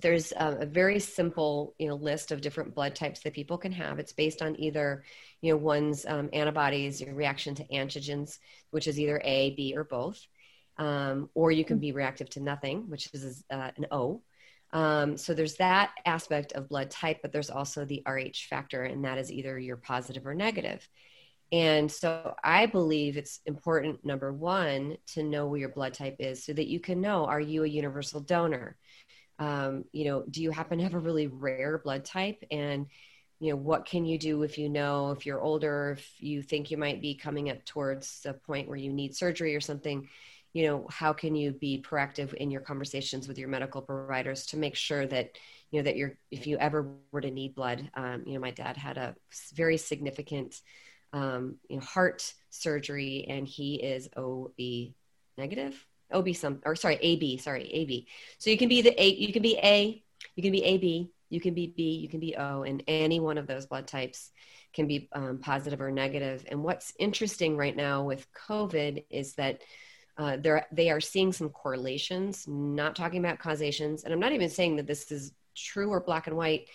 there's 0.00 0.32
a, 0.32 0.58
a, 0.60 0.66
very 0.66 0.98
simple 0.98 1.74
you 1.78 1.88
know 1.88 1.94
list 1.94 2.32
of 2.32 2.40
different 2.40 2.74
blood 2.74 2.94
types 2.94 3.20
that 3.20 3.34
people 3.34 3.58
can 3.58 3.72
have 3.72 3.98
it's 3.98 4.12
based 4.12 4.42
on 4.42 4.58
either 4.58 5.04
you 5.44 5.52
know 5.52 5.58
one's 5.58 6.06
um, 6.06 6.30
antibodies 6.32 7.02
your 7.02 7.14
reaction 7.14 7.54
to 7.54 7.64
antigens 7.66 8.38
which 8.70 8.88
is 8.88 8.98
either 8.98 9.20
a 9.22 9.50
b 9.50 9.74
or 9.76 9.84
both. 9.84 10.26
Um, 10.78 11.28
or 11.34 11.52
you 11.52 11.64
can 11.64 11.78
be 11.78 11.92
reactive 11.92 12.30
to 12.30 12.40
nothing 12.40 12.88
which 12.88 13.12
is 13.12 13.44
uh, 13.50 13.70
an 13.76 13.86
o. 13.90 14.22
Um, 14.72 15.18
so 15.18 15.34
there's 15.34 15.56
that 15.56 15.92
aspect 16.06 16.52
of 16.52 16.70
blood 16.70 16.90
type 16.90 17.18
but 17.20 17.30
there's 17.30 17.50
also 17.50 17.84
the 17.84 18.02
rh 18.08 18.48
factor 18.48 18.84
and 18.84 19.04
that 19.04 19.18
is 19.18 19.30
either 19.30 19.58
you're 19.58 19.76
positive 19.76 20.26
or 20.26 20.34
negative. 20.34 20.88
And 21.52 21.92
so 21.92 22.34
I 22.42 22.64
believe 22.66 23.18
it's 23.18 23.40
important, 23.44 24.04
number 24.04 24.32
one, 24.32 24.96
to 25.08 25.22
know 25.22 25.46
where 25.46 25.60
your 25.60 25.68
blood 25.68 25.92
type 25.92 26.16
is 26.18 26.42
so 26.42 26.54
that 26.54 26.68
you 26.68 26.80
can 26.80 27.02
know 27.02 27.26
are 27.26 27.40
you 27.40 27.64
a 27.64 27.68
universal 27.68 28.20
donor? 28.20 28.78
um, 29.38 29.84
you 29.92 30.04
know 30.04 30.24
do 30.30 30.42
you 30.42 30.50
happen 30.50 30.78
to 30.78 30.84
have 30.84 30.94
a 30.94 30.98
really 30.98 31.26
rare 31.26 31.78
blood 31.78 32.04
type? 32.04 32.42
And 32.50 32.86
you 33.44 33.50
know 33.50 33.56
what 33.56 33.84
can 33.84 34.06
you 34.06 34.16
do 34.16 34.42
if 34.42 34.56
you 34.56 34.70
know 34.70 35.10
if 35.10 35.26
you're 35.26 35.42
older 35.42 35.96
if 35.98 36.14
you 36.18 36.40
think 36.40 36.70
you 36.70 36.78
might 36.78 37.02
be 37.02 37.14
coming 37.14 37.50
up 37.50 37.62
towards 37.66 38.24
a 38.24 38.32
point 38.32 38.66
where 38.66 38.78
you 38.78 38.90
need 38.90 39.14
surgery 39.14 39.54
or 39.54 39.60
something 39.60 40.08
you 40.54 40.66
know 40.66 40.86
how 40.88 41.12
can 41.12 41.34
you 41.34 41.52
be 41.52 41.84
proactive 41.86 42.32
in 42.32 42.50
your 42.50 42.62
conversations 42.62 43.28
with 43.28 43.36
your 43.36 43.48
medical 43.48 43.82
providers 43.82 44.46
to 44.46 44.56
make 44.56 44.74
sure 44.74 45.06
that 45.06 45.36
you 45.70 45.78
know 45.78 45.84
that 45.84 45.94
you're 45.94 46.16
if 46.30 46.46
you 46.46 46.56
ever 46.56 46.94
were 47.12 47.20
to 47.20 47.30
need 47.30 47.54
blood 47.54 47.90
um, 47.92 48.22
you 48.24 48.32
know 48.32 48.40
my 48.40 48.50
dad 48.50 48.78
had 48.78 48.96
a 48.96 49.14
very 49.52 49.76
significant 49.76 50.62
um, 51.12 51.56
you 51.68 51.76
know, 51.76 51.82
heart 51.82 52.32
surgery 52.48 53.26
and 53.28 53.46
he 53.46 53.74
is 53.74 54.08
ob 54.16 54.52
negative 55.36 55.86
OB 56.10 56.34
some 56.34 56.62
or 56.64 56.76
sorry 56.76 56.96
AB 56.96 57.36
sorry 57.36 57.70
AB. 57.70 58.06
So 58.38 58.48
you 58.48 58.56
can 58.56 58.70
be 58.70 58.80
the 58.80 59.00
A 59.02 59.08
you 59.08 59.34
can 59.34 59.42
be 59.42 59.58
A 59.58 60.02
you 60.34 60.42
can 60.42 60.52
be 60.52 60.64
AB 60.64 61.10
you 61.34 61.40
can 61.40 61.52
be 61.52 61.66
B 61.66 61.98
you 61.98 62.08
can 62.08 62.20
be 62.20 62.36
O 62.36 62.62
and 62.62 62.82
any 62.86 63.20
one 63.20 63.38
of 63.38 63.46
those 63.46 63.66
blood 63.66 63.86
types 63.86 64.30
can 64.74 64.86
be 64.86 65.08
um, 65.12 65.38
positive 65.38 65.80
or 65.80 65.90
negative. 65.90 66.44
And 66.50 66.62
what's 66.62 66.92
interesting 66.98 67.56
right 67.56 67.74
now 67.76 68.02
with 68.02 68.26
COVID 68.48 69.04
is 69.08 69.34
that 69.34 69.62
uh, 70.18 70.36
they're, 70.36 70.66
they 70.72 70.90
are 70.90 71.00
seeing 71.00 71.32
some 71.32 71.48
correlations, 71.48 72.46
not 72.46 72.94
talking 72.94 73.24
about 73.24 73.38
causations. 73.38 74.04
And 74.04 74.12
I'm 74.12 74.20
not 74.20 74.32
even 74.32 74.50
saying 74.50 74.76
that 74.76 74.86
this 74.86 75.10
is 75.10 75.32
true 75.56 75.90
or 75.90 76.00
black 76.00 76.26
and 76.26 76.36
white. 76.36 76.68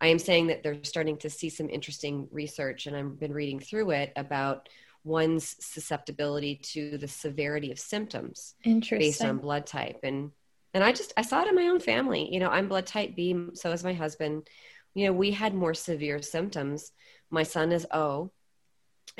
I 0.00 0.08
am 0.08 0.18
saying 0.18 0.48
that 0.48 0.62
they're 0.62 0.82
starting 0.84 1.16
to 1.18 1.30
see 1.30 1.48
some 1.48 1.70
interesting 1.70 2.28
research, 2.30 2.86
and 2.86 2.94
I've 2.94 3.18
been 3.18 3.32
reading 3.32 3.58
through 3.60 3.90
it 3.92 4.12
about 4.16 4.68
one's 5.04 5.56
susceptibility 5.60 6.56
to 6.56 6.98
the 6.98 7.08
severity 7.08 7.70
of 7.72 7.78
symptoms 7.78 8.54
based 8.98 9.22
on 9.24 9.38
blood 9.38 9.66
type. 9.66 10.00
And 10.02 10.32
and 10.76 10.84
I 10.84 10.92
just 10.92 11.14
I 11.16 11.22
saw 11.22 11.40
it 11.40 11.48
in 11.48 11.54
my 11.54 11.68
own 11.68 11.80
family. 11.80 12.28
You 12.30 12.38
know, 12.38 12.50
I'm 12.50 12.68
blood 12.68 12.86
type 12.86 13.16
B, 13.16 13.34
so 13.54 13.72
is 13.72 13.82
my 13.82 13.94
husband. 13.94 14.46
You 14.92 15.06
know, 15.06 15.12
we 15.14 15.30
had 15.30 15.54
more 15.54 15.72
severe 15.72 16.20
symptoms. 16.20 16.92
My 17.30 17.44
son 17.44 17.72
is 17.72 17.86
O, 17.92 18.30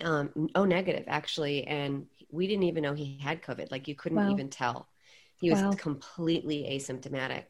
um, 0.03 0.51
O 0.55 0.67
negative 0.67 1.05
actually, 1.07 1.67
and 1.67 2.09
we 2.31 2.47
didn't 2.47 2.65
even 2.65 2.83
know 2.83 2.93
he 2.93 3.19
had 3.23 3.43
COVID. 3.43 3.71
Like 3.71 3.89
you 3.89 3.95
couldn't 3.95 4.19
wow. 4.19 4.33
even 4.33 4.51
tell. 4.51 4.91
He 5.41 5.49
was 5.49 5.63
wow. 5.63 5.73
completely 5.73 6.65
asymptomatic. 6.71 7.45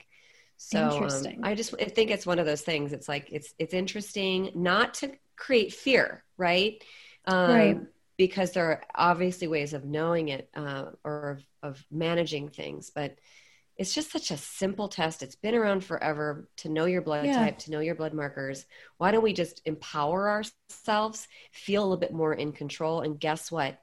So 0.57 0.89
um, 0.89 1.41
I 1.43 1.57
just 1.57 1.75
I 1.81 1.87
think 1.87 2.13
it's 2.13 2.27
one 2.27 2.39
of 2.39 2.47
those 2.47 2.63
things. 2.63 2.93
It's 2.93 3.09
like 3.09 3.29
it's 3.33 3.55
it's 3.59 3.75
interesting 3.75 4.53
not 4.55 4.95
to 4.95 5.11
create 5.35 5.73
fear, 5.73 6.23
right? 6.37 6.81
Um, 7.25 7.51
right. 7.51 7.81
Because 8.17 8.53
there 8.53 8.67
are 8.67 8.85
obviously 8.95 9.49
ways 9.49 9.73
of 9.73 9.85
knowing 9.85 10.29
it 10.29 10.49
uh, 10.55 10.91
or 11.03 11.41
of, 11.63 11.75
of 11.75 11.87
managing 11.91 12.51
things, 12.51 12.93
but 12.95 13.19
it's 13.77 13.95
just 13.95 14.11
such 14.11 14.31
a 14.31 14.37
simple 14.37 14.89
test. 14.89 15.23
It's 15.23 15.35
been 15.35 15.55
around 15.55 15.85
forever 15.85 16.49
to 16.59 16.69
know 16.69 16.87
your 16.87 17.03
blood 17.03 17.27
yeah. 17.27 17.39
type, 17.39 17.59
to 17.59 17.71
know 17.71 17.81
your 17.81 17.95
blood 17.95 18.15
markers. 18.15 18.65
Why 18.97 19.11
don't 19.11 19.23
we 19.23 19.35
just 19.35 19.61
empower 19.67 20.31
ourselves, 20.31 21.29
feel 21.53 21.83
a 21.83 21.85
little 21.85 21.97
bit 21.99 22.15
more 22.15 22.33
in 22.33 22.53
control, 22.53 23.03
and 23.03 23.21
guess 23.21 23.53
what? 23.53 23.79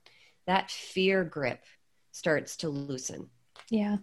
That 0.48 0.72
fear 0.72 1.24
grip 1.24 1.64
starts 2.12 2.58
to 2.58 2.70
loosen. 2.70 3.30
Yeah. 3.70 3.98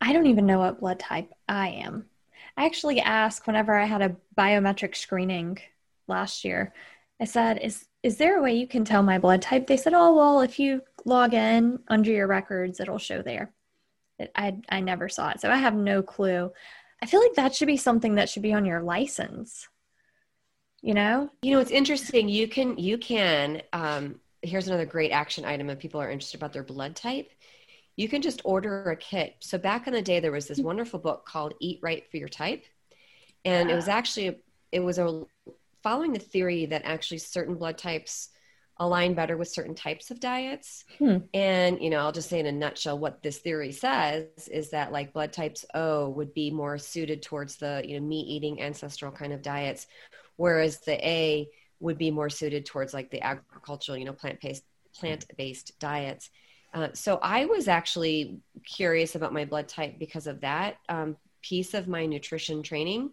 I 0.00 0.12
don't 0.12 0.26
even 0.26 0.46
know 0.46 0.58
what 0.58 0.80
blood 0.80 0.98
type 0.98 1.32
I 1.48 1.68
am. 1.68 2.06
I 2.56 2.66
actually 2.66 3.00
asked 3.00 3.46
whenever 3.46 3.74
I 3.74 3.86
had 3.86 4.02
a 4.02 4.16
biometric 4.36 4.94
screening 4.96 5.58
last 6.06 6.44
year. 6.44 6.74
I 7.20 7.24
said, 7.24 7.58
"Is 7.62 7.86
is 8.02 8.16
there 8.16 8.38
a 8.38 8.42
way 8.42 8.54
you 8.54 8.66
can 8.66 8.84
tell 8.84 9.02
my 9.02 9.18
blood 9.18 9.42
type?" 9.42 9.66
They 9.66 9.76
said, 9.76 9.94
"Oh, 9.94 10.14
well, 10.14 10.40
if 10.40 10.58
you 10.58 10.82
log 11.04 11.34
in 11.34 11.78
under 11.88 12.10
your 12.10 12.26
records, 12.26 12.80
it'll 12.80 12.98
show 12.98 13.22
there." 13.22 13.52
I 14.34 14.56
I 14.68 14.80
never 14.80 15.08
saw 15.08 15.30
it, 15.30 15.40
so 15.40 15.50
I 15.50 15.56
have 15.56 15.74
no 15.74 16.02
clue. 16.02 16.52
I 17.02 17.06
feel 17.06 17.20
like 17.20 17.34
that 17.34 17.54
should 17.54 17.66
be 17.66 17.76
something 17.76 18.14
that 18.14 18.28
should 18.28 18.42
be 18.42 18.52
on 18.52 18.64
your 18.64 18.82
license. 18.82 19.68
You 20.80 20.94
know? 20.94 21.30
You 21.42 21.52
know, 21.52 21.60
it's 21.60 21.70
interesting. 21.70 22.28
You 22.28 22.48
can 22.48 22.78
you 22.78 22.98
can 22.98 23.62
um 23.72 24.20
here's 24.42 24.68
another 24.68 24.86
great 24.86 25.12
action 25.12 25.44
item 25.44 25.70
if 25.70 25.78
people 25.78 26.00
are 26.00 26.10
interested 26.10 26.38
about 26.38 26.52
their 26.52 26.64
blood 26.64 26.96
type 26.96 27.30
you 27.96 28.08
can 28.08 28.22
just 28.22 28.40
order 28.44 28.90
a 28.90 28.96
kit. 28.96 29.36
So 29.40 29.58
back 29.58 29.86
in 29.86 29.92
the 29.92 30.02
day, 30.02 30.20
there 30.20 30.32
was 30.32 30.48
this 30.48 30.58
wonderful 30.58 30.98
book 30.98 31.26
called 31.26 31.54
Eat 31.60 31.80
Right 31.82 32.04
for 32.10 32.16
Your 32.16 32.28
Type, 32.28 32.64
and 33.44 33.70
it 33.70 33.74
was 33.74 33.88
actually 33.88 34.38
it 34.70 34.80
was 34.80 34.98
a 34.98 35.24
following 35.82 36.12
the 36.12 36.18
theory 36.18 36.66
that 36.66 36.82
actually 36.84 37.18
certain 37.18 37.54
blood 37.54 37.76
types 37.76 38.30
align 38.78 39.14
better 39.14 39.36
with 39.36 39.48
certain 39.48 39.74
types 39.74 40.10
of 40.10 40.20
diets. 40.20 40.84
Hmm. 40.98 41.18
And 41.34 41.80
you 41.80 41.90
know, 41.90 41.98
I'll 41.98 42.12
just 42.12 42.28
say 42.28 42.40
in 42.40 42.46
a 42.46 42.52
nutshell 42.52 42.98
what 42.98 43.22
this 43.22 43.38
theory 43.38 43.72
says 43.72 44.26
is 44.50 44.70
that 44.70 44.92
like 44.92 45.12
blood 45.12 45.32
types 45.32 45.64
O 45.74 46.08
would 46.10 46.34
be 46.34 46.50
more 46.50 46.78
suited 46.78 47.22
towards 47.22 47.56
the 47.56 47.82
you 47.84 47.98
know 47.98 48.06
meat 48.06 48.26
eating 48.28 48.62
ancestral 48.62 49.12
kind 49.12 49.32
of 49.32 49.42
diets, 49.42 49.86
whereas 50.36 50.80
the 50.80 50.94
A 51.06 51.48
would 51.80 51.98
be 51.98 52.10
more 52.10 52.30
suited 52.30 52.64
towards 52.64 52.94
like 52.94 53.10
the 53.10 53.22
agricultural 53.22 53.98
you 53.98 54.04
know 54.04 54.12
plant 54.12 54.40
based 54.40 54.64
plant 54.98 55.26
based 55.36 55.78
diets. 55.78 56.30
Uh, 56.74 56.88
so 56.94 57.18
I 57.22 57.44
was 57.44 57.68
actually 57.68 58.38
curious 58.64 59.14
about 59.14 59.34
my 59.34 59.44
blood 59.44 59.68
type 59.68 59.98
because 59.98 60.26
of 60.26 60.40
that 60.40 60.76
um, 60.88 61.16
piece 61.42 61.74
of 61.74 61.86
my 61.86 62.06
nutrition 62.06 62.62
training. 62.62 63.10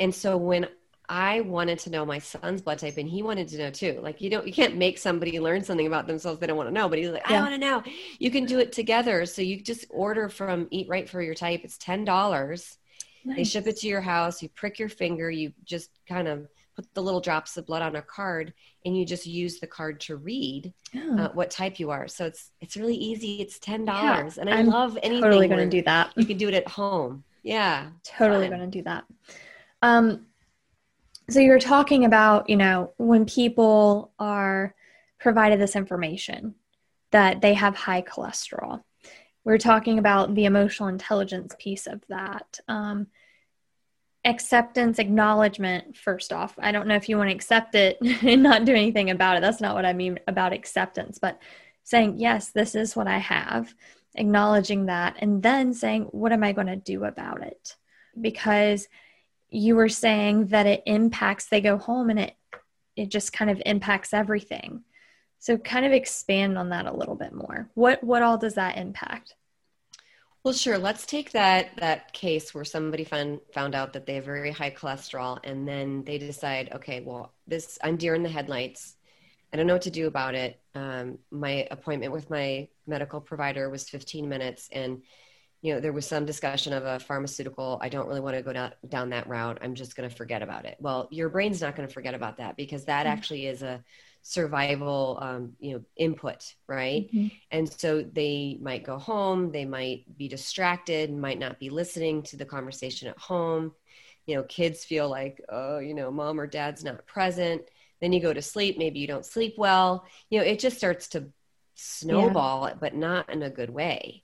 And 0.00 0.12
so 0.12 0.36
when 0.36 0.66
I 1.12 1.42
wanted 1.42 1.78
to 1.80 1.90
know 1.90 2.06
my 2.06 2.18
son's 2.18 2.62
blood 2.62 2.78
type 2.78 2.96
and 2.96 3.06
he 3.06 3.22
wanted 3.22 3.46
to 3.48 3.58
know 3.58 3.70
too. 3.70 4.00
Like 4.02 4.22
you 4.22 4.30
don't 4.30 4.46
you 4.46 4.52
can't 4.52 4.76
make 4.76 4.96
somebody 4.96 5.38
learn 5.38 5.62
something 5.62 5.86
about 5.86 6.06
themselves 6.06 6.40
they 6.40 6.46
don't 6.46 6.56
want 6.56 6.70
to 6.70 6.74
know, 6.74 6.88
but 6.88 6.98
he's 6.98 7.10
like, 7.10 7.30
I 7.30 7.38
want 7.38 7.52
to 7.52 7.58
know. 7.58 7.82
You 8.18 8.30
can 8.30 8.46
do 8.46 8.58
it 8.58 8.72
together. 8.72 9.26
So 9.26 9.42
you 9.42 9.60
just 9.60 9.84
order 9.90 10.30
from 10.30 10.68
Eat 10.70 10.88
Right 10.88 11.06
for 11.06 11.20
your 11.20 11.34
type. 11.34 11.60
It's 11.64 11.76
ten 11.76 12.06
dollars. 12.06 12.78
Nice. 13.26 13.36
They 13.36 13.44
ship 13.44 13.66
it 13.66 13.76
to 13.80 13.88
your 13.88 14.00
house, 14.00 14.42
you 14.42 14.48
prick 14.48 14.78
your 14.78 14.88
finger, 14.88 15.30
you 15.30 15.52
just 15.64 15.90
kind 16.08 16.28
of 16.28 16.48
put 16.74 16.92
the 16.94 17.02
little 17.02 17.20
drops 17.20 17.58
of 17.58 17.66
blood 17.66 17.82
on 17.82 17.96
a 17.96 18.02
card 18.02 18.54
and 18.86 18.96
you 18.96 19.04
just 19.04 19.26
use 19.26 19.60
the 19.60 19.66
card 19.66 20.00
to 20.00 20.16
read 20.16 20.72
oh. 20.96 21.18
uh, 21.18 21.28
what 21.34 21.50
type 21.50 21.78
you 21.78 21.90
are 21.90 22.08
so 22.08 22.24
it's 22.24 22.52
it's 22.62 22.78
really 22.78 22.96
easy 22.96 23.42
it's 23.42 23.58
ten 23.58 23.84
dollars 23.84 24.36
yeah, 24.36 24.40
and 24.40 24.48
i 24.48 24.56
I'm 24.56 24.66
love 24.66 24.96
anything 25.02 25.20
totally 25.20 25.48
going 25.48 25.68
to 25.68 25.76
do 25.76 25.82
that 25.82 26.14
you 26.16 26.24
can 26.24 26.38
do 26.38 26.48
it 26.48 26.54
at 26.54 26.66
home 26.66 27.22
yeah 27.42 27.90
totally 28.02 28.48
going 28.48 28.62
to 28.62 28.66
do 28.66 28.82
that 28.84 29.04
um 29.82 30.24
so 31.32 31.40
you're 31.40 31.58
talking 31.58 32.04
about 32.04 32.48
you 32.48 32.56
know 32.56 32.92
when 32.96 33.24
people 33.24 34.12
are 34.18 34.74
provided 35.18 35.60
this 35.60 35.76
information 35.76 36.54
that 37.12 37.40
they 37.40 37.54
have 37.54 37.76
high 37.76 38.02
cholesterol. 38.02 38.82
We're 39.44 39.58
talking 39.58 39.98
about 39.98 40.34
the 40.34 40.46
emotional 40.46 40.88
intelligence 40.88 41.54
piece 41.58 41.86
of 41.86 42.02
that. 42.08 42.58
Um, 42.68 43.08
acceptance 44.24 44.98
acknowledgement 44.98 45.96
first 45.96 46.32
off. 46.32 46.54
I 46.58 46.70
don't 46.70 46.86
know 46.86 46.94
if 46.94 47.08
you 47.08 47.16
want 47.16 47.30
to 47.30 47.34
accept 47.34 47.74
it 47.74 47.98
and 48.22 48.42
not 48.42 48.64
do 48.64 48.74
anything 48.74 49.10
about 49.10 49.36
it. 49.36 49.40
That's 49.40 49.60
not 49.60 49.74
what 49.74 49.84
i 49.84 49.92
mean 49.92 50.20
about 50.28 50.52
acceptance 50.52 51.18
but 51.18 51.40
saying 51.82 52.18
yes 52.18 52.50
this 52.50 52.76
is 52.76 52.94
what 52.94 53.08
i 53.08 53.18
have 53.18 53.74
acknowledging 54.14 54.86
that 54.86 55.16
and 55.18 55.42
then 55.42 55.74
saying 55.74 56.04
what 56.12 56.32
am 56.32 56.44
i 56.44 56.52
going 56.52 56.66
to 56.68 56.76
do 56.76 57.04
about 57.04 57.42
it? 57.42 57.76
Because 58.20 58.88
you 59.52 59.76
were 59.76 59.88
saying 59.88 60.46
that 60.46 60.66
it 60.66 60.82
impacts 60.86 61.46
they 61.46 61.60
go 61.60 61.76
home 61.76 62.10
and 62.10 62.18
it 62.18 62.36
it 62.96 63.08
just 63.08 63.32
kind 63.32 63.50
of 63.50 63.60
impacts 63.66 64.12
everything 64.12 64.82
so 65.38 65.56
kind 65.56 65.84
of 65.84 65.92
expand 65.92 66.56
on 66.56 66.70
that 66.70 66.86
a 66.86 66.92
little 66.92 67.16
bit 67.16 67.32
more 67.32 67.68
what 67.74 68.02
what 68.02 68.22
all 68.22 68.38
does 68.38 68.54
that 68.54 68.76
impact 68.76 69.34
well, 70.44 70.54
sure. 70.54 70.76
Let's 70.76 71.06
take 71.06 71.30
that 71.32 71.76
that 71.76 72.12
case 72.12 72.52
where 72.52 72.64
somebody 72.64 73.04
found 73.04 73.38
found 73.54 73.76
out 73.76 73.92
that 73.92 74.06
they 74.06 74.16
have 74.16 74.24
very 74.24 74.50
high 74.50 74.72
cholesterol, 74.72 75.38
and 75.44 75.68
then 75.68 76.02
they 76.02 76.18
decide, 76.18 76.70
okay, 76.74 77.00
well, 77.00 77.32
this 77.46 77.78
I'm 77.82 77.96
deer 77.96 78.16
in 78.16 78.24
the 78.24 78.28
headlights. 78.28 78.96
I 79.52 79.56
don't 79.56 79.68
know 79.68 79.74
what 79.74 79.82
to 79.82 79.90
do 79.90 80.08
about 80.08 80.34
it. 80.34 80.60
Um, 80.74 81.18
my 81.30 81.68
appointment 81.70 82.12
with 82.12 82.28
my 82.28 82.66
medical 82.88 83.20
provider 83.20 83.70
was 83.70 83.88
15 83.88 84.28
minutes, 84.28 84.68
and 84.72 85.02
you 85.62 85.72
know 85.72 85.80
there 85.80 85.92
was 85.92 86.06
some 86.06 86.26
discussion 86.26 86.72
of 86.72 86.84
a 86.84 86.98
pharmaceutical. 86.98 87.78
I 87.80 87.88
don't 87.88 88.08
really 88.08 88.20
want 88.20 88.36
to 88.36 88.42
go 88.42 88.52
down 88.52 88.72
down 88.88 89.10
that 89.10 89.28
route. 89.28 89.58
I'm 89.62 89.74
just 89.74 89.96
going 89.96 90.08
to 90.08 90.14
forget 90.14 90.42
about 90.42 90.66
it. 90.66 90.76
Well, 90.80 91.08
your 91.10 91.28
brain's 91.28 91.60
not 91.60 91.76
going 91.76 91.88
to 91.88 91.94
forget 91.94 92.14
about 92.14 92.36
that 92.38 92.56
because 92.56 92.84
that 92.86 93.06
mm-hmm. 93.06 93.12
actually 93.12 93.46
is 93.46 93.62
a 93.62 93.82
survival 94.22 95.18
um, 95.20 95.52
you 95.58 95.74
know 95.74 95.82
input 95.96 96.54
right 96.68 97.12
mm-hmm. 97.12 97.26
and 97.50 97.70
so 97.70 98.02
they 98.02 98.56
might 98.62 98.84
go 98.84 98.96
home 98.96 99.50
they 99.50 99.64
might 99.64 100.04
be 100.16 100.28
distracted 100.28 101.12
might 101.12 101.40
not 101.40 101.58
be 101.58 101.70
listening 101.70 102.22
to 102.22 102.36
the 102.36 102.44
conversation 102.44 103.08
at 103.08 103.18
home 103.18 103.72
you 104.26 104.36
know 104.36 104.44
kids 104.44 104.84
feel 104.84 105.08
like 105.08 105.40
oh 105.48 105.80
you 105.80 105.92
know 105.92 106.08
mom 106.08 106.38
or 106.38 106.46
dad's 106.46 106.84
not 106.84 107.04
present 107.04 107.62
then 108.00 108.12
you 108.12 108.20
go 108.20 108.32
to 108.32 108.40
sleep 108.40 108.78
maybe 108.78 109.00
you 109.00 109.08
don't 109.08 109.26
sleep 109.26 109.54
well 109.58 110.06
you 110.30 110.38
know 110.38 110.44
it 110.44 110.60
just 110.60 110.76
starts 110.76 111.08
to 111.08 111.24
snowball 111.74 112.68
yeah. 112.68 112.74
but 112.78 112.94
not 112.94 113.28
in 113.28 113.42
a 113.42 113.50
good 113.50 113.70
way 113.70 114.22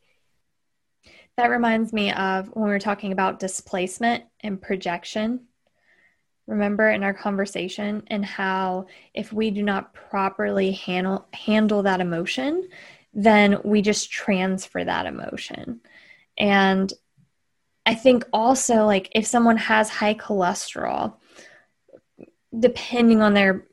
that 1.38 1.50
reminds 1.50 1.92
me 1.92 2.12
of 2.12 2.48
when 2.48 2.64
we 2.64 2.70
were 2.70 2.80
talking 2.80 3.12
about 3.12 3.38
displacement 3.38 4.24
and 4.40 4.60
projection. 4.60 5.46
Remember 6.48 6.90
in 6.90 7.04
our 7.04 7.14
conversation 7.14 8.02
and 8.08 8.24
how 8.24 8.86
if 9.14 9.32
we 9.32 9.52
do 9.52 9.62
not 9.62 9.94
properly 9.94 10.72
handle 10.72 11.28
handle 11.32 11.84
that 11.84 12.00
emotion 12.00 12.68
then 13.14 13.58
we 13.64 13.80
just 13.82 14.10
transfer 14.10 14.84
that 14.84 15.06
emotion. 15.06 15.80
And 16.36 16.92
i 17.86 17.94
think 17.94 18.24
also 18.32 18.84
like 18.84 19.08
if 19.14 19.24
someone 19.24 19.56
has 19.56 19.88
high 19.88 20.14
cholesterol 20.14 21.14
depending 22.58 23.22
on 23.22 23.32
their 23.32 23.64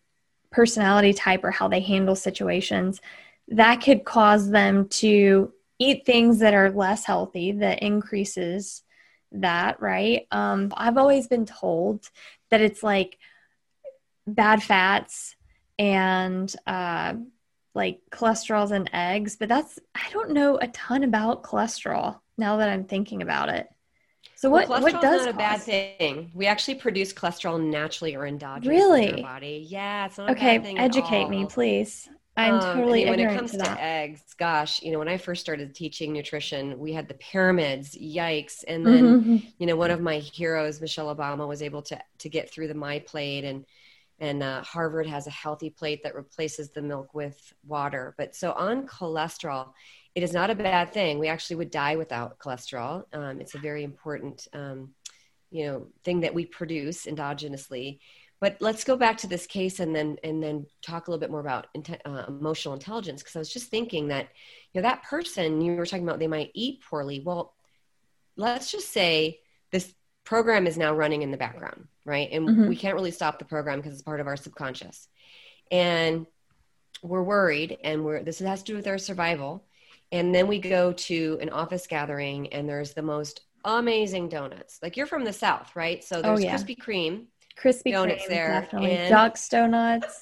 personality 0.51 1.13
type 1.13 1.43
or 1.43 1.51
how 1.51 1.67
they 1.67 1.79
handle 1.81 2.15
situations 2.15 3.01
that 3.47 3.81
could 3.81 4.05
cause 4.05 4.49
them 4.49 4.87
to 4.87 5.51
eat 5.79 6.05
things 6.05 6.39
that 6.39 6.53
are 6.53 6.71
less 6.71 7.05
healthy 7.05 7.51
that 7.51 7.81
increases 7.81 8.83
that 9.31 9.81
right 9.81 10.27
um, 10.31 10.71
i've 10.77 10.97
always 10.97 11.27
been 11.27 11.45
told 11.45 12.09
that 12.49 12.61
it's 12.61 12.83
like 12.83 13.17
bad 14.27 14.63
fats 14.63 15.35
and 15.77 16.53
uh, 16.65 17.13
like 17.73 17.99
cholesterols 18.09 18.71
and 18.71 18.89
eggs, 18.93 19.35
but 19.35 19.49
that's 19.49 19.79
I 19.93 20.07
don't 20.11 20.31
know 20.31 20.57
a 20.57 20.67
ton 20.69 21.03
about 21.03 21.43
cholesterol 21.43 22.19
now 22.37 22.57
that 22.57 22.69
I'm 22.69 22.85
thinking 22.85 23.21
about 23.21 23.49
it. 23.49 23.69
So 24.35 24.49
what 24.49 24.67
well, 24.67 24.81
what 24.81 25.01
does 25.01 25.25
not 25.25 25.35
a 25.35 25.37
bad 25.37 25.61
thing? 25.61 26.31
We 26.33 26.47
actually 26.47 26.75
produce 26.75 27.13
cholesterol 27.13 27.61
naturally 27.61 28.15
or 28.15 28.21
endogenously 28.21 28.67
really? 28.67 29.07
in 29.07 29.15
our 29.15 29.33
body. 29.33 29.65
Yeah, 29.67 30.07
it's 30.07 30.17
not 30.17 30.31
okay. 30.31 30.57
educate 30.77 31.29
me, 31.29 31.45
please. 31.45 32.09
I'm 32.37 32.59
totally 32.59 32.69
um, 32.69 32.77
totally 32.77 33.09
when 33.09 33.19
it 33.19 33.37
comes 33.37 33.51
to, 33.51 33.57
to, 33.59 33.81
eggs. 33.81 34.21
Gosh, 34.37 34.81
you 34.81 34.91
know, 34.91 34.99
when 34.99 35.07
I 35.07 35.17
first 35.17 35.41
started 35.41 35.73
teaching 35.73 36.11
nutrition, 36.11 36.77
we 36.77 36.91
had 36.91 37.07
the 37.07 37.13
pyramids. 37.13 37.95
Yikes! 37.95 38.63
And 38.67 38.85
then, 38.85 39.03
mm-hmm. 39.03 39.37
you 39.57 39.65
know, 39.67 39.75
one 39.75 39.91
of 39.91 40.01
my 40.01 40.17
heroes, 40.17 40.81
Michelle 40.81 41.15
Obama, 41.15 41.47
was 41.47 41.61
able 41.61 41.81
to 41.83 41.99
to 42.19 42.29
get 42.29 42.51
through 42.51 42.67
the 42.67 42.73
my 42.73 42.99
plate, 42.99 43.45
and 43.45 43.65
and 44.19 44.43
uh, 44.43 44.61
Harvard 44.63 45.07
has 45.07 45.27
a 45.27 45.31
healthy 45.31 45.69
plate 45.69 46.03
that 46.03 46.15
replaces 46.15 46.69
the 46.69 46.81
milk 46.81 47.13
with 47.13 47.53
water. 47.65 48.15
But 48.17 48.35
so 48.35 48.51
on 48.53 48.87
cholesterol, 48.87 49.71
it 50.13 50.23
is 50.23 50.33
not 50.33 50.49
a 50.49 50.55
bad 50.55 50.93
thing. 50.93 51.19
We 51.19 51.27
actually 51.27 51.57
would 51.57 51.71
die 51.71 51.95
without 51.95 52.39
cholesterol. 52.39 53.05
Um, 53.13 53.41
it's 53.41 53.55
a 53.55 53.59
very 53.59 53.83
important, 53.83 54.47
um, 54.53 54.93
you 55.51 55.65
know, 55.65 55.87
thing 56.03 56.21
that 56.21 56.33
we 56.33 56.45
produce 56.45 57.05
endogenously. 57.05 57.99
But 58.45 58.57
let's 58.59 58.83
go 58.83 58.95
back 58.95 59.17
to 59.17 59.27
this 59.27 59.47
case 59.47 59.79
and 59.79 59.95
then 59.95 60.17
and 60.23 60.43
then 60.43 60.67
talk 60.83 61.07
a 61.07 61.09
little 61.09 61.19
bit 61.19 61.31
more 61.31 61.39
about 61.39 61.65
uh, 62.05 62.25
emotional 62.27 62.75
intelligence 62.75 63.23
because 63.23 63.35
I 63.35 63.39
was 63.39 63.51
just 63.51 63.69
thinking 63.69 64.09
that 64.09 64.27
you 64.71 64.79
know 64.79 64.87
that 64.87 65.01
person 65.01 65.61
you 65.61 65.75
were 65.75 65.87
talking 65.87 66.07
about 66.07 66.19
they 66.19 66.27
might 66.27 66.51
eat 66.53 66.83
poorly. 66.87 67.23
Well, 67.25 67.55
let's 68.37 68.71
just 68.71 68.91
say 68.91 69.39
this 69.71 69.91
program 70.25 70.67
is 70.67 70.77
now 70.77 70.93
running 70.93 71.23
in 71.23 71.31
the 71.31 71.37
background, 71.37 71.87
right? 72.05 72.29
And 72.31 72.47
mm-hmm. 72.47 72.67
we 72.69 72.75
can't 72.75 72.93
really 72.93 73.09
stop 73.09 73.39
the 73.39 73.45
program 73.45 73.79
because 73.79 73.93
it's 73.93 74.03
part 74.03 74.19
of 74.19 74.27
our 74.27 74.37
subconscious. 74.37 75.07
And 75.71 76.27
we're 77.01 77.23
worried 77.23 77.79
and 77.83 78.05
we're 78.05 78.21
this 78.21 78.37
has 78.37 78.61
to 78.61 78.73
do 78.73 78.75
with 78.75 78.85
our 78.85 78.99
survival. 78.99 79.65
And 80.11 80.35
then 80.35 80.45
we 80.45 80.59
go 80.59 80.93
to 80.93 81.39
an 81.41 81.49
office 81.49 81.87
gathering 81.87 82.53
and 82.53 82.69
there's 82.69 82.93
the 82.93 83.01
most 83.01 83.41
amazing 83.63 84.29
donuts. 84.29 84.77
Like 84.83 84.97
you're 84.97 85.07
from 85.07 85.25
the 85.25 85.33
south, 85.33 85.75
right? 85.75 86.03
So 86.03 86.21
there's 86.21 86.41
oh, 86.41 86.43
yeah. 86.43 86.55
Krispy 86.55 86.77
Kreme 86.77 87.25
Krispy 87.59 87.91
donuts 87.91 88.23
Kreme, 88.23 88.29
there. 88.29 88.47
Definitely. 88.47 88.91
And... 88.91 89.09
Ducks 89.09 89.49
donuts. 89.49 90.19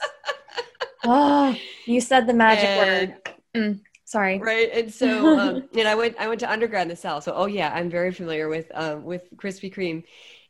oh, 1.04 1.56
you 1.86 2.02
said 2.02 2.28
the 2.28 2.34
magic 2.34 2.66
and... 2.66 3.10
word. 3.10 3.36
Mm, 3.56 3.80
sorry. 4.06 4.40
Right. 4.40 4.70
And 4.74 4.94
so, 4.94 5.40
um, 5.40 5.70
and 5.78 5.88
I 5.88 5.96
went, 5.96 6.16
I 6.20 6.28
went 6.28 6.40
to 6.42 6.52
undergrad 6.52 6.84
in 6.84 6.88
the 6.90 6.96
South. 6.96 7.24
So, 7.24 7.34
oh 7.36 7.46
yeah, 7.46 7.72
I'm 7.74 7.90
very 7.90 8.12
familiar 8.12 8.50
with, 8.50 8.72
um, 8.74 9.04
with 9.04 9.24
Krispy 9.36 9.74
Kreme. 9.74 10.04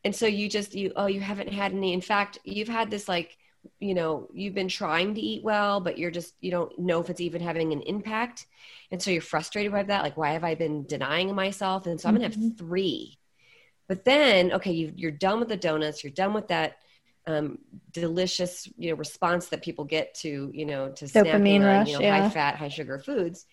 And 0.04 0.16
so 0.16 0.26
you 0.26 0.50
just, 0.50 0.76
you, 0.76 0.92
oh, 0.96 1.08
you 1.08 1.22
haven't 1.22 1.52
had 1.52 1.72
any, 1.72 1.94
in 1.94 2.02
fact, 2.02 2.40
you've 2.44 2.68
had 2.68 2.92
this 2.92 3.08
like, 3.08 3.38
you 3.80 3.94
know, 3.94 4.28
you've 4.34 4.54
been 4.54 4.68
trying 4.68 5.16
to 5.16 5.22
eat 5.22 5.44
well, 5.44 5.80
but 5.80 5.98
you're 5.98 6.12
just, 6.12 6.34
you 6.42 6.52
don't 6.52 6.78
know 6.78 7.00
if 7.00 7.10
it's 7.10 7.22
even 7.22 7.42
having 7.42 7.72
an 7.72 7.82
impact. 7.82 8.46
And 8.92 9.02
so 9.02 9.12
you're 9.12 9.22
frustrated 9.22 9.72
by 9.72 9.84
that. 9.84 10.04
Like, 10.04 10.18
why 10.18 10.32
have 10.34 10.44
I 10.44 10.56
been 10.56 10.86
denying 10.86 11.34
myself? 11.34 11.86
And 11.86 12.00
so 12.00 12.10
I'm 12.10 12.16
going 12.16 12.30
to 12.30 12.36
have 12.36 12.46
mm-hmm. 12.46 12.58
three 12.58 13.18
but 13.88 14.06
then, 14.06 14.54
okay, 14.54 14.72
you, 14.72 15.08
are 15.08 15.12
done 15.12 15.40
with 15.40 15.50
the 15.50 15.58
donuts. 15.58 16.04
You're 16.04 16.14
done 16.14 16.34
with 16.34 16.48
that 16.48 16.78
um, 17.28 17.60
delicious, 17.92 18.70
you 18.78 18.90
know, 18.90 18.96
response 18.96 19.48
that 19.48 19.62
people 19.62 19.86
get 19.86 20.14
to, 20.16 20.52
you 20.54 20.66
know, 20.66 20.90
to 20.90 21.06
dopamine 21.06 21.62
on, 21.62 21.66
rush, 21.66 21.88
you 21.88 21.94
know, 21.94 22.02
yeah. 22.02 22.22
high 22.22 22.30
fat, 22.30 22.56
high 22.56 22.70
sugar 22.70 23.00
foods. 23.00 23.46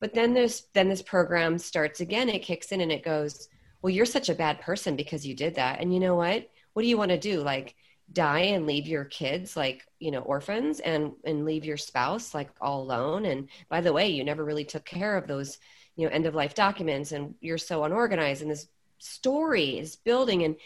But 0.00 0.14
then 0.14 0.34
there's 0.34 0.64
then 0.74 0.88
this 0.88 1.02
program 1.02 1.58
starts 1.58 2.00
again. 2.00 2.28
It 2.28 2.42
kicks 2.42 2.72
in 2.72 2.80
and 2.80 2.92
it 2.92 3.02
goes, 3.02 3.48
well, 3.80 3.92
you're 3.92 4.06
such 4.06 4.28
a 4.28 4.34
bad 4.34 4.60
person 4.60 4.96
because 4.96 5.26
you 5.26 5.34
did 5.34 5.54
that. 5.54 5.80
And 5.80 5.92
you 5.92 6.00
know 6.00 6.16
what? 6.16 6.48
What 6.74 6.82
do 6.82 6.88
you 6.88 6.98
want 6.98 7.10
to 7.10 7.18
do? 7.18 7.40
Like 7.40 7.74
die 8.12 8.40
and 8.40 8.66
leave 8.66 8.86
your 8.86 9.04
kids 9.04 9.56
like 9.56 9.84
you 9.98 10.10
know 10.10 10.20
orphans 10.20 10.78
and 10.80 11.12
and 11.24 11.44
leave 11.44 11.64
your 11.64 11.76
spouse 11.76 12.34
like 12.34 12.48
all 12.60 12.82
alone 12.82 13.24
and 13.24 13.48
by 13.68 13.80
the 13.80 13.92
way 13.92 14.08
you 14.08 14.22
never 14.22 14.44
really 14.44 14.64
took 14.64 14.84
care 14.84 15.16
of 15.16 15.26
those 15.26 15.58
you 15.96 16.06
know 16.06 16.12
end 16.12 16.24
of 16.24 16.34
life 16.34 16.54
documents 16.54 17.10
and 17.10 17.34
you're 17.40 17.58
so 17.58 17.82
unorganized 17.82 18.42
and 18.42 18.50
this 18.50 18.68
story 18.98 19.78
is 19.78 19.96
building 19.96 20.42
and 20.42 20.56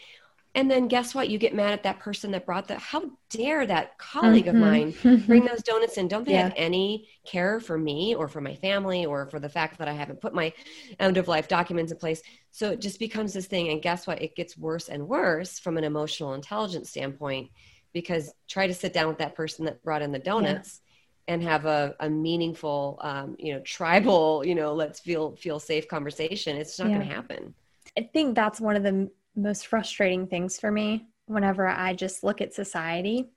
and 0.53 0.69
then 0.69 0.89
guess 0.89 1.15
what 1.15 1.29
you 1.29 1.37
get 1.37 1.55
mad 1.55 1.71
at 1.71 1.83
that 1.83 1.99
person 1.99 2.31
that 2.31 2.45
brought 2.45 2.67
the 2.67 2.77
how 2.77 3.03
dare 3.29 3.65
that 3.65 3.97
colleague 3.97 4.45
mm-hmm. 4.45 4.61
of 4.63 5.01
mine 5.03 5.21
bring 5.25 5.45
those 5.45 5.61
donuts 5.65 5.97
in 5.97 6.07
don't 6.07 6.25
they 6.25 6.33
yeah. 6.33 6.43
have 6.43 6.53
any 6.55 7.07
care 7.25 7.59
for 7.59 7.77
me 7.77 8.15
or 8.15 8.27
for 8.27 8.41
my 8.41 8.55
family 8.55 9.05
or 9.05 9.25
for 9.27 9.39
the 9.39 9.49
fact 9.49 9.77
that 9.77 9.87
i 9.87 9.93
haven't 9.93 10.21
put 10.21 10.33
my 10.33 10.51
end 10.99 11.17
of 11.17 11.27
life 11.27 11.47
documents 11.47 11.91
in 11.91 11.97
place 11.97 12.21
so 12.51 12.71
it 12.71 12.81
just 12.81 12.99
becomes 12.99 13.33
this 13.33 13.47
thing 13.47 13.69
and 13.69 13.81
guess 13.81 14.05
what 14.05 14.21
it 14.21 14.35
gets 14.35 14.57
worse 14.57 14.89
and 14.89 15.07
worse 15.07 15.59
from 15.59 15.77
an 15.77 15.83
emotional 15.83 16.33
intelligence 16.33 16.89
standpoint 16.89 17.49
because 17.93 18.33
try 18.47 18.67
to 18.67 18.73
sit 18.73 18.93
down 18.93 19.07
with 19.07 19.17
that 19.17 19.35
person 19.35 19.65
that 19.65 19.83
brought 19.83 20.01
in 20.01 20.11
the 20.11 20.19
donuts 20.19 20.81
yeah. 21.27 21.33
and 21.33 21.43
have 21.43 21.65
a, 21.65 21.95
a 21.99 22.09
meaningful 22.09 22.99
um, 23.01 23.35
you 23.39 23.53
know 23.53 23.61
tribal 23.61 24.45
you 24.45 24.55
know 24.55 24.73
let's 24.73 24.99
feel 24.99 25.35
feel 25.37 25.59
safe 25.59 25.87
conversation 25.87 26.57
it's 26.57 26.77
not 26.77 26.89
yeah. 26.89 26.95
going 26.95 27.07
to 27.07 27.13
happen 27.13 27.53
I 27.97 28.09
think 28.13 28.35
that's 28.35 28.61
one 28.61 28.75
of 28.75 28.83
the 28.83 29.09
most 29.35 29.67
frustrating 29.67 30.27
things 30.27 30.59
for 30.59 30.71
me 30.71 31.07
whenever 31.25 31.67
I 31.67 31.93
just 31.93 32.23
look 32.23 32.41
at 32.41 32.53
society. 32.53 33.29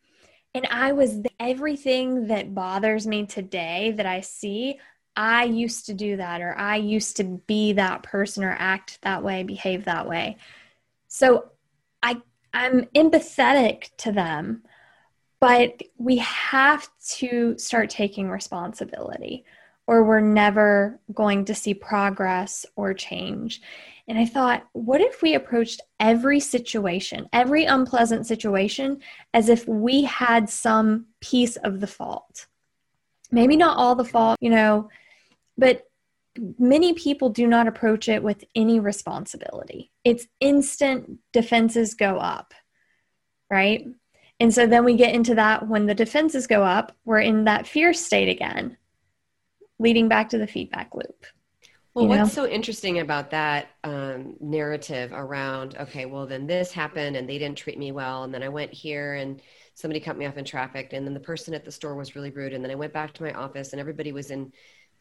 And 0.55 0.67
I 0.71 0.93
was 0.93 1.21
everything 1.41 2.29
that 2.29 2.55
bothers 2.55 3.07
me 3.07 3.27
today 3.27 3.93
that 3.97 4.07
I 4.07 4.21
see, 4.21 4.79
I 5.17 5.45
used 5.45 5.87
to 5.87 5.95
do 5.95 6.17
that, 6.17 6.41
or 6.41 6.57
I 6.57 6.77
used 6.77 7.17
to 7.19 7.25
be 7.25 7.73
that 7.75 8.03
person, 8.03 8.45
or 8.45 8.57
act 8.59 8.99
that 9.03 9.23
way, 9.23 9.43
behave 9.43 9.85
that 9.85 10.09
way. 10.09 10.37
So 11.09 11.51
I, 12.03 12.21
I'm 12.53 12.87
empathetic 12.97 13.91
to 13.99 14.13
them, 14.13 14.63
but 15.41 15.83
we 15.99 16.17
have 16.19 16.89
to 17.17 17.57
start 17.59 17.91
taking 17.91 18.29
responsibility, 18.29 19.45
or 19.87 20.03
we're 20.03 20.21
never 20.21 21.01
going 21.13 21.45
to 21.47 21.55
see 21.55 21.75
progress 21.75 22.65
or 22.77 22.95
change. 22.95 23.61
And 24.07 24.19
I 24.19 24.27
thought, 24.27 24.67
what 24.73 25.01
if 25.01 25.23
we 25.23 25.35
approached 25.35 25.81
every 25.99 26.39
situation, 26.39 27.27
every 27.33 27.65
unpleasant 27.65 28.27
situation, 28.27 29.01
as 29.33 29.49
if 29.49 29.67
we 29.67 30.03
had 30.03 30.51
some 30.51 31.07
piece 31.21 31.57
of 31.57 31.81
the 31.81 31.87
fault? 31.87 32.47
Maybe 33.31 33.57
not 33.57 33.79
all 33.79 33.95
the 33.95 34.05
fault, 34.05 34.37
you 34.41 34.51
know, 34.51 34.91
but 35.57 35.85
many 36.59 36.93
people 36.93 37.31
do 37.31 37.47
not 37.47 37.67
approach 37.67 38.09
it 38.09 38.23
with 38.23 38.45
any 38.55 38.79
responsibility. 38.79 39.91
It's 40.05 40.27
instant 40.41 41.19
defenses 41.33 41.95
go 41.95 42.19
up, 42.19 42.53
right? 43.51 43.87
And 44.41 44.53
so 44.53 44.67
then 44.67 44.85
we 44.85 44.97
get 44.97 45.15
into 45.15 45.37
that 45.37 45.67
when 45.69 45.87
the 45.87 45.95
defenses 45.95 46.47
go 46.47 46.63
up, 46.63 46.95
we're 47.05 47.21
in 47.21 47.45
that 47.45 47.67
fear 47.67 47.95
state 47.95 48.29
again, 48.29 48.77
leading 49.79 50.09
back 50.09 50.29
to 50.31 50.39
the 50.39 50.47
feedback 50.47 50.95
loop. 50.95 51.25
Well, 51.95 52.09
what's 52.09 52.37
know? 52.37 52.45
so 52.45 52.51
interesting 52.51 52.99
about 52.99 53.31
that 53.31 53.69
um, 53.85 54.35
narrative 54.41 55.13
around, 55.13 55.77
okay, 55.79 56.07
well, 56.07 56.27
then 56.27 56.45
this 56.45 56.73
happened 56.73 57.15
and 57.15 57.29
they 57.29 57.39
didn't 57.39 57.57
treat 57.57 57.79
me 57.79 57.93
well. 57.93 58.25
And 58.25 58.35
then 58.35 58.43
I 58.43 58.49
went 58.49 58.73
here 58.73 59.15
and 59.15 59.41
somebody 59.75 60.01
cut 60.01 60.19
me 60.19 60.27
off 60.27 60.37
in 60.37 60.45
traffic. 60.45 60.93
And 60.93 61.07
then 61.07 61.15
the 61.15 61.21
person 61.21 61.55
at 61.55 61.65
the 61.65 61.71
store 61.71 61.95
was 61.95 62.17
really 62.17 62.31
rude. 62.31 62.53
And 62.53 62.65
then 62.65 62.73
I 62.73 62.75
went 62.75 62.93
back 62.93 63.13
to 63.15 63.23
my 63.23 63.33
office 63.33 63.73
and 63.73 63.81
everybody 63.81 64.11
was 64.11 64.33
in, 64.33 64.53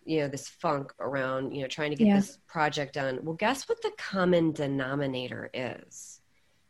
you 0.06 0.20
know, 0.20 0.28
this 0.28 0.48
funk 0.48 0.94
around, 1.00 1.56
you 1.56 1.64
know, 1.64 1.68
trying 1.68 1.90
to 1.90 1.96
get 1.98 2.08
yeah. 2.08 2.18
this 2.18 2.38
project 2.46 2.94
done. 2.94 3.20
Well, 3.24 3.36
guess 3.36 3.68
what 3.68 3.82
the 3.82 3.92
common 3.98 4.52
denominator 4.52 5.50
is 5.52 6.22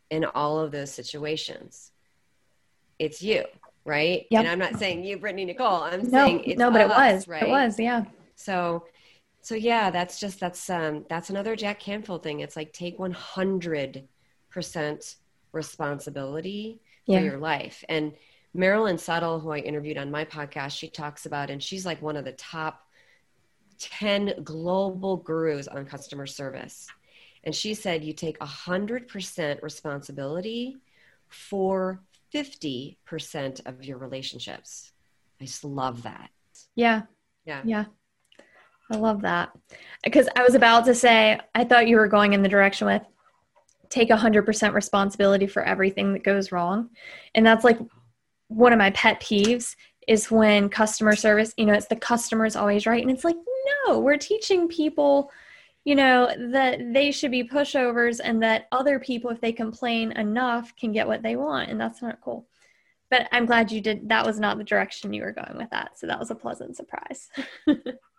in 0.09 0.23
all 0.23 0.57
of 0.57 0.71
those 0.71 0.91
situations? 0.91 1.91
It's 2.97 3.21
you, 3.21 3.43
right? 3.83 4.25
Yep. 4.31 4.39
And 4.39 4.47
I'm 4.47 4.59
not 4.59 4.79
saying 4.79 5.03
you, 5.03 5.17
Brittney-Nichole. 5.17 5.81
I'm 5.91 6.03
no, 6.03 6.25
saying 6.25 6.43
it's 6.45 6.59
no, 6.59 6.71
but 6.71 6.79
it 6.79 6.87
was, 6.87 7.27
right? 7.27 7.43
It 7.43 7.49
was, 7.49 7.77
yeah. 7.77 8.05
So 8.35 8.85
so 9.43 9.55
yeah 9.55 9.91
that's 9.91 10.21
just 10.21 10.39
that's 10.39 10.69
um 10.69 11.05
that's 11.09 11.29
another 11.29 11.55
jack 11.55 11.79
canfield 11.79 12.23
thing. 12.23 12.39
It's 12.39 12.55
like 12.55 12.71
take 12.71 12.97
100% 12.97 15.15
responsibility 15.51 16.79
yeah. 17.05 17.19
for 17.19 17.25
your 17.25 17.37
life. 17.37 17.83
And 17.89 18.13
marilyn 18.55 18.97
Suttle 18.97 19.41
who 19.41 19.51
i 19.51 19.57
interviewed 19.57 19.97
on 19.97 20.11
my 20.11 20.23
podcast 20.23 20.77
she 20.77 20.87
talks 20.87 21.25
about 21.25 21.49
and 21.49 21.61
she's 21.61 21.87
like 21.87 21.99
one 22.03 22.15
of 22.15 22.23
the 22.23 22.33
top 22.33 22.87
10 23.79 24.43
global 24.43 25.17
gurus 25.17 25.67
on 25.67 25.85
customer 25.85 26.25
service. 26.25 26.87
And 27.43 27.53
she 27.53 27.73
said 27.73 28.05
you 28.05 28.13
take 28.13 28.39
100% 28.39 29.61
responsibility 29.61 30.77
for 31.27 32.01
50% 32.33 33.65
of 33.65 33.83
your 33.83 33.97
relationships. 33.97 34.93
I 35.41 35.45
just 35.45 35.65
love 35.65 36.03
that. 36.03 36.29
Yeah. 36.75 37.01
Yeah. 37.45 37.61
Yeah 37.65 37.85
I 38.93 38.97
love 38.97 39.21
that. 39.23 39.51
Because 40.03 40.29
I 40.35 40.43
was 40.43 40.53
about 40.55 40.85
to 40.85 40.93
say, 40.95 41.39
I 41.55 41.63
thought 41.63 41.87
you 41.87 41.97
were 41.97 42.07
going 42.07 42.33
in 42.33 42.43
the 42.43 42.49
direction 42.49 42.87
with 42.87 43.01
take 43.89 44.09
100% 44.09 44.73
responsibility 44.73 45.47
for 45.47 45.63
everything 45.63 46.13
that 46.13 46.23
goes 46.23 46.51
wrong. 46.51 46.89
And 47.35 47.45
that's 47.45 47.63
like 47.63 47.79
one 48.47 48.73
of 48.73 48.79
my 48.79 48.91
pet 48.91 49.19
peeves 49.19 49.75
is 50.07 50.29
when 50.29 50.69
customer 50.69 51.15
service, 51.15 51.53
you 51.57 51.65
know, 51.65 51.73
it's 51.73 51.87
the 51.87 51.95
customer's 51.95 52.55
always 52.55 52.85
right. 52.85 53.01
And 53.01 53.11
it's 53.11 53.23
like, 53.23 53.37
no, 53.87 53.99
we're 53.99 54.17
teaching 54.17 54.67
people, 54.67 55.31
you 55.85 55.95
know, 55.95 56.29
that 56.51 56.79
they 56.93 57.11
should 57.11 57.31
be 57.31 57.47
pushovers 57.47 58.19
and 58.23 58.43
that 58.43 58.67
other 58.71 58.99
people, 58.99 59.29
if 59.29 59.41
they 59.41 59.53
complain 59.53 60.11
enough, 60.13 60.75
can 60.75 60.91
get 60.91 61.07
what 61.07 61.23
they 61.23 61.35
want. 61.35 61.69
And 61.69 61.79
that's 61.79 62.01
not 62.01 62.21
cool. 62.21 62.47
But 63.09 63.27
I'm 63.31 63.45
glad 63.45 63.71
you 63.71 63.79
did. 63.79 64.09
That 64.09 64.25
was 64.25 64.39
not 64.39 64.57
the 64.57 64.63
direction 64.63 65.13
you 65.13 65.21
were 65.21 65.31
going 65.31 65.57
with 65.57 65.69
that. 65.69 65.97
So 65.99 66.07
that 66.07 66.19
was 66.19 66.31
a 66.31 66.35
pleasant 66.35 66.75
surprise. 66.75 67.29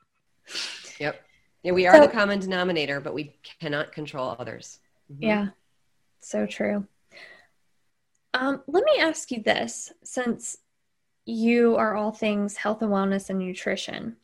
Yep. 0.99 1.21
Yeah, 1.63 1.73
we 1.73 1.87
are 1.87 1.95
so, 1.95 2.03
the 2.03 2.13
common 2.13 2.41
denominator, 2.41 3.01
but 3.01 3.15
we 3.15 3.37
cannot 3.61 3.93
control 3.93 4.37
others. 4.39 4.81
Mm-hmm. 5.11 5.25
Yeah. 5.25 5.49
So 6.21 6.47
true. 6.47 6.87
Um, 8.35 8.63
let 8.67 8.85
me 8.85 8.99
ask 8.99 9.31
you 9.31 9.43
this 9.43 9.93
since 10.03 10.59
you 11.25 11.77
are 11.77 11.95
all 11.95 12.13
things 12.13 12.57
health 12.57 12.83
and 12.83 12.91
wellness 12.91 13.31
and 13.31 13.39
nutrition. 13.39 14.17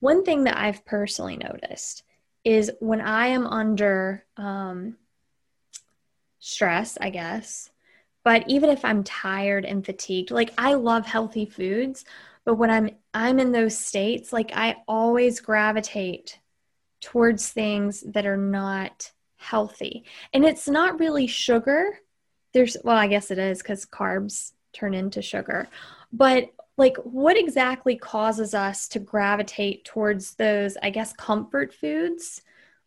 One 0.00 0.24
thing 0.24 0.44
that 0.44 0.58
I've 0.58 0.84
personally 0.84 1.36
noticed 1.36 2.02
is 2.44 2.72
when 2.80 3.00
I 3.00 3.28
am 3.28 3.46
under 3.46 4.24
um, 4.36 4.96
stress, 6.40 6.98
I 7.00 7.10
guess, 7.10 7.70
but 8.24 8.44
even 8.48 8.70
if 8.70 8.84
I'm 8.84 9.04
tired 9.04 9.64
and 9.64 9.84
fatigued, 9.84 10.30
like 10.30 10.52
I 10.58 10.74
love 10.74 11.06
healthy 11.06 11.46
foods, 11.46 12.04
but 12.44 12.54
when 12.54 12.70
I'm 12.70 12.90
I'm 13.12 13.38
in 13.38 13.52
those 13.52 13.78
states, 13.78 14.32
like 14.32 14.50
I 14.54 14.76
always 14.86 15.40
gravitate 15.40 16.38
towards 17.00 17.50
things 17.50 18.02
that 18.12 18.26
are 18.26 18.36
not 18.36 19.12
healthy. 19.36 20.04
And 20.32 20.44
it's 20.44 20.68
not 20.68 20.98
really 20.98 21.26
sugar. 21.26 22.00
There's 22.52 22.76
well, 22.84 22.96
I 22.96 23.08
guess 23.08 23.30
it 23.30 23.38
is 23.38 23.62
cuz 23.62 23.86
carbs 23.86 24.52
turn 24.72 24.94
into 24.94 25.22
sugar. 25.22 25.68
But 26.12 26.50
like 26.76 26.96
what 26.98 27.36
exactly 27.36 27.96
causes 27.96 28.54
us 28.54 28.88
to 28.88 28.98
gravitate 28.98 29.84
towards 29.84 30.34
those 30.34 30.76
I 30.82 30.90
guess 30.90 31.12
comfort 31.12 31.72
foods 31.72 32.42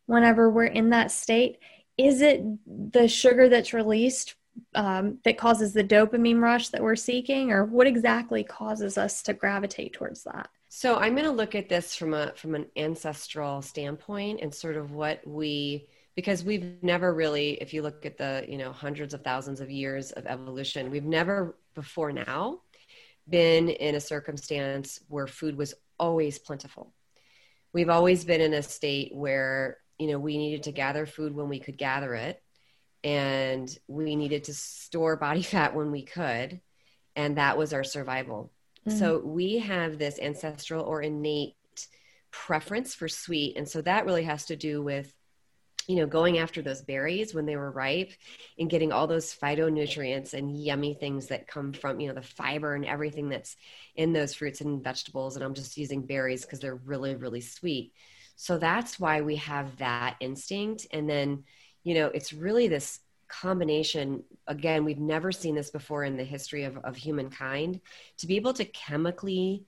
whenever 0.06 0.50
we're 0.50 0.66
in 0.66 0.90
that 0.92 1.12
state? 1.12 1.60
Is 1.98 2.22
it 2.22 2.44
the 2.66 3.08
sugar 3.08 3.50
that's 3.50 3.74
released 3.74 4.36
um, 4.76 5.20
that 5.24 5.38
causes 5.38 5.74
the 5.74 5.84
dopamine 5.84 6.42
rush 6.42 6.70
that 6.70 6.82
we're 6.82 6.96
seeking, 6.96 7.52
or 7.52 7.66
what 7.66 7.88
exactly 7.88 8.44
causes 8.44 8.98
us 8.98 9.22
to 9.24 9.34
gravitate 9.34 9.94
towards 9.94 10.24
that? 10.24 10.50
So 10.70 10.98
I'm 10.98 11.14
going 11.14 11.26
to 11.26 11.32
look 11.32 11.56
at 11.56 11.70
this 11.70 11.96
from 11.96 12.14
a 12.14 12.34
from 12.36 12.56
an 12.56 12.66
ancestral 12.76 13.62
standpoint 13.62 14.42
and 14.42 14.54
sort 14.54 14.76
of 14.76 14.92
what 14.92 15.26
we 15.26 15.88
because 16.18 16.44
we've 16.44 16.82
never 16.82 17.14
really 17.14 17.52
if 17.62 17.74
you 17.74 17.82
look 17.82 18.06
at 18.06 18.18
the 18.18 18.44
you 18.50 18.58
know 18.58 18.72
hundreds 18.74 19.14
of 19.14 19.24
thousands 19.24 19.62
of 19.62 19.70
years 19.70 20.12
of 20.12 20.26
evolution 20.26 20.92
we've 20.92 21.06
never 21.06 21.56
before 21.74 22.12
now 22.12 22.60
been 23.30 23.70
in 23.70 23.96
a 23.96 24.00
circumstance 24.00 25.00
where 25.08 25.28
food 25.28 25.56
was 25.56 25.74
always 26.00 26.40
plentiful 26.40 26.94
we've 27.72 27.90
always 27.90 28.26
been 28.26 28.42
in 28.42 28.54
a 28.54 28.64
state 28.64 29.16
where 29.16 29.78
you 30.00 30.08
know 30.08 30.20
we 30.20 30.38
needed 30.38 30.64
to 30.64 30.72
gather 30.72 31.06
food 31.06 31.34
when 31.34 31.48
we 31.48 31.60
could 31.60 31.78
gather 31.78 32.14
it 32.16 32.42
and 33.04 33.78
we 33.88 34.16
needed 34.16 34.44
to 34.46 34.54
store 34.54 35.16
body 35.16 35.42
fat 35.44 35.76
when 35.76 35.92
we 35.92 36.04
could 36.04 36.60
and 37.16 37.38
that 37.38 37.58
was 37.58 37.74
our 37.74 37.84
survival 37.84 38.52
mm. 38.88 38.98
so 38.98 39.20
we 39.20 39.60
have 39.60 39.98
this 39.98 40.20
ancestral 40.20 40.84
or 40.84 41.02
innate 41.02 41.56
preference 42.32 42.94
for 42.94 43.08
sweet 43.08 43.58
and 43.58 43.68
so 43.68 43.82
that 43.82 44.06
really 44.06 44.24
has 44.24 44.46
to 44.46 44.56
do 44.56 44.82
with 44.82 45.14
you 45.88 45.96
know 45.96 46.06
going 46.06 46.38
after 46.38 46.62
those 46.62 46.82
berries 46.82 47.34
when 47.34 47.46
they 47.46 47.56
were 47.56 47.72
ripe 47.72 48.12
and 48.60 48.70
getting 48.70 48.92
all 48.92 49.08
those 49.08 49.34
phytonutrients 49.34 50.34
and 50.34 50.62
yummy 50.62 50.94
things 50.94 51.28
that 51.28 51.48
come 51.48 51.74
from 51.74 52.00
you 52.00 52.08
know 52.08 52.14
the 52.14 52.22
fiber 52.22 52.76
and 52.76 52.86
everything 52.86 53.30
that's 53.30 53.56
in 53.96 54.14
those 54.14 54.34
fruits 54.34 54.62
and 54.62 54.84
vegetables 54.84 55.36
and 55.36 55.44
i'm 55.44 55.54
just 55.54 55.78
using 55.78 56.02
berries 56.02 56.44
because 56.44 56.60
they're 56.60 56.76
really 56.76 57.16
really 57.16 57.42
sweet 57.42 57.94
so 58.36 58.58
that's 58.58 59.00
why 59.00 59.22
we 59.22 59.38
have 59.38 59.76
that 59.78 60.16
instinct 60.20 60.86
and 60.92 61.10
then 61.10 61.44
you 61.88 61.94
know, 61.94 62.08
it's 62.08 62.34
really 62.34 62.68
this 62.68 63.00
combination 63.30 64.24
again 64.48 64.86
we've 64.86 65.00
never 65.00 65.34
seen 65.34 65.54
this 65.54 65.70
before 65.70 66.06
in 66.06 66.16
the 66.16 66.24
history 66.24 66.64
of, 66.64 66.78
of 66.78 66.96
humankind 66.96 67.82
to 68.18 68.26
be 68.26 68.38
able 68.38 68.54
to 68.54 68.64
chemically 68.64 69.66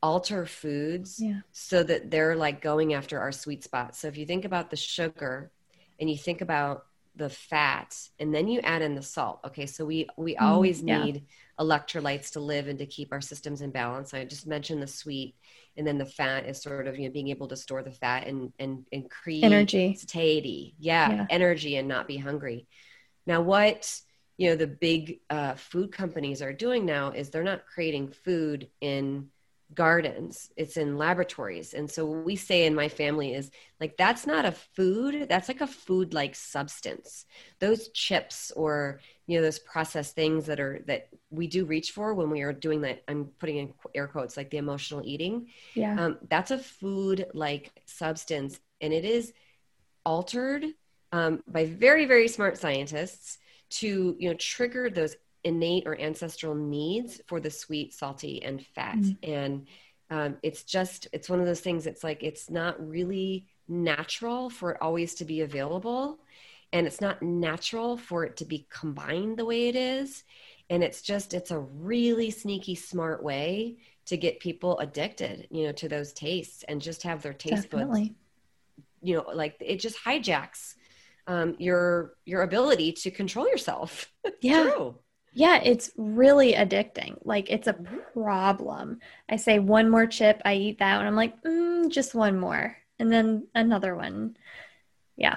alter 0.00 0.46
foods 0.46 1.18
yeah. 1.20 1.40
so 1.50 1.82
that 1.82 2.08
they're 2.08 2.36
like 2.36 2.60
going 2.60 2.94
after 2.94 3.18
our 3.18 3.32
sweet 3.32 3.64
spot 3.64 3.96
so 3.96 4.06
if 4.06 4.16
you 4.16 4.24
think 4.24 4.44
about 4.44 4.70
the 4.70 4.76
sugar 4.76 5.50
and 5.98 6.08
you 6.08 6.16
think 6.16 6.40
about 6.40 6.86
the 7.16 7.28
fat 7.28 7.98
and 8.20 8.32
then 8.32 8.46
you 8.46 8.60
add 8.60 8.80
in 8.80 8.94
the 8.94 9.02
salt 9.02 9.40
okay 9.44 9.66
so 9.66 9.84
we 9.84 10.06
we 10.16 10.36
mm, 10.36 10.40
always 10.40 10.80
yeah. 10.80 11.02
need 11.02 11.24
electrolytes 11.58 12.30
to 12.30 12.38
live 12.38 12.68
and 12.68 12.78
to 12.78 12.86
keep 12.86 13.12
our 13.12 13.20
systems 13.20 13.60
in 13.60 13.72
balance 13.72 14.14
i 14.14 14.24
just 14.24 14.46
mentioned 14.46 14.80
the 14.80 14.86
sweet 14.86 15.34
and 15.76 15.86
then 15.86 15.98
the 15.98 16.06
fat 16.06 16.46
is 16.46 16.62
sort 16.62 16.86
of 16.86 16.98
you 16.98 17.08
know 17.08 17.12
being 17.12 17.28
able 17.28 17.48
to 17.48 17.56
store 17.56 17.82
the 17.82 17.90
fat 17.90 18.26
and 18.26 18.52
and 18.58 18.86
and 18.92 19.10
create 19.10 19.44
energy. 19.44 19.94
satiety. 19.94 20.74
Yeah, 20.78 21.10
yeah. 21.10 21.26
energy 21.30 21.76
and 21.76 21.88
not 21.88 22.06
be 22.06 22.16
hungry. 22.16 22.66
Now 23.26 23.40
what 23.40 24.00
you 24.36 24.50
know 24.50 24.56
the 24.56 24.66
big 24.66 25.20
uh, 25.30 25.54
food 25.54 25.92
companies 25.92 26.42
are 26.42 26.52
doing 26.52 26.84
now 26.84 27.10
is 27.10 27.30
they're 27.30 27.42
not 27.42 27.66
creating 27.66 28.14
food 28.24 28.68
in 28.80 29.28
gardens 29.72 30.50
it's 30.56 30.76
in 30.76 30.98
laboratories. 30.98 31.74
And 31.74 31.90
so 31.90 32.04
what 32.04 32.24
we 32.24 32.36
say 32.36 32.66
in 32.66 32.74
my 32.74 32.88
family 32.88 33.34
is 33.34 33.50
like 33.80 33.96
that's 33.96 34.26
not 34.26 34.44
a 34.44 34.52
food 34.52 35.26
that's 35.28 35.48
like 35.48 35.60
a 35.60 35.66
food 35.66 36.12
like 36.12 36.34
substance. 36.34 37.24
Those 37.60 37.88
chips 37.88 38.52
or 38.54 39.00
you 39.26 39.38
know 39.38 39.42
those 39.42 39.58
processed 39.58 40.14
things 40.14 40.46
that 40.46 40.60
are 40.60 40.82
that 40.86 41.08
we 41.30 41.46
do 41.46 41.64
reach 41.64 41.92
for 41.92 42.14
when 42.14 42.28
we 42.28 42.42
are 42.42 42.52
doing 42.52 42.82
that 42.82 43.02
i'm 43.08 43.24
putting 43.38 43.56
in 43.56 43.72
air 43.94 44.06
quotes 44.06 44.36
like 44.36 44.50
the 44.50 44.58
emotional 44.58 45.00
eating 45.02 45.46
yeah. 45.74 45.98
um, 45.98 46.18
that's 46.28 46.50
a 46.50 46.58
food 46.58 47.26
like 47.34 47.70
substance. 47.86 48.60
And 48.80 48.92
it 48.92 49.04
is 49.04 49.32
altered 50.04 50.64
um, 51.12 51.42
by 51.46 51.66
very 51.66 52.06
very 52.06 52.28
smart 52.28 52.58
scientists 52.58 53.38
to 53.70 54.16
you 54.18 54.28
know 54.28 54.34
trigger 54.34 54.90
those 54.90 55.16
innate 55.44 55.86
or 55.86 56.00
ancestral 56.00 56.54
needs 56.54 57.20
for 57.26 57.40
the 57.40 57.50
sweet, 57.50 57.92
salty, 57.92 58.42
and 58.42 58.64
fat. 58.74 58.96
Mm. 58.96 59.16
And 59.22 59.66
um, 60.10 60.36
it's 60.42 60.64
just, 60.64 61.08
it's 61.12 61.28
one 61.28 61.40
of 61.40 61.46
those 61.46 61.60
things, 61.60 61.86
it's 61.86 62.02
like, 62.02 62.22
it's 62.22 62.50
not 62.50 62.86
really 62.86 63.46
natural 63.68 64.50
for 64.50 64.72
it 64.72 64.82
always 64.82 65.14
to 65.16 65.24
be 65.24 65.42
available. 65.42 66.18
And 66.72 66.86
it's 66.86 67.00
not 67.00 67.22
natural 67.22 67.96
for 67.96 68.24
it 68.24 68.36
to 68.38 68.44
be 68.44 68.66
combined 68.70 69.36
the 69.36 69.44
way 69.44 69.68
it 69.68 69.76
is. 69.76 70.24
And 70.70 70.82
it's 70.82 71.02
just, 71.02 71.34
it's 71.34 71.50
a 71.50 71.58
really 71.58 72.30
sneaky, 72.30 72.74
smart 72.74 73.22
way 73.22 73.76
to 74.06 74.16
get 74.16 74.40
people 74.40 74.78
addicted, 74.80 75.46
you 75.50 75.66
know, 75.66 75.72
to 75.72 75.88
those 75.88 76.12
tastes 76.12 76.62
and 76.64 76.80
just 76.80 77.02
have 77.04 77.22
their 77.22 77.32
taste 77.32 77.70
Definitely. 77.70 78.08
buds, 78.08 78.14
you 79.02 79.16
know, 79.16 79.24
like 79.32 79.56
it 79.60 79.76
just 79.80 79.96
hijacks 80.04 80.74
um, 81.26 81.56
your 81.58 82.14
your 82.24 82.42
ability 82.42 82.92
to 82.92 83.10
control 83.10 83.48
yourself. 83.48 84.12
yeah. 84.40 84.64
True. 84.64 84.98
Yeah, 85.34 85.60
it's 85.62 85.90
really 85.96 86.54
addicting. 86.54 87.18
Like 87.24 87.50
it's 87.50 87.66
a 87.66 87.74
mm-hmm. 87.74 87.96
problem. 88.12 89.00
I 89.28 89.36
say 89.36 89.58
one 89.58 89.90
more 89.90 90.06
chip, 90.06 90.40
I 90.44 90.54
eat 90.54 90.78
that, 90.78 90.98
and 90.98 91.06
I'm 91.06 91.16
like, 91.16 91.42
mm, 91.42 91.90
just 91.90 92.14
one 92.14 92.38
more, 92.38 92.76
and 92.98 93.12
then 93.12 93.48
another 93.54 93.94
one. 93.96 94.36
Yeah. 95.16 95.36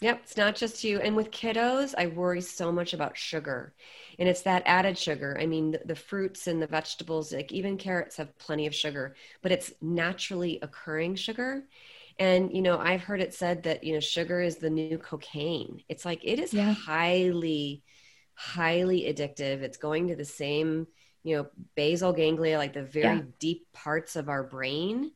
Yep, 0.00 0.20
it's 0.24 0.36
not 0.36 0.56
just 0.56 0.82
you. 0.82 0.98
And 0.98 1.14
with 1.14 1.30
kiddos, 1.30 1.94
I 1.96 2.08
worry 2.08 2.40
so 2.40 2.72
much 2.72 2.94
about 2.94 3.16
sugar. 3.16 3.74
And 4.18 4.28
it's 4.28 4.42
that 4.42 4.64
added 4.66 4.98
sugar. 4.98 5.38
I 5.40 5.46
mean, 5.46 5.70
the, 5.70 5.80
the, 5.84 5.94
fruits 5.94 6.48
and 6.48 6.60
the 6.60 6.66
vegetables, 6.66 7.32
like 7.32 7.52
even 7.52 7.78
carrots 7.78 8.16
have 8.16 8.36
plenty 8.36 8.66
of 8.66 8.74
sugar, 8.74 9.14
but 9.40 9.52
it's 9.52 9.72
naturally 9.80 10.58
occurring 10.62 11.14
sugar. 11.14 11.64
And, 12.18 12.52
you 12.52 12.60
know, 12.60 12.78
I've 12.78 13.02
heard 13.02 13.20
it 13.20 13.34
said 13.34 13.62
that, 13.62 13.84
you 13.84 13.94
know, 13.94 14.00
sugar 14.00 14.40
is 14.40 14.56
the 14.56 14.68
new 14.68 14.98
cocaine. 14.98 15.82
It's 15.88 16.04
like 16.04 16.20
it 16.22 16.38
is 16.38 16.52
yeah. 16.52 16.72
highly 16.72 17.82
highly 18.34 19.02
addictive. 19.02 19.62
It's 19.62 19.76
going 19.76 20.08
to 20.08 20.16
the 20.16 20.24
same, 20.24 20.86
you 21.22 21.36
know, 21.36 21.46
basal 21.74 22.12
ganglia, 22.12 22.58
like 22.58 22.72
the 22.74 22.82
very 22.82 23.16
yeah. 23.16 23.22
deep 23.38 23.72
parts 23.72 24.16
of 24.16 24.28
our 24.28 24.42
brain. 24.42 25.12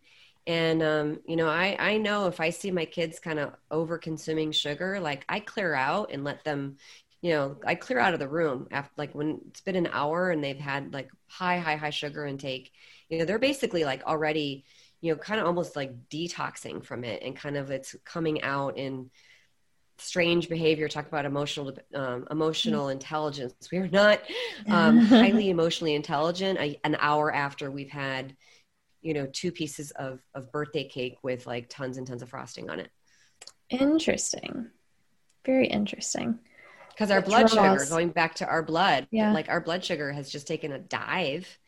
And 0.46 0.82
um, 0.82 1.20
you 1.26 1.36
know, 1.36 1.48
I 1.48 1.76
I 1.78 1.98
know 1.98 2.26
if 2.26 2.40
I 2.40 2.50
see 2.50 2.70
my 2.70 2.86
kids 2.86 3.18
kind 3.18 3.38
of 3.38 3.52
over 3.70 3.98
consuming 3.98 4.52
sugar, 4.52 4.98
like 5.00 5.24
I 5.28 5.40
clear 5.40 5.74
out 5.74 6.10
and 6.12 6.24
let 6.24 6.42
them, 6.44 6.78
you 7.20 7.32
know, 7.32 7.56
I 7.66 7.74
clear 7.74 7.98
out 7.98 8.14
of 8.14 8.20
the 8.20 8.28
room 8.28 8.66
after 8.70 8.92
like 8.96 9.14
when 9.14 9.40
it's 9.48 9.60
been 9.60 9.76
an 9.76 9.90
hour 9.92 10.30
and 10.30 10.42
they've 10.42 10.58
had 10.58 10.94
like 10.94 11.10
high 11.26 11.58
high 11.58 11.76
high 11.76 11.90
sugar 11.90 12.24
intake. 12.24 12.72
You 13.10 13.18
know, 13.18 13.24
they're 13.26 13.38
basically 13.38 13.84
like 13.84 14.04
already, 14.04 14.64
you 15.02 15.12
know, 15.12 15.18
kind 15.18 15.40
of 15.40 15.46
almost 15.46 15.76
like 15.76 16.08
detoxing 16.08 16.82
from 16.84 17.04
it 17.04 17.22
and 17.22 17.36
kind 17.36 17.56
of 17.56 17.70
it's 17.70 17.94
coming 18.04 18.42
out 18.42 18.78
in 18.78 19.10
strange 19.98 20.48
behavior 20.48 20.88
talk 20.88 21.06
about 21.06 21.24
emotional 21.24 21.76
um, 21.94 22.26
emotional 22.30 22.86
mm. 22.86 22.92
intelligence. 22.92 23.54
We 23.70 23.78
are 23.78 23.88
not 23.88 24.20
um, 24.68 24.98
highly 24.98 25.50
emotionally 25.50 25.94
intelligent. 25.94 26.58
A, 26.58 26.80
an 26.84 26.96
hour 27.00 27.32
after 27.32 27.70
we've 27.70 27.90
had 27.90 28.36
you 29.02 29.14
know 29.14 29.26
two 29.26 29.52
pieces 29.52 29.90
of 29.92 30.20
of 30.34 30.50
birthday 30.52 30.88
cake 30.88 31.18
with 31.22 31.46
like 31.46 31.68
tons 31.68 31.98
and 31.98 32.06
tons 32.06 32.22
of 32.22 32.28
frosting 32.28 32.70
on 32.70 32.80
it. 32.80 32.90
Interesting. 33.70 34.70
Very 35.44 35.66
interesting. 35.66 36.38
Because 36.90 37.10
our 37.10 37.22
blood 37.22 37.48
sugar 37.48 37.84
going 37.88 38.08
back 38.08 38.34
to 38.36 38.46
our 38.46 38.62
blood 38.62 39.06
yeah. 39.12 39.32
like 39.32 39.48
our 39.48 39.60
blood 39.60 39.84
sugar 39.84 40.10
has 40.12 40.30
just 40.30 40.48
taken 40.48 40.72
a 40.72 40.80
dive 40.80 41.58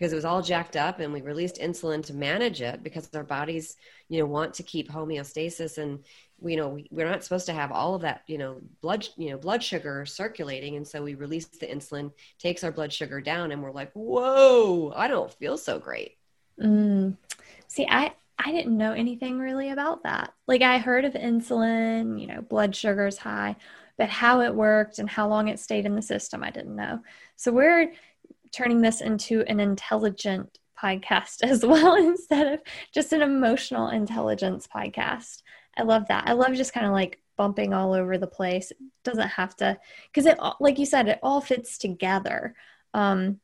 because 0.00 0.12
it 0.12 0.16
was 0.16 0.24
all 0.24 0.42
jacked 0.42 0.76
up 0.76 0.98
and 0.98 1.12
we 1.12 1.20
released 1.20 1.60
insulin 1.60 2.04
to 2.06 2.14
manage 2.14 2.60
it 2.62 2.82
because 2.82 3.08
our 3.14 3.22
bodies 3.22 3.76
you 4.08 4.18
know 4.18 4.26
want 4.26 4.54
to 4.54 4.62
keep 4.62 4.90
homeostasis 4.90 5.78
and 5.78 6.00
you 6.42 6.56
know 6.56 6.68
we, 6.68 6.88
we're 6.90 7.08
not 7.08 7.22
supposed 7.22 7.46
to 7.46 7.52
have 7.52 7.72
all 7.72 7.94
of 7.94 8.02
that 8.02 8.22
you 8.26 8.38
know 8.38 8.60
blood 8.80 9.06
you 9.16 9.30
know 9.30 9.38
blood 9.38 9.62
sugar 9.62 10.04
circulating 10.06 10.76
and 10.76 10.86
so 10.86 11.02
we 11.02 11.14
release 11.14 11.46
the 11.46 11.66
insulin 11.66 12.10
takes 12.38 12.64
our 12.64 12.72
blood 12.72 12.92
sugar 12.92 13.20
down 13.20 13.52
and 13.52 13.62
we're 13.62 13.72
like 13.72 13.90
whoa 13.92 14.92
i 14.96 15.08
don't 15.08 15.34
feel 15.34 15.56
so 15.58 15.78
great 15.78 16.16
mm. 16.60 17.16
see 17.68 17.86
i 17.90 18.12
i 18.38 18.52
didn't 18.52 18.76
know 18.76 18.92
anything 18.92 19.38
really 19.38 19.70
about 19.70 20.02
that 20.02 20.32
like 20.46 20.62
i 20.62 20.78
heard 20.78 21.04
of 21.04 21.12
insulin 21.14 22.20
you 22.20 22.26
know 22.26 22.40
blood 22.42 22.74
sugar's 22.74 23.18
high 23.18 23.54
but 24.00 24.08
how 24.08 24.40
it 24.40 24.54
worked 24.54 24.98
and 24.98 25.10
how 25.10 25.28
long 25.28 25.48
it 25.48 25.60
stayed 25.60 25.84
in 25.84 25.94
the 25.94 26.00
system, 26.00 26.42
I 26.42 26.50
didn't 26.50 26.74
know. 26.74 27.00
So 27.36 27.52
we're 27.52 27.92
turning 28.50 28.80
this 28.80 29.02
into 29.02 29.42
an 29.42 29.60
intelligent 29.60 30.58
podcast 30.82 31.42
as 31.42 31.66
well 31.66 31.96
instead 31.96 32.54
of 32.54 32.62
just 32.94 33.12
an 33.12 33.20
emotional 33.20 33.88
intelligence 33.88 34.66
podcast. 34.74 35.42
I 35.80 35.84
love 35.84 36.08
that. 36.08 36.24
I 36.26 36.32
love 36.32 36.54
just 36.54 36.74
kind 36.74 36.86
of 36.86 36.92
like 36.92 37.20
bumping 37.36 37.72
all 37.72 37.94
over 37.94 38.18
the 38.18 38.26
place. 38.26 38.70
It 38.70 38.76
doesn't 39.02 39.28
have 39.28 39.56
to, 39.56 39.78
because 40.06 40.26
it, 40.26 40.38
like 40.60 40.78
you 40.78 40.86
said, 40.86 41.08
it 41.08 41.18
all 41.22 41.40
fits 41.40 41.78
together. 41.78 42.54
Um, 42.92 43.40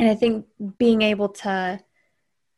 and 0.00 0.08
I 0.08 0.14
think 0.14 0.46
being 0.78 1.02
able 1.02 1.28
to 1.28 1.80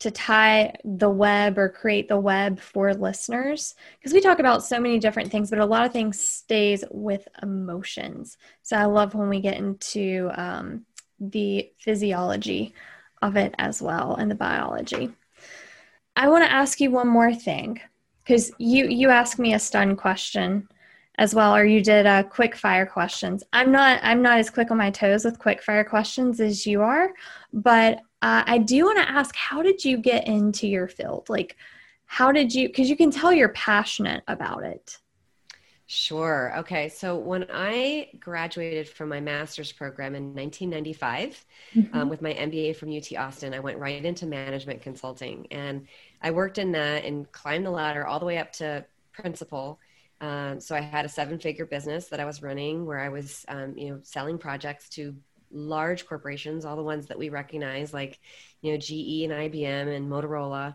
to 0.03 0.11
tie 0.11 0.75
the 0.85 1.09
web 1.09 1.57
or 1.57 1.69
create 1.69 2.09
the 2.09 2.19
web 2.19 2.59
for 2.59 2.93
listeners 2.93 3.77
because 3.97 4.13
we 4.13 4.21
talk 4.21 4.41
about 4.41 4.65
so 4.65 4.81
many 4.81 4.99
different 4.99 5.31
things 5.31 5.49
but 5.49 5.61
a 5.61 5.65
lot 5.65 5.87
of 5.87 5.93
things 5.93 6.19
stays 6.19 6.83
with 6.91 7.29
emotions 7.41 8.37
so 8.63 8.77
i 8.77 8.85
love 8.85 9.15
when 9.15 9.29
we 9.29 9.41
get 9.41 9.57
into 9.57 10.29
um, 10.35 10.85
the 11.21 11.71
physiology 11.79 12.75
of 13.23 13.37
it 13.37 13.55
as 13.59 13.81
well 13.81 14.17
and 14.17 14.29
the 14.29 14.35
biology 14.35 15.09
i 16.17 16.27
want 16.27 16.45
to 16.45 16.51
ask 16.51 16.81
you 16.81 16.91
one 16.91 17.07
more 17.07 17.33
thing 17.33 17.81
because 18.25 18.53
you 18.59 18.87
you 18.87 19.09
asked 19.09 19.39
me 19.39 19.55
a 19.55 19.59
stun 19.59 19.97
question 19.97 20.69
as 21.19 21.35
well 21.35 21.55
or 21.55 21.65
you 21.65 21.83
did 21.83 22.07
uh, 22.07 22.23
quick 22.23 22.57
fire 22.57 22.87
questions 22.87 23.45
i'm 23.53 23.71
not 23.71 24.01
i'm 24.03 24.23
not 24.23 24.39
as 24.39 24.49
quick 24.49 24.71
on 24.71 24.79
my 24.79 24.91
toes 24.91 25.25
with 25.25 25.39
quick 25.39 25.63
fire 25.63 25.85
questions 25.85 26.41
as 26.41 26.67
you 26.67 26.81
are 26.81 27.11
but 27.53 28.01
uh, 28.23 28.45
I 28.47 28.59
do 28.59 28.85
want 28.85 28.99
to 28.99 29.11
ask, 29.11 29.35
how 29.35 29.63
did 29.63 29.85
you 29.85 29.97
get 29.97 30.29
into 30.29 30.69
your 30.69 30.87
field? 30.87 31.29
Like, 31.29 31.57
how 32.07 32.31
did 32.31 32.55
you, 32.55 32.69
because 32.69 32.89
you 32.89 32.97
can 32.97 33.11
tell 33.11 33.33
you're 33.33 33.49
passionate 33.49 34.23
about 34.29 34.63
it. 34.63 34.99
Sure. 35.87 36.57
Okay. 36.59 36.89
So 36.89 37.19
when 37.19 37.47
I 37.53 38.11
graduated 38.19 38.89
from 38.89 39.09
my 39.09 39.21
master's 39.21 39.73
program 39.73 40.15
in 40.15 40.35
1995 40.35 41.45
mm-hmm. 41.75 41.99
um, 41.99 42.09
with 42.09 42.23
my 42.23 42.33
MBA 42.33 42.77
from 42.77 42.97
UT 42.97 43.13
Austin, 43.19 43.53
I 43.53 43.59
went 43.59 43.79
right 43.79 44.03
into 44.03 44.25
management 44.25 44.81
consulting. 44.81 45.47
And 45.51 45.87
I 46.23 46.31
worked 46.31 46.59
in 46.59 46.73
that 46.73 47.05
and 47.05 47.31
climbed 47.33 47.67
the 47.67 47.71
ladder 47.71 48.07
all 48.07 48.19
the 48.19 48.27
way 48.27 48.39
up 48.39 48.53
to 48.55 48.85
principal. 49.13 49.79
Um, 50.21 50.61
so 50.61 50.77
I 50.77 50.81
had 50.81 51.05
a 51.05 51.09
seven 51.09 51.39
figure 51.39 51.67
business 51.67 52.09
that 52.09 52.21
I 52.21 52.25
was 52.25 52.43
running 52.43 52.87
where 52.87 53.01
I 53.01 53.09
was, 53.09 53.45
um, 53.49 53.77
you 53.77 53.91
know, 53.91 54.01
selling 54.05 54.39
projects 54.39 54.89
to 54.91 55.15
large 55.53 56.07
corporations, 56.07 56.65
all 56.65 56.77
the 56.77 56.83
ones 56.83 57.07
that 57.07 57.19
we 57.19 57.29
recognize, 57.29 57.93
like 57.93 58.19
you 58.63 58.73
know 58.73 58.79
GE 58.79 59.25
and 59.25 59.33
IBM 59.33 59.95
and 59.95 60.11
Motorola, 60.11 60.75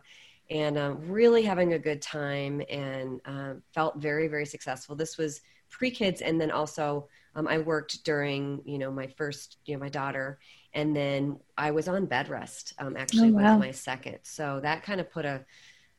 and 0.49 0.77
um, 0.77 1.09
really 1.09 1.43
having 1.43 1.73
a 1.73 1.79
good 1.79 2.01
time 2.01 2.61
and 2.69 3.19
um, 3.25 3.61
felt 3.73 3.97
very 3.97 4.27
very 4.27 4.45
successful. 4.45 4.95
This 4.95 5.17
was 5.17 5.41
pre 5.69 5.91
kids, 5.91 6.21
and 6.21 6.39
then 6.39 6.51
also 6.51 7.07
um, 7.35 7.47
I 7.47 7.57
worked 7.57 8.03
during 8.03 8.61
you 8.65 8.77
know 8.77 8.91
my 8.91 9.07
first 9.07 9.57
you 9.65 9.75
know 9.75 9.79
my 9.79 9.89
daughter, 9.89 10.39
and 10.77 10.95
then 10.95 11.39
I 11.57 11.71
was 11.71 11.87
on 11.87 12.05
bed 12.05 12.29
rest 12.29 12.73
um, 12.77 12.95
actually 12.95 13.29
oh, 13.29 13.33
wow. 13.33 13.57
with 13.57 13.65
my 13.65 13.71
second, 13.71 14.19
so 14.21 14.59
that 14.61 14.83
kind 14.83 15.01
of 15.01 15.11
put 15.11 15.25
a, 15.25 15.43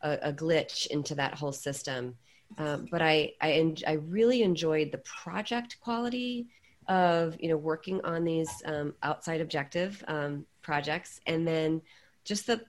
a, 0.03 0.18
a 0.22 0.33
glitch 0.33 0.87
into 0.87 1.16
that 1.16 1.35
whole 1.35 1.53
system. 1.53 2.14
Um, 2.57 2.87
but 2.91 3.03
I 3.03 3.33
I, 3.41 3.53
en- 3.53 3.85
I 3.87 3.95
really 3.95 4.43
enjoyed 4.43 4.93
the 4.93 4.99
project 4.99 5.79
quality 5.81 6.47
of 6.87 7.37
you 7.41 7.49
know 7.49 7.57
working 7.57 8.01
on 8.05 8.24
these 8.24 8.51
um, 8.64 8.95
outside 9.03 9.41
objective 9.41 10.03
um, 10.07 10.47
projects 10.62 11.20
and 11.26 11.47
then 11.47 11.83
just 12.24 12.47
the 12.47 12.61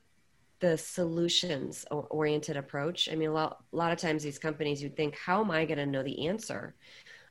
the 0.59 0.77
solutions 0.77 1.85
oriented 1.89 2.57
approach 2.57 3.07
i 3.09 3.15
mean 3.15 3.29
a 3.29 3.33
lot, 3.33 3.63
a 3.71 3.75
lot 3.75 3.93
of 3.93 3.97
times 3.97 4.21
these 4.21 4.37
companies 4.37 4.83
you'd 4.83 4.97
think 4.97 5.15
how 5.17 5.41
am 5.41 5.49
i 5.49 5.63
going 5.63 5.77
to 5.77 5.85
know 5.85 6.03
the 6.03 6.27
answer 6.27 6.75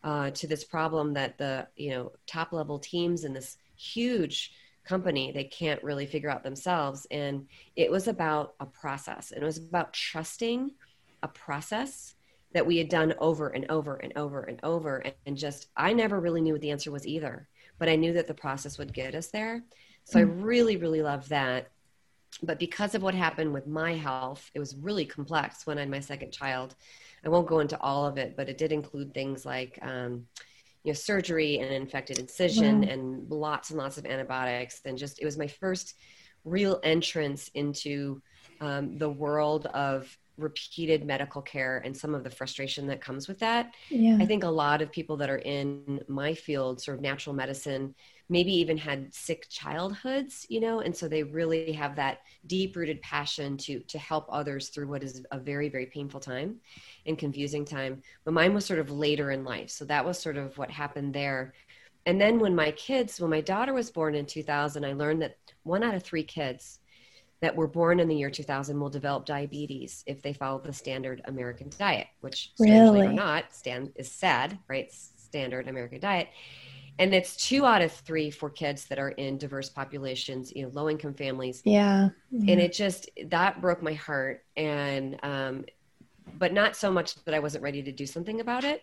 uh, 0.02 0.30
to 0.30 0.46
this 0.46 0.64
problem 0.64 1.12
that 1.12 1.36
the 1.36 1.66
you 1.76 1.90
know 1.90 2.10
top 2.26 2.54
level 2.54 2.78
teams 2.78 3.24
in 3.24 3.34
this 3.34 3.58
huge 3.76 4.52
company 4.88 5.30
they 5.30 5.44
can't 5.44 5.82
really 5.82 6.06
figure 6.06 6.30
out 6.30 6.42
themselves. 6.42 7.06
And 7.10 7.46
it 7.76 7.90
was 7.90 8.08
about 8.08 8.54
a 8.58 8.66
process. 8.66 9.30
And 9.30 9.42
it 9.42 9.46
was 9.46 9.58
about 9.58 9.92
trusting 9.92 10.72
a 11.22 11.28
process 11.28 12.14
that 12.54 12.66
we 12.66 12.78
had 12.78 12.88
done 12.88 13.12
over 13.18 13.48
and 13.48 13.70
over 13.70 13.96
and 13.96 14.12
over 14.16 14.42
and 14.42 14.58
over. 14.62 15.04
And 15.26 15.36
just 15.36 15.68
i 15.76 15.92
never 15.92 16.18
really 16.18 16.40
knew 16.40 16.54
what 16.54 16.62
the 16.62 16.70
answer 16.70 16.90
was 16.90 17.06
either 17.06 17.48
but 17.78 17.88
i 17.88 17.94
knew 17.94 18.12
that 18.14 18.26
the 18.26 18.34
process 18.34 18.78
would 18.78 18.92
get 18.92 19.14
us 19.14 19.28
there. 19.28 19.62
So 20.04 20.18
mm-hmm. 20.18 20.40
i 20.40 20.44
really 20.44 20.76
really 20.76 21.02
loved 21.02 21.28
that. 21.28 21.70
But 22.42 22.58
because 22.58 22.94
of 22.94 23.02
what 23.02 23.14
happened 23.14 23.52
with 23.52 23.66
my 23.66 23.94
health 23.94 24.50
it 24.54 24.60
was 24.60 24.76
really 24.76 25.04
complex 25.04 25.66
when 25.66 25.78
i 25.78 25.82
had 25.82 25.90
my 25.90 26.00
second 26.00 26.32
child. 26.32 26.74
I 27.24 27.28
won't 27.28 27.48
go 27.48 27.60
into 27.60 27.78
all 27.80 28.06
of 28.06 28.16
it 28.16 28.36
but 28.36 28.48
it 28.48 28.58
did 28.58 28.72
include 28.72 29.12
things 29.12 29.44
like 29.44 29.78
um, 29.82 30.26
you 30.88 30.94
know 30.94 30.96
surgery 30.96 31.58
and 31.58 31.70
infected 31.70 32.18
incision 32.18 32.80
wow. 32.80 32.88
and 32.88 33.30
lots 33.30 33.68
and 33.68 33.78
lots 33.78 33.98
of 33.98 34.06
antibiotics 34.06 34.80
and 34.86 34.96
just 34.96 35.20
it 35.20 35.26
was 35.26 35.36
my 35.36 35.46
first 35.46 35.96
real 36.46 36.80
entrance 36.82 37.50
into 37.52 38.22
um, 38.62 38.96
the 38.96 39.10
world 39.10 39.66
of 39.66 40.16
repeated 40.38 41.04
medical 41.04 41.42
care 41.42 41.82
and 41.84 41.94
some 41.94 42.14
of 42.14 42.24
the 42.24 42.30
frustration 42.30 42.86
that 42.86 43.02
comes 43.02 43.28
with 43.28 43.38
that. 43.40 43.74
Yeah. 43.90 44.16
I 44.20 44.24
think 44.24 44.44
a 44.44 44.48
lot 44.48 44.80
of 44.80 44.90
people 44.90 45.16
that 45.18 45.28
are 45.28 45.38
in 45.38 46.00
my 46.08 46.32
field, 46.32 46.80
sort 46.80 46.96
of 46.96 47.02
natural 47.02 47.34
medicine, 47.34 47.94
maybe 48.28 48.52
even 48.52 48.76
had 48.76 49.12
sick 49.14 49.46
childhoods, 49.48 50.46
you 50.48 50.60
know, 50.60 50.80
and 50.80 50.94
so 50.94 51.08
they 51.08 51.22
really 51.22 51.72
have 51.72 51.96
that 51.96 52.20
deep 52.46 52.76
rooted 52.76 53.00
passion 53.00 53.56
to 53.56 53.80
to 53.80 53.98
help 53.98 54.26
others 54.30 54.68
through 54.68 54.88
what 54.88 55.02
is 55.02 55.24
a 55.30 55.38
very 55.38 55.68
very 55.68 55.86
painful 55.86 56.20
time 56.20 56.56
and 57.06 57.18
confusing 57.18 57.64
time. 57.64 58.02
But 58.24 58.34
mine 58.34 58.54
was 58.54 58.66
sort 58.66 58.80
of 58.80 58.90
later 58.90 59.30
in 59.30 59.44
life, 59.44 59.70
so 59.70 59.84
that 59.86 60.04
was 60.04 60.18
sort 60.18 60.36
of 60.36 60.56
what 60.58 60.70
happened 60.70 61.14
there. 61.14 61.54
And 62.06 62.20
then 62.20 62.38
when 62.38 62.54
my 62.54 62.70
kids, 62.72 63.20
when 63.20 63.30
my 63.30 63.42
daughter 63.42 63.74
was 63.74 63.90
born 63.90 64.14
in 64.14 64.24
2000, 64.24 64.84
I 64.84 64.92
learned 64.94 65.20
that 65.22 65.36
one 65.64 65.82
out 65.82 65.94
of 65.94 66.02
three 66.02 66.22
kids 66.22 66.80
that 67.40 67.54
were 67.54 67.68
born 67.68 68.00
in 68.00 68.08
the 68.08 68.16
year 68.16 68.30
2000 68.30 68.80
will 68.80 68.90
develop 68.90 69.24
diabetes 69.24 70.02
if 70.06 70.22
they 70.22 70.32
follow 70.32 70.58
the 70.58 70.72
standard 70.72 71.20
American 71.26 71.70
diet, 71.78 72.08
which 72.20 72.52
really 72.58 73.02
or 73.02 73.12
not 73.12 73.52
stand 73.52 73.92
is 73.94 74.10
sad, 74.10 74.58
right? 74.68 74.92
Standard 74.92 75.68
American 75.68 76.00
diet. 76.00 76.28
And 76.98 77.14
it's 77.14 77.36
two 77.36 77.64
out 77.64 77.80
of 77.80 77.92
three 77.92 78.30
for 78.30 78.50
kids 78.50 78.86
that 78.86 78.98
are 78.98 79.10
in 79.10 79.38
diverse 79.38 79.68
populations, 79.68 80.52
you 80.54 80.62
know, 80.64 80.70
low 80.72 80.90
income 80.90 81.14
families. 81.14 81.62
Yeah. 81.64 82.08
yeah. 82.30 82.52
And 82.52 82.60
it 82.60 82.72
just, 82.72 83.08
that 83.26 83.60
broke 83.60 83.82
my 83.82 83.94
heart. 83.94 84.44
And, 84.56 85.18
um, 85.22 85.64
but 86.38 86.52
not 86.52 86.76
so 86.76 86.90
much 86.90 87.14
that 87.24 87.34
I 87.34 87.38
wasn't 87.38 87.62
ready 87.62 87.82
to 87.82 87.92
do 87.92 88.04
something 88.04 88.40
about 88.40 88.64
it. 88.64 88.82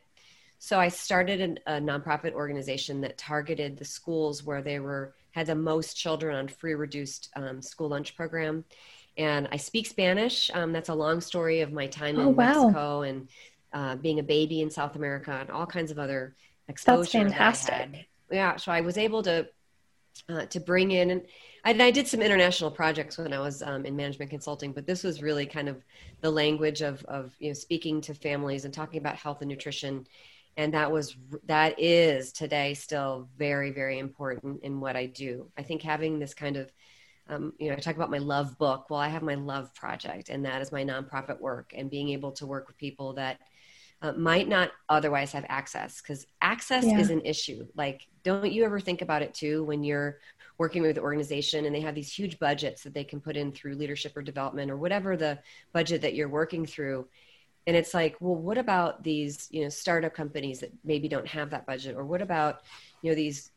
So 0.60 0.80
I 0.80 0.88
started 0.88 1.42
an, 1.42 1.60
a 1.68 1.74
nonprofit 1.74 2.34
organization 2.34 3.02
that 3.02 3.18
targeted 3.18 3.78
the 3.78 3.86
schools 3.86 4.44
where 4.44 4.62
they 4.62 4.80
were 4.80 5.14
had 5.32 5.48
the 5.48 5.56
most 5.56 5.96
children 5.96 6.36
on 6.38 6.48
free 6.48 6.76
reduced 6.76 7.30
um, 7.36 7.62
school 7.62 7.90
lunch 7.90 8.16
program. 8.16 8.64
And 9.18 9.48
I 9.52 9.58
speak 9.58 9.86
Spanish. 9.86 10.50
Um, 10.54 10.72
that's 10.72 10.90
a 10.90 10.94
long 10.94 11.20
story 11.22 11.62
of 11.62 11.74
my 11.74 11.88
time 11.88 12.18
oh, 12.18 12.30
in 12.30 12.36
wow. 12.36 12.46
Mexico 12.46 13.02
and 13.02 13.28
uh, 13.74 13.96
being 13.98 14.20
a 14.20 14.24
baby 14.24 14.62
in 14.62 14.70
South 14.70 14.96
America 14.96 15.38
and 15.42 15.50
all 15.50 15.66
kinds 15.66 15.92
of 15.92 16.00
other 16.00 16.36
exposure. 16.68 17.00
That's 17.00 17.12
fantastic. 17.12 17.92
That 18.30 18.36
yeah, 18.36 18.56
so 18.56 18.72
I 18.72 18.82
was 18.82 18.98
able 18.98 19.24
to 19.24 19.48
uh, 20.30 20.46
to 20.46 20.60
bring 20.60 20.92
in 20.92 21.12
and 21.12 21.22
I, 21.66 21.72
I, 21.72 21.92
did 21.92 22.08
some 22.08 22.22
international 22.22 22.72
projects 22.72 23.18
when 23.18 23.34
I 23.34 23.40
was 23.40 23.62
um, 23.62 23.86
in 23.86 23.96
management 23.96 24.32
consulting, 24.32 24.72
but 24.72 24.86
this 24.86 25.04
was 25.04 25.22
really 25.22 25.46
kind 25.46 25.68
of 25.68 25.84
the 26.22 26.32
language 26.32 26.82
of 26.82 27.04
of 27.06 27.34
you 27.40 27.50
know 27.50 27.54
speaking 27.54 28.02
to 28.02 28.14
families 28.14 28.66
and 28.66 28.74
talking 28.74 29.00
about 29.00 29.18
health 29.18 29.42
and 29.42 29.50
nutrition 29.50 30.08
and 30.58 30.74
that 30.74 30.92
was 30.92 31.16
that 31.46 31.80
is 31.80 32.32
today 32.32 32.74
still 32.74 33.28
very 33.38 33.72
very 33.72 34.00
important 34.00 34.62
in 34.64 34.80
what 34.80 34.96
i 34.96 35.06
do 35.06 35.50
i 35.58 35.62
think 35.62 35.82
having 35.82 36.20
this 36.20 36.34
kind 36.34 36.58
of 36.58 36.72
um, 37.28 37.54
you 37.58 37.70
know 37.70 37.76
i 37.76 37.80
talk 37.80 37.96
about 37.96 38.12
my 38.12 38.18
love 38.18 38.58
book 38.58 38.90
well 38.90 39.00
i 39.00 39.08
have 39.08 39.24
my 39.24 39.36
love 39.36 39.74
project 39.74 40.30
and 40.30 40.46
that 40.46 40.62
is 40.62 40.72
my 40.72 40.84
nonprofit 40.84 41.40
work 41.40 41.74
and 41.76 41.90
being 41.90 42.10
able 42.10 42.32
to 42.32 42.46
work 42.46 42.68
with 42.68 42.78
people 42.78 43.14
that 43.14 43.40
uh, 44.02 44.14
might 44.14 44.48
not 44.48 44.72
otherwise 44.90 45.32
have 45.32 45.46
access 45.50 46.02
because 46.02 46.28
access 46.42 46.86
yeah. 46.86 47.00
is 47.00 47.10
an 47.10 47.22
issue. 47.22 47.66
Like 47.76 48.08
don't 48.24 48.52
you 48.52 48.66
ever 48.66 48.80
think 48.80 49.02
about 49.02 49.22
it 49.22 49.34
too 49.34 49.64
when 49.64 49.84
you're 49.84 50.20
working 50.58 50.82
with 50.82 50.98
an 50.98 51.04
organization 51.04 51.66
and 51.66 51.76
they 51.76 51.82
have 51.82 51.96
these 51.96 52.12
huge 52.12 52.40
budgets 52.40 52.84
that 52.84 52.94
they 52.94 53.04
can 53.04 53.20
put 53.20 53.38
in 53.38 53.52
through 53.52 53.76
leadership 53.76 54.16
or 54.16 54.22
development 54.22 54.72
or 54.72 54.78
whatever 54.78 55.18
the 55.18 55.40
budget 55.74 56.02
that 56.02 56.16
you're 56.16 56.30
working 56.30 56.66
through? 56.66 57.08
And 57.68 57.76
it's 57.76 57.94
like 57.94 58.16
well 58.20 58.36
what 58.36 58.58
about 58.58 59.04
these 59.04 59.48
you 59.52 59.64
know 59.64 59.70
startup 59.70 60.14
companies 60.14 60.60
that 60.60 60.72
maybe 60.84 61.08
don't 61.08 61.28
have 61.28 61.50
that 61.52 61.66
budget? 61.66 61.96
Or 61.96 62.06
what 62.06 62.22
about 62.22 62.62
you 63.02 63.12
know 63.12 63.16
these 63.16 63.52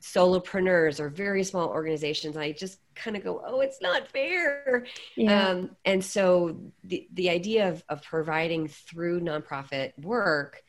solopreneurs 0.00 0.98
or 0.98 1.08
very 1.08 1.44
small 1.44 1.68
organizations 1.68 2.36
i 2.36 2.52
just 2.52 2.78
kind 2.94 3.16
of 3.16 3.24
go 3.24 3.42
oh 3.46 3.60
it's 3.60 3.80
not 3.80 4.08
fair. 4.08 4.86
Yeah. 5.16 5.48
um, 5.48 5.76
and 5.84 6.04
so 6.04 6.60
the, 6.84 7.08
the 7.14 7.30
idea 7.30 7.68
of, 7.68 7.82
of 7.88 8.02
providing 8.02 8.68
through 8.68 9.20
nonprofit 9.20 9.92
work 9.98 10.62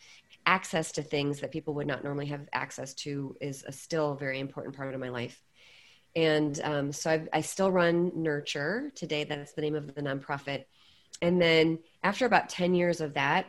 access 0.46 0.92
to 0.94 1.04
things 1.04 1.40
that 1.40 1.52
people 1.52 1.74
would 1.76 1.88
not 1.88 2.04
normally 2.04 2.28
have 2.28 2.48
access 2.54 2.94
to 2.96 3.36
is 3.42 3.64
a 3.68 3.72
still 3.72 4.16
very 4.16 4.40
important 4.40 4.76
part 4.76 4.94
of 4.94 5.00
my 5.00 5.10
life. 5.10 5.42
And 6.16 6.60
um, 6.64 6.92
so 6.92 7.10
I've, 7.10 7.30
i 7.32 7.42
still 7.42 7.72
run 7.72 8.12
nurture 8.16 8.92
today 8.96 9.24
that's 9.24 9.54
the 9.54 9.62
name 9.62 9.76
of 9.76 9.94
the 9.94 10.02
nonprofit. 10.02 10.66
And 11.22 11.42
then 11.42 11.80
after 12.04 12.26
about 12.26 12.50
10 12.50 12.74
years 12.74 13.02
of 13.02 13.14
that, 13.14 13.46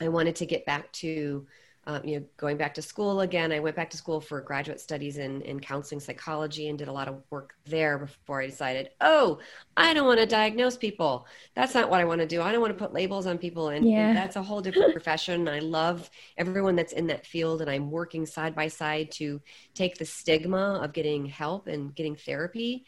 I 0.00 0.08
wanted 0.08 0.36
to 0.36 0.46
get 0.46 0.64
back 0.64 0.92
to 0.94 1.46
uh, 1.88 2.00
you 2.04 2.20
know, 2.20 2.26
going 2.36 2.58
back 2.58 2.74
to 2.74 2.82
school 2.82 3.22
again. 3.22 3.50
I 3.50 3.60
went 3.60 3.74
back 3.74 3.88
to 3.90 3.96
school 3.96 4.20
for 4.20 4.42
graduate 4.42 4.78
studies 4.78 5.16
in, 5.16 5.40
in 5.40 5.58
counseling 5.58 6.00
psychology 6.00 6.68
and 6.68 6.78
did 6.78 6.86
a 6.86 6.92
lot 6.92 7.08
of 7.08 7.22
work 7.30 7.54
there 7.64 7.96
before 7.96 8.42
I 8.42 8.46
decided, 8.46 8.90
oh, 9.00 9.38
I 9.74 9.94
don't 9.94 10.06
want 10.06 10.20
to 10.20 10.26
diagnose 10.26 10.76
people. 10.76 11.26
That's 11.54 11.74
not 11.74 11.88
what 11.88 12.00
I 12.00 12.04
want 12.04 12.20
to 12.20 12.26
do. 12.26 12.42
I 12.42 12.52
don't 12.52 12.60
want 12.60 12.76
to 12.76 12.84
put 12.84 12.92
labels 12.92 13.26
on 13.26 13.38
people. 13.38 13.70
And, 13.70 13.88
yeah. 13.88 14.08
and 14.08 14.16
that's 14.16 14.36
a 14.36 14.42
whole 14.42 14.60
different 14.60 14.92
profession. 14.92 15.48
I 15.48 15.60
love 15.60 16.10
everyone 16.36 16.76
that's 16.76 16.92
in 16.92 17.06
that 17.06 17.24
field. 17.24 17.62
And 17.62 17.70
I'm 17.70 17.90
working 17.90 18.26
side 18.26 18.54
by 18.54 18.68
side 18.68 19.10
to 19.12 19.40
take 19.72 19.96
the 19.96 20.04
stigma 20.04 20.80
of 20.82 20.92
getting 20.92 21.24
help 21.24 21.68
and 21.68 21.94
getting 21.94 22.16
therapy. 22.16 22.84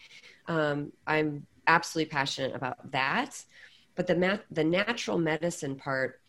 Um, 0.46 0.92
I'm 1.06 1.46
absolutely 1.66 2.10
passionate 2.10 2.54
about 2.54 2.92
that. 2.92 3.42
But 3.94 4.06
the, 4.06 4.14
mat- 4.14 4.44
the 4.50 4.64
natural 4.64 5.16
medicine 5.16 5.76
part, 5.76 6.19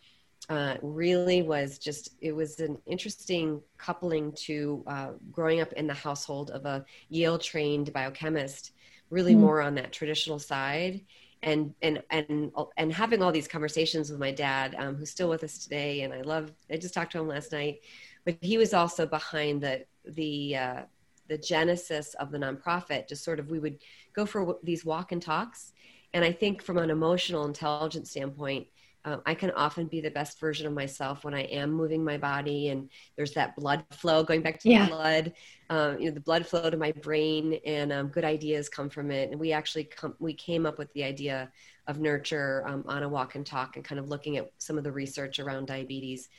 uh, 0.50 0.76
really 0.82 1.42
was 1.42 1.78
just 1.78 2.10
it 2.20 2.32
was 2.34 2.60
an 2.60 2.78
interesting 2.86 3.62
coupling 3.78 4.32
to 4.34 4.84
uh, 4.88 5.10
growing 5.32 5.62
up 5.62 5.72
in 5.74 5.88
the 5.88 5.94
household 5.94 6.52
of 6.52 6.66
a 6.66 6.86
Yale 7.10 7.38
trained 7.38 7.94
biochemist, 7.94 8.72
really 9.10 9.36
mm. 9.36 9.40
more 9.40 9.62
on 9.62 9.76
that 9.76 9.94
traditional 9.94 10.40
side, 10.40 11.02
and 11.44 11.74
and 11.82 12.02
and 12.10 12.52
and 12.78 12.92
having 12.92 13.22
all 13.22 13.32
these 13.32 13.48
conversations 13.48 14.10
with 14.10 14.20
my 14.20 14.32
dad, 14.32 14.76
um, 14.78 14.96
who's 14.96 15.12
still 15.12 15.30
with 15.30 15.44
us 15.44 15.60
today, 15.60 16.02
and 16.02 16.14
I 16.14 16.22
love. 16.22 16.52
I 16.72 16.78
just 16.78 16.94
talked 16.94 17.12
to 17.14 17.20
him 17.20 17.28
last 17.28 17.52
night, 17.52 17.82
but 18.26 18.38
he 18.42 18.58
was 18.58 18.74
also 18.74 19.06
behind 19.06 19.62
the 19.62 19.86
the 20.06 20.56
uh, 20.58 20.82
the 21.28 21.38
genesis 21.38 22.14
of 22.16 22.32
the 22.32 22.40
nonprofit. 22.40 23.08
Just 23.08 23.24
sort 23.24 23.40
of 23.40 23.52
we 23.52 23.60
would 23.60 23.78
go 24.14 24.26
for 24.26 24.58
these 24.64 24.84
walk 24.84 25.12
and 25.12 25.22
talks, 25.22 25.72
and 26.14 26.26
I 26.26 26.32
think 26.32 26.64
from 26.64 26.80
an 26.80 26.90
emotional 26.90 27.46
intelligence 27.46 28.10
standpoint 28.10 28.68
uh, 29.04 29.18
I 29.26 29.34
can 29.34 29.52
often 29.52 29.88
be 29.88 30.00
the 30.00 30.12
best 30.12 30.40
version 30.40 30.68
of 30.68 30.74
myself 30.74 31.24
when 31.24 31.34
I 31.34 31.42
am 31.44 31.72
moving 31.72 32.04
my 32.04 32.18
body 32.18 32.70
and 32.70 32.90
there's 33.16 33.34
that 33.34 33.56
blood 33.56 33.84
flow 33.92 34.24
going 34.24 34.42
back 34.42 34.60
to 34.60 34.70
yeah. 34.70 34.86
the 34.86 34.92
blood, 34.92 35.34
um, 35.70 36.00
you 36.00 36.06
know, 36.06 36.12
the 36.12 36.20
blood 36.20 36.46
flow 36.46 36.70
to 36.70 36.78
my 36.78 36.92
brain 36.92 37.60
and 37.66 37.92
um, 37.92 38.08
good 38.10 38.24
ideas 38.24 38.70
come 38.70 38.90
from 38.90 39.10
it. 39.10 39.32
And 39.32 39.40
we 39.40 39.54
actually 39.54 39.86
come, 39.86 40.16
we 40.20 40.34
came 40.34 40.66
up 40.66 40.78
with 40.78 40.94
the 40.94 41.04
idea 41.04 41.52
of 41.88 42.00
nurture 42.00 42.64
um, 42.68 42.84
on 42.88 43.02
a 43.02 43.10
walk 43.10 43.36
and 43.36 43.46
talk 43.46 43.76
and 43.76 43.84
kind 43.84 43.98
of 43.98 44.08
looking 44.08 44.38
at 44.38 44.52
some 44.60 44.78
of 44.78 44.84
the 44.84 44.92
research 44.92 45.40
around 45.40 45.66
diabetes. 45.68 46.30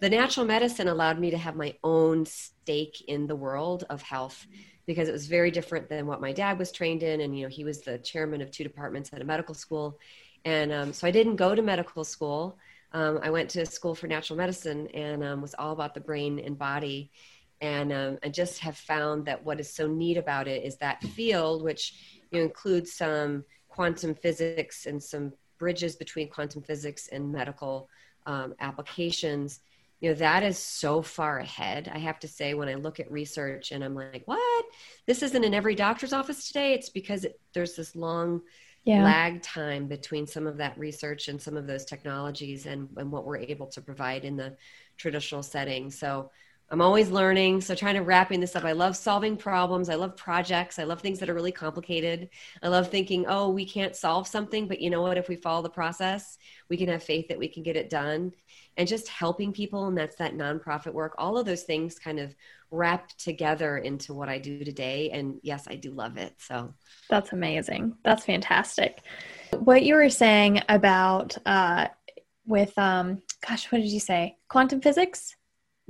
The 0.00 0.10
natural 0.10 0.46
medicine 0.46 0.88
allowed 0.88 1.18
me 1.18 1.30
to 1.30 1.38
have 1.38 1.56
my 1.56 1.74
own 1.84 2.24
stake 2.26 3.04
in 3.08 3.26
the 3.26 3.36
world 3.36 3.84
of 3.90 4.02
health 4.02 4.46
because 4.86 5.08
it 5.08 5.12
was 5.12 5.26
very 5.26 5.50
different 5.50 5.88
than 5.88 6.06
what 6.06 6.20
my 6.20 6.32
dad 6.32 6.58
was 6.58 6.70
trained 6.70 7.02
in. 7.02 7.20
And, 7.20 7.36
you 7.36 7.44
know, 7.44 7.48
he 7.50 7.64
was 7.64 7.80
the 7.80 7.98
chairman 7.98 8.40
of 8.40 8.50
two 8.50 8.62
departments 8.62 9.10
at 9.12 9.20
a 9.20 9.24
medical 9.24 9.54
school 9.54 9.98
and 10.46 10.72
um, 10.72 10.92
so 10.92 11.08
I 11.08 11.10
didn't 11.10 11.36
go 11.36 11.56
to 11.56 11.60
medical 11.60 12.04
school. 12.04 12.56
Um, 12.92 13.18
I 13.20 13.30
went 13.30 13.50
to 13.50 13.66
school 13.66 13.96
for 13.96 14.06
natural 14.06 14.36
medicine 14.36 14.86
and 14.94 15.24
um, 15.24 15.42
was 15.42 15.56
all 15.58 15.72
about 15.72 15.92
the 15.92 16.00
brain 16.00 16.38
and 16.38 16.56
body. 16.56 17.10
And 17.60 17.92
um, 17.92 18.18
I 18.22 18.28
just 18.28 18.60
have 18.60 18.76
found 18.76 19.26
that 19.26 19.44
what 19.44 19.58
is 19.58 19.74
so 19.74 19.88
neat 19.88 20.16
about 20.16 20.46
it 20.46 20.62
is 20.62 20.76
that 20.76 21.02
field, 21.02 21.64
which 21.64 22.22
you 22.30 22.38
know, 22.38 22.44
includes 22.44 22.92
some 22.92 23.44
quantum 23.68 24.14
physics 24.14 24.86
and 24.86 25.02
some 25.02 25.32
bridges 25.58 25.96
between 25.96 26.30
quantum 26.30 26.62
physics 26.62 27.08
and 27.08 27.32
medical 27.32 27.88
um, 28.26 28.54
applications. 28.60 29.58
You 30.00 30.10
know, 30.10 30.14
that 30.16 30.44
is 30.44 30.58
so 30.58 31.02
far 31.02 31.40
ahead. 31.40 31.90
I 31.92 31.98
have 31.98 32.20
to 32.20 32.28
say, 32.28 32.54
when 32.54 32.68
I 32.68 32.74
look 32.74 33.00
at 33.00 33.10
research 33.10 33.72
and 33.72 33.82
I'm 33.82 33.96
like, 33.96 34.22
what? 34.26 34.64
This 35.06 35.24
isn't 35.24 35.42
in 35.44 35.54
every 35.54 35.74
doctor's 35.74 36.12
office 36.12 36.46
today. 36.46 36.72
It's 36.72 36.90
because 36.90 37.24
it, 37.24 37.40
there's 37.52 37.74
this 37.74 37.96
long 37.96 38.42
yeah. 38.86 39.02
lag 39.02 39.42
time 39.42 39.88
between 39.88 40.26
some 40.26 40.46
of 40.46 40.56
that 40.58 40.78
research 40.78 41.26
and 41.26 41.42
some 41.42 41.56
of 41.56 41.66
those 41.66 41.84
technologies 41.84 42.66
and, 42.66 42.88
and 42.96 43.10
what 43.10 43.26
we're 43.26 43.36
able 43.36 43.66
to 43.66 43.80
provide 43.80 44.24
in 44.24 44.36
the 44.36 44.56
traditional 44.96 45.42
setting. 45.42 45.90
So 45.90 46.30
I'm 46.70 46.80
always 46.80 47.10
learning. 47.10 47.60
So 47.62 47.74
trying 47.74 47.96
to 47.96 48.02
wrapping 48.02 48.40
this 48.40 48.54
up. 48.54 48.64
I 48.64 48.72
love 48.72 48.96
solving 48.96 49.36
problems. 49.36 49.88
I 49.88 49.96
love 49.96 50.16
projects. 50.16 50.78
I 50.78 50.84
love 50.84 51.00
things 51.00 51.18
that 51.18 51.28
are 51.28 51.34
really 51.34 51.52
complicated. 51.52 52.28
I 52.62 52.68
love 52.68 52.88
thinking, 52.88 53.26
oh, 53.26 53.50
we 53.50 53.64
can't 53.64 53.94
solve 53.94 54.28
something, 54.28 54.68
but 54.68 54.80
you 54.80 54.90
know 54.90 55.02
what? 55.02 55.18
If 55.18 55.28
we 55.28 55.36
follow 55.36 55.62
the 55.62 55.68
process, 55.68 56.38
we 56.68 56.76
can 56.76 56.88
have 56.88 57.02
faith 57.02 57.26
that 57.28 57.38
we 57.38 57.48
can 57.48 57.64
get 57.64 57.76
it 57.76 57.90
done. 57.90 58.32
And 58.76 58.86
just 58.86 59.08
helping 59.08 59.52
people, 59.52 59.86
and 59.86 59.96
that's 59.96 60.16
that 60.16 60.34
nonprofit 60.34 60.92
work. 60.92 61.14
All 61.18 61.38
of 61.38 61.46
those 61.46 61.62
things 61.62 61.98
kind 61.98 62.20
of 62.20 62.34
wrap 62.70 63.08
together 63.16 63.78
into 63.78 64.14
what 64.14 64.28
I 64.28 64.38
do 64.38 64.64
today. 64.64 65.10
And 65.10 65.38
yes, 65.42 65.66
I 65.68 65.76
do 65.76 65.90
love 65.92 66.16
it. 66.16 66.34
So 66.38 66.74
that's 67.08 67.32
amazing. 67.32 67.94
That's 68.04 68.24
fantastic. 68.24 69.00
What 69.52 69.82
you 69.82 69.94
were 69.94 70.10
saying 70.10 70.62
about 70.68 71.36
uh, 71.46 71.88
with 72.46 72.76
um, 72.78 73.22
gosh, 73.46 73.70
what 73.70 73.78
did 73.78 73.90
you 73.90 74.00
say? 74.00 74.36
Quantum 74.48 74.80
physics? 74.80 75.34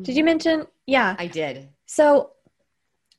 Did 0.01 0.17
you 0.17 0.21
mm-hmm. 0.21 0.27
mention? 0.27 0.67
Yeah, 0.87 1.17
I 1.19 1.27
did. 1.27 1.69
So, 1.87 2.33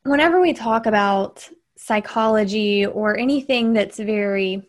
whenever 0.03 0.39
we 0.39 0.53
talk 0.53 0.85
about 0.85 1.47
psychology 1.77 2.85
or 2.85 3.17
anything 3.17 3.73
that's 3.73 3.99
very 3.99 4.63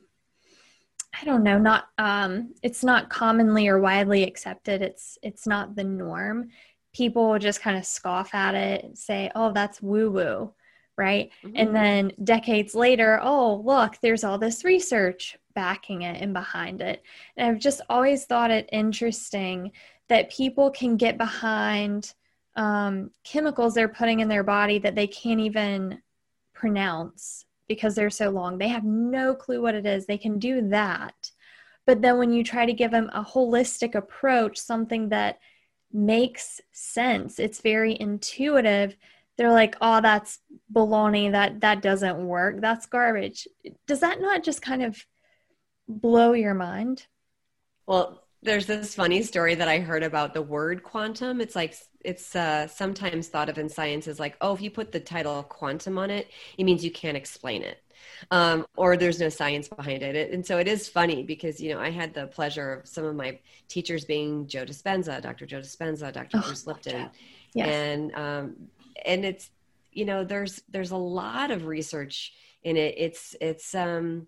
I 1.20 1.24
don't 1.24 1.42
know, 1.42 1.58
not 1.58 1.86
um 1.98 2.54
it's 2.62 2.84
not 2.84 3.10
commonly 3.10 3.68
or 3.68 3.80
widely 3.80 4.24
accepted. 4.24 4.82
It's 4.82 5.18
it's 5.22 5.46
not 5.46 5.74
the 5.74 5.84
norm. 5.84 6.50
People 6.92 7.38
just 7.38 7.60
kind 7.60 7.76
of 7.76 7.84
scoff 7.84 8.34
at 8.34 8.54
it 8.54 8.84
and 8.84 8.98
say, 8.98 9.30
"Oh, 9.34 9.52
that's 9.52 9.82
woo-woo." 9.82 10.52
Right? 10.96 11.30
Mm-hmm. 11.44 11.56
And 11.56 11.76
then 11.76 12.12
decades 12.24 12.74
later, 12.74 13.20
"Oh, 13.22 13.62
look, 13.64 13.98
there's 14.00 14.24
all 14.24 14.38
this 14.38 14.64
research 14.64 15.36
backing 15.54 16.02
it 16.02 16.20
and 16.20 16.32
behind 16.32 16.80
it." 16.80 17.02
And 17.36 17.48
I've 17.48 17.60
just 17.60 17.80
always 17.88 18.24
thought 18.24 18.50
it 18.50 18.68
interesting 18.72 19.72
that 20.08 20.30
people 20.30 20.70
can 20.70 20.96
get 20.96 21.18
behind 21.18 22.14
um, 22.56 23.10
chemicals 23.22 23.74
they're 23.74 23.88
putting 23.88 24.20
in 24.20 24.28
their 24.28 24.42
body 24.42 24.78
that 24.80 24.96
they 24.96 25.06
can't 25.06 25.40
even 25.40 26.02
pronounce 26.54 27.44
because 27.68 27.94
they're 27.94 28.10
so 28.10 28.30
long. 28.30 28.58
They 28.58 28.68
have 28.68 28.84
no 28.84 29.34
clue 29.34 29.62
what 29.62 29.74
it 29.74 29.86
is. 29.86 30.06
They 30.06 30.18
can 30.18 30.38
do 30.38 30.68
that. 30.70 31.30
But 31.86 32.02
then 32.02 32.18
when 32.18 32.32
you 32.32 32.42
try 32.42 32.66
to 32.66 32.72
give 32.72 32.90
them 32.90 33.10
a 33.14 33.22
holistic 33.22 33.94
approach, 33.94 34.58
something 34.58 35.10
that 35.10 35.38
makes 35.92 36.60
sense, 36.72 37.38
it's 37.38 37.60
very 37.60 37.96
intuitive, 37.98 38.96
they're 39.38 39.52
like, 39.52 39.76
"Oh, 39.80 40.00
that's 40.00 40.40
baloney. 40.72 41.30
That 41.30 41.60
that 41.60 41.80
doesn't 41.80 42.26
work. 42.26 42.60
That's 42.60 42.86
garbage." 42.86 43.46
Does 43.86 44.00
that 44.00 44.20
not 44.20 44.42
just 44.42 44.60
kind 44.62 44.82
of 44.82 45.06
blow 45.88 46.32
your 46.32 46.54
mind? 46.54 47.06
Well, 47.86 48.24
there's 48.42 48.66
this 48.66 48.94
funny 48.94 49.22
story 49.22 49.54
that 49.54 49.68
I 49.68 49.78
heard 49.80 50.02
about 50.02 50.34
the 50.34 50.42
word 50.42 50.82
quantum. 50.82 51.40
It's 51.40 51.56
like 51.56 51.74
it's 52.04 52.34
uh, 52.36 52.66
sometimes 52.66 53.28
thought 53.28 53.48
of 53.48 53.58
in 53.58 53.68
science 53.68 54.08
as 54.08 54.20
like, 54.20 54.36
oh, 54.40 54.54
if 54.54 54.60
you 54.60 54.70
put 54.70 54.92
the 54.92 55.00
title 55.00 55.42
quantum 55.44 55.98
on 55.98 56.10
it, 56.10 56.28
it 56.58 56.64
means 56.64 56.84
you 56.84 56.90
can't 56.90 57.16
explain 57.16 57.62
it, 57.62 57.82
um, 58.30 58.66
or 58.76 58.96
there's 58.96 59.20
no 59.20 59.28
science 59.28 59.68
behind 59.68 60.02
it. 60.02 60.32
And 60.32 60.44
so 60.44 60.58
it 60.58 60.68
is 60.68 60.88
funny 60.88 61.22
because 61.22 61.60
you 61.60 61.72
know 61.72 61.80
I 61.80 61.90
had 61.90 62.14
the 62.14 62.26
pleasure 62.26 62.74
of 62.74 62.88
some 62.88 63.04
of 63.04 63.14
my 63.14 63.38
teachers 63.68 64.04
being 64.04 64.46
Joe 64.46 64.64
Dispenza, 64.64 65.20
Dr. 65.20 65.46
Joe 65.46 65.60
Dispenza, 65.60 66.12
Dr. 66.12 66.38
Oh, 66.38 66.42
Bruce 66.42 66.66
Lipton, 66.66 67.10
yes. 67.54 67.68
and 67.68 68.14
um, 68.14 68.56
and 69.04 69.24
it's 69.24 69.50
you 69.92 70.04
know 70.04 70.24
there's 70.24 70.62
there's 70.68 70.90
a 70.90 70.96
lot 70.96 71.50
of 71.50 71.66
research 71.66 72.32
in 72.62 72.76
it. 72.76 72.94
It's 72.96 73.36
it's 73.40 73.74
um, 73.74 74.26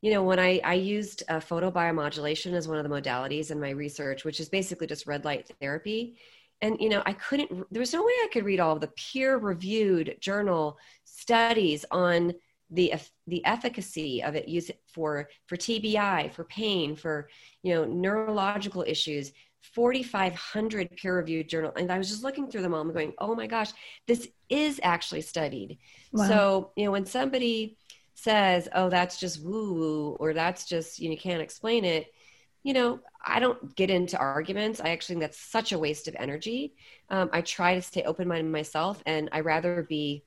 you 0.00 0.12
know 0.12 0.22
when 0.22 0.38
i 0.38 0.60
i 0.64 0.74
used 0.74 1.22
uh, 1.28 1.40
photobiomodulation 1.40 2.52
as 2.52 2.68
one 2.68 2.78
of 2.78 2.88
the 2.88 2.94
modalities 2.94 3.50
in 3.50 3.60
my 3.60 3.70
research 3.70 4.24
which 4.24 4.40
is 4.40 4.48
basically 4.48 4.86
just 4.86 5.06
red 5.06 5.24
light 5.24 5.50
therapy 5.60 6.16
and 6.62 6.80
you 6.80 6.88
know 6.88 7.02
i 7.06 7.12
couldn't 7.12 7.50
there 7.72 7.80
was 7.80 7.92
no 7.92 8.02
way 8.02 8.12
i 8.24 8.28
could 8.32 8.44
read 8.44 8.60
all 8.60 8.74
of 8.74 8.80
the 8.80 8.88
peer 8.88 9.38
reviewed 9.38 10.16
journal 10.20 10.78
studies 11.04 11.84
on 11.90 12.32
the 12.70 12.94
the 13.26 13.44
efficacy 13.44 14.22
of 14.22 14.34
it 14.34 14.48
use 14.48 14.68
it 14.68 14.80
for 14.86 15.28
for 15.46 15.56
tbi 15.56 16.32
for 16.32 16.44
pain 16.44 16.94
for 16.94 17.28
you 17.62 17.74
know 17.74 17.84
neurological 17.84 18.84
issues 18.86 19.32
4500 19.74 20.90
peer 20.96 21.16
reviewed 21.16 21.48
journal 21.48 21.72
and 21.76 21.90
i 21.90 21.98
was 21.98 22.08
just 22.08 22.22
looking 22.22 22.50
through 22.50 22.62
them 22.62 22.74
all 22.74 22.82
and 22.82 22.92
going 22.92 23.14
oh 23.18 23.34
my 23.34 23.46
gosh 23.46 23.72
this 24.06 24.28
is 24.48 24.80
actually 24.82 25.22
studied 25.22 25.78
wow. 26.12 26.28
so 26.28 26.70
you 26.76 26.84
know 26.84 26.90
when 26.90 27.06
somebody 27.06 27.76
says, 28.18 28.68
oh, 28.74 28.88
that's 28.88 29.20
just 29.20 29.42
woo 29.44 29.74
woo, 29.74 30.16
or 30.18 30.34
that's 30.34 30.64
just, 30.64 30.98
you, 30.98 31.08
know, 31.08 31.12
you 31.12 31.18
can't 31.18 31.40
explain 31.40 31.84
it, 31.84 32.12
you 32.64 32.72
know, 32.72 32.98
I 33.24 33.38
don't 33.38 33.76
get 33.76 33.90
into 33.90 34.18
arguments. 34.18 34.80
I 34.80 34.88
actually 34.88 35.14
think 35.14 35.22
that's 35.22 35.40
such 35.40 35.70
a 35.70 35.78
waste 35.78 36.08
of 36.08 36.16
energy. 36.18 36.74
Um, 37.10 37.30
I 37.32 37.42
try 37.42 37.76
to 37.76 37.82
stay 37.82 38.02
open 38.02 38.26
minded 38.26 38.50
myself, 38.50 39.00
and 39.06 39.28
I 39.30 39.40
rather 39.40 39.86
be 39.88 40.24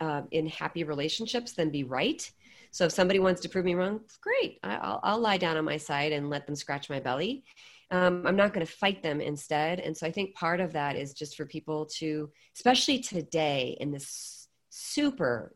uh, 0.00 0.22
in 0.30 0.46
happy 0.46 0.84
relationships 0.84 1.52
than 1.52 1.70
be 1.70 1.84
right. 1.84 2.30
So 2.72 2.86
if 2.86 2.92
somebody 2.92 3.18
wants 3.18 3.40
to 3.42 3.48
prove 3.48 3.64
me 3.64 3.74
wrong, 3.74 4.00
great. 4.22 4.58
I'll, 4.62 5.00
I'll 5.02 5.18
lie 5.18 5.38
down 5.38 5.56
on 5.56 5.64
my 5.64 5.76
side 5.76 6.12
and 6.12 6.30
let 6.30 6.46
them 6.46 6.54
scratch 6.54 6.88
my 6.88 7.00
belly. 7.00 7.44
Um, 7.90 8.24
I'm 8.24 8.36
not 8.36 8.54
going 8.54 8.64
to 8.64 8.72
fight 8.72 9.02
them 9.02 9.20
instead. 9.20 9.80
And 9.80 9.96
so 9.96 10.06
I 10.06 10.12
think 10.12 10.34
part 10.34 10.60
of 10.60 10.72
that 10.74 10.94
is 10.94 11.12
just 11.12 11.36
for 11.36 11.44
people 11.44 11.86
to, 11.96 12.30
especially 12.54 13.00
today 13.00 13.76
in 13.80 13.90
this 13.90 14.46
super 14.68 15.52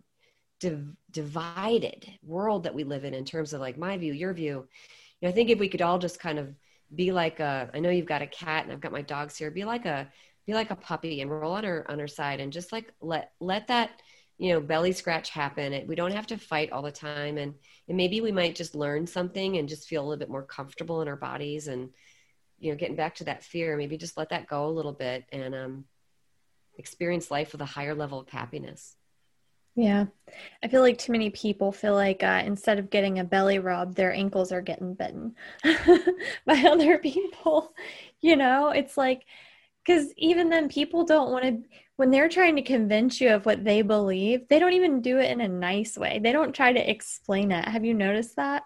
div- 0.60 0.96
divided 1.10 2.06
world 2.22 2.64
that 2.64 2.74
we 2.74 2.84
live 2.84 3.04
in 3.04 3.14
in 3.14 3.24
terms 3.24 3.52
of 3.52 3.60
like 3.60 3.78
my 3.78 3.96
view 3.96 4.12
your 4.12 4.32
view 4.32 4.66
you 5.20 5.26
know, 5.26 5.28
i 5.28 5.32
think 5.32 5.50
if 5.50 5.58
we 5.58 5.68
could 5.68 5.82
all 5.82 5.98
just 5.98 6.18
kind 6.18 6.38
of 6.38 6.54
be 6.94 7.12
like 7.12 7.40
a 7.40 7.70
i 7.74 7.78
know 7.78 7.90
you've 7.90 8.06
got 8.06 8.22
a 8.22 8.26
cat 8.26 8.64
and 8.64 8.72
i've 8.72 8.80
got 8.80 8.92
my 8.92 9.02
dogs 9.02 9.36
here 9.36 9.50
be 9.50 9.64
like 9.64 9.86
a 9.86 10.10
be 10.46 10.54
like 10.54 10.70
a 10.70 10.76
puppy 10.76 11.20
and 11.20 11.30
roll 11.30 11.52
on 11.52 11.64
her 11.64 11.84
on 11.90 11.98
her 11.98 12.08
side 12.08 12.40
and 12.40 12.52
just 12.52 12.72
like 12.72 12.92
let 13.00 13.32
let 13.40 13.66
that 13.66 13.90
you 14.38 14.52
know 14.52 14.60
belly 14.60 14.92
scratch 14.92 15.30
happen 15.30 15.72
it, 15.72 15.86
we 15.86 15.94
don't 15.94 16.12
have 16.12 16.26
to 16.26 16.36
fight 16.36 16.72
all 16.72 16.82
the 16.82 16.90
time 16.90 17.38
and 17.38 17.54
and 17.88 17.96
maybe 17.96 18.20
we 18.20 18.32
might 18.32 18.54
just 18.54 18.74
learn 18.74 19.06
something 19.06 19.56
and 19.56 19.68
just 19.68 19.88
feel 19.88 20.02
a 20.02 20.06
little 20.06 20.18
bit 20.18 20.30
more 20.30 20.42
comfortable 20.42 21.02
in 21.02 21.08
our 21.08 21.16
bodies 21.16 21.68
and 21.68 21.90
you 22.58 22.70
know 22.70 22.76
getting 22.76 22.96
back 22.96 23.14
to 23.14 23.24
that 23.24 23.44
fear 23.44 23.76
maybe 23.76 23.96
just 23.96 24.16
let 24.16 24.30
that 24.30 24.46
go 24.46 24.66
a 24.66 24.70
little 24.70 24.92
bit 24.92 25.24
and 25.32 25.54
um 25.54 25.84
experience 26.76 27.30
life 27.30 27.52
with 27.52 27.60
a 27.60 27.66
higher 27.66 27.94
level 27.94 28.18
of 28.18 28.28
happiness 28.28 28.96
yeah. 29.76 30.06
I 30.62 30.68
feel 30.68 30.82
like 30.82 30.98
too 30.98 31.10
many 31.10 31.30
people 31.30 31.72
feel 31.72 31.94
like 31.94 32.22
uh, 32.22 32.42
instead 32.44 32.78
of 32.78 32.90
getting 32.90 33.18
a 33.18 33.24
belly 33.24 33.58
rub, 33.58 33.94
their 33.94 34.12
ankles 34.12 34.52
are 34.52 34.60
getting 34.60 34.94
bitten 34.94 35.34
by 36.46 36.64
other 36.66 36.98
people. 36.98 37.72
You 38.20 38.36
know, 38.36 38.70
it's 38.70 38.96
like, 38.96 39.26
because 39.84 40.10
even 40.16 40.48
then, 40.48 40.70
people 40.70 41.04
don't 41.04 41.30
want 41.30 41.44
to, 41.44 41.62
when 41.96 42.10
they're 42.10 42.28
trying 42.28 42.56
to 42.56 42.62
convince 42.62 43.20
you 43.20 43.30
of 43.30 43.46
what 43.46 43.64
they 43.64 43.82
believe, 43.82 44.48
they 44.48 44.58
don't 44.58 44.72
even 44.72 45.00
do 45.00 45.18
it 45.18 45.30
in 45.30 45.40
a 45.40 45.48
nice 45.48 45.96
way. 45.96 46.18
They 46.22 46.32
don't 46.32 46.54
try 46.54 46.72
to 46.72 46.90
explain 46.90 47.52
it. 47.52 47.66
Have 47.66 47.84
you 47.84 47.94
noticed 47.94 48.36
that? 48.36 48.64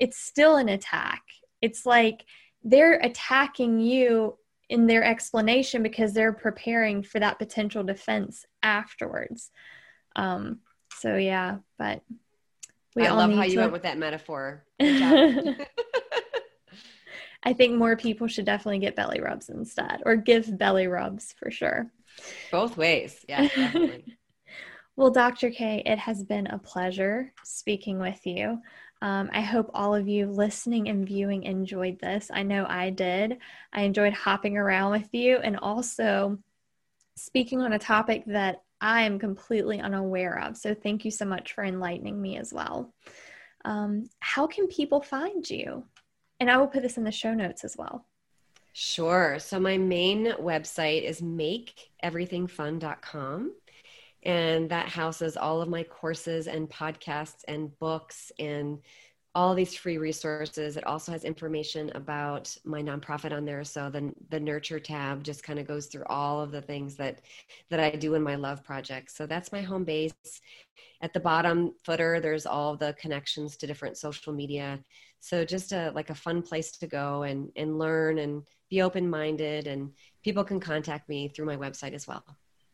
It's 0.00 0.18
still 0.18 0.56
an 0.56 0.68
attack. 0.68 1.22
It's 1.62 1.86
like 1.86 2.24
they're 2.64 2.98
attacking 2.98 3.78
you 3.78 4.38
in 4.68 4.86
their 4.86 5.04
explanation 5.04 5.82
because 5.82 6.12
they're 6.12 6.32
preparing 6.32 7.02
for 7.02 7.20
that 7.20 7.38
potential 7.38 7.84
defense 7.84 8.44
afterwards. 8.62 9.50
Um, 10.16 10.60
so 10.98 11.16
yeah, 11.16 11.58
but 11.78 12.02
we 12.96 13.06
I 13.06 13.08
all 13.08 13.18
love 13.18 13.32
how 13.32 13.44
you 13.44 13.58
went 13.58 13.72
with 13.72 13.82
that 13.82 13.98
metaphor. 13.98 14.64
I 17.46 17.52
think 17.52 17.74
more 17.74 17.96
people 17.96 18.26
should 18.26 18.46
definitely 18.46 18.78
get 18.78 18.96
belly 18.96 19.20
rubs 19.20 19.48
instead, 19.50 20.02
or 20.06 20.16
give 20.16 20.56
belly 20.56 20.86
rubs 20.86 21.34
for 21.38 21.50
sure. 21.50 21.90
Both 22.50 22.76
ways, 22.76 23.24
yeah. 23.28 23.48
well, 24.96 25.10
Dr. 25.10 25.50
K, 25.50 25.82
it 25.84 25.98
has 25.98 26.22
been 26.24 26.46
a 26.46 26.58
pleasure 26.58 27.32
speaking 27.44 27.98
with 27.98 28.26
you. 28.26 28.60
Um, 29.02 29.28
I 29.32 29.42
hope 29.42 29.70
all 29.74 29.94
of 29.94 30.08
you 30.08 30.26
listening 30.26 30.88
and 30.88 31.06
viewing 31.06 31.42
enjoyed 31.42 32.00
this. 32.00 32.30
I 32.32 32.42
know 32.42 32.64
I 32.66 32.90
did. 32.90 33.38
I 33.72 33.82
enjoyed 33.82 34.14
hopping 34.14 34.56
around 34.56 34.92
with 34.92 35.08
you 35.12 35.36
and 35.36 35.58
also 35.58 36.38
speaking 37.16 37.60
on 37.60 37.72
a 37.72 37.78
topic 37.78 38.24
that 38.26 38.62
I 38.80 39.02
am 39.02 39.18
completely 39.18 39.80
unaware 39.80 40.38
of. 40.40 40.56
So 40.56 40.74
thank 40.74 41.04
you 41.04 41.10
so 41.10 41.24
much 41.24 41.52
for 41.52 41.64
enlightening 41.64 42.20
me 42.20 42.38
as 42.38 42.52
well. 42.52 42.94
Um, 43.64 44.08
how 44.20 44.46
can 44.46 44.68
people 44.68 45.00
find 45.00 45.48
you? 45.48 45.84
And 46.40 46.50
I 46.50 46.56
will 46.58 46.66
put 46.66 46.82
this 46.82 46.96
in 46.96 47.04
the 47.04 47.12
show 47.12 47.34
notes 47.34 47.64
as 47.64 47.76
well. 47.78 48.06
Sure. 48.76 49.38
So 49.38 49.60
my 49.60 49.78
main 49.78 50.32
website 50.32 51.04
is 51.04 51.20
makeeverythingfun.com. 51.22 53.52
And 54.24 54.68
that 54.70 54.88
houses 54.88 55.36
all 55.36 55.62
of 55.62 55.68
my 55.68 55.84
courses 55.84 56.48
and 56.48 56.68
podcasts 56.68 57.44
and 57.46 57.78
books 57.78 58.32
and 58.38 58.80
all 59.34 59.54
these 59.54 59.74
free 59.76 59.98
resources. 59.98 60.76
It 60.76 60.86
also 60.86 61.12
has 61.12 61.24
information 61.24 61.90
about 61.94 62.56
my 62.64 62.82
nonprofit 62.82 63.32
on 63.32 63.44
there. 63.44 63.62
So 63.64 63.90
the 63.90 64.12
the 64.30 64.40
nurture 64.40 64.80
tab 64.80 65.22
just 65.22 65.42
kind 65.44 65.58
of 65.58 65.66
goes 65.68 65.86
through 65.86 66.04
all 66.06 66.40
of 66.40 66.50
the 66.52 66.62
things 66.62 66.96
that 66.96 67.20
that 67.70 67.80
I 67.80 67.90
do 67.90 68.14
in 68.14 68.22
my 68.22 68.34
love 68.36 68.64
project. 68.64 69.10
So 69.12 69.26
that's 69.26 69.52
my 69.52 69.60
home 69.62 69.84
base. 69.84 70.14
At 71.00 71.12
the 71.12 71.20
bottom 71.20 71.74
footer, 71.84 72.20
there's 72.20 72.46
all 72.46 72.76
the 72.76 72.94
connections 72.94 73.56
to 73.58 73.66
different 73.66 73.98
social 73.98 74.32
media. 74.32 74.82
So 75.20 75.44
just 75.44 75.72
a 75.72 75.90
like 75.94 76.10
a 76.10 76.14
fun 76.14 76.42
place 76.42 76.72
to 76.78 76.86
go 76.86 77.22
and 77.24 77.50
and 77.56 77.78
learn 77.78 78.18
and 78.18 78.42
be 78.74 78.82
open 78.82 79.08
minded. 79.08 79.66
And 79.66 79.92
people 80.22 80.44
can 80.44 80.60
contact 80.60 81.08
me 81.08 81.28
through 81.28 81.46
my 81.46 81.56
website 81.56 81.92
as 81.92 82.06
well. 82.06 82.24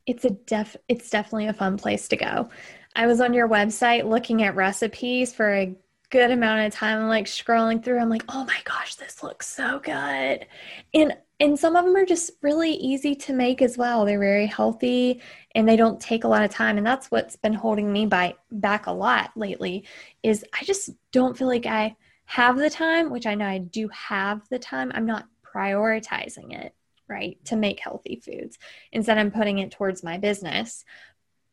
It's 0.07 0.25
a 0.25 0.31
def. 0.31 0.77
It's 0.89 1.11
definitely 1.11 1.49
a 1.49 1.53
fun 1.53 1.77
place 1.77 2.09
to 2.09 2.17
go. 2.17 2.49
I 2.97 3.07
was 3.07 3.21
on 3.21 3.35
your 3.35 3.49
website 3.49 4.09
looking 4.09 4.43
at 4.43 4.57
recipes 4.57 5.33
for 5.33 5.55
a 5.55 5.77
good 6.11 6.31
amount 6.31 6.67
of 6.67 6.73
time. 6.73 6.99
I'm 6.99 7.09
like 7.09 7.27
scrolling 7.27 7.85
through. 7.85 7.99
I'm 7.99 8.09
like, 8.09 8.25
oh 8.29 8.45
my 8.45 8.59
gosh, 8.65 8.97
this 8.97 9.23
looks 9.23 9.47
so 9.47 9.79
good. 9.79 10.47
And 10.95 11.17
and 11.39 11.59
some 11.59 11.75
of 11.75 11.87
them 11.87 11.97
are 11.97 12.05
just 12.05 12.33
really 12.43 12.73
easy 12.73 13.15
to 13.15 13.33
make 13.33 13.63
as 13.63 13.79
well. 13.79 14.05
They're 14.05 14.19
very 14.19 14.47
healthy 14.47 15.23
and 15.55 15.67
they 15.67 15.77
don't 15.77 15.99
take 15.99 16.25
a 16.25 16.29
lot 16.29 16.45
of 16.45 16.51
time. 16.51 16.77
And 16.77 16.87
that's 16.87 17.11
what's 17.11 17.37
been 17.37 17.55
holding 17.55 17.91
me 17.91 18.05
by 18.05 18.35
back 18.51 18.87
a 18.87 18.93
lot 18.93 19.31
lately 19.37 19.85
is 20.23 20.45
I 20.53 20.65
just 20.65 20.91
don't 21.13 21.39
feel 21.39 21.49
like 21.49 21.65
I 21.65 21.97
have 22.27 22.59
the 22.59 22.69
time, 22.69 23.11
which 23.11 23.27
I 23.27 23.35
know 23.35 23.47
I 23.47 23.59
do 23.59 23.89
have 23.89 24.47
the 24.51 24.59
time. 24.59 24.93
I'm 24.95 25.07
not 25.07 25.27
prioritizing 25.55 26.53
it, 26.53 26.75
right, 27.09 27.39
to 27.47 27.57
make 27.57 27.81
healthy 27.81 28.23
foods. 28.25 28.59
Instead, 28.93 29.19
I'm 29.19 29.31
putting 29.31 29.59
it 29.59 29.71
towards 29.71 30.03
my 30.03 30.19
business. 30.19 30.85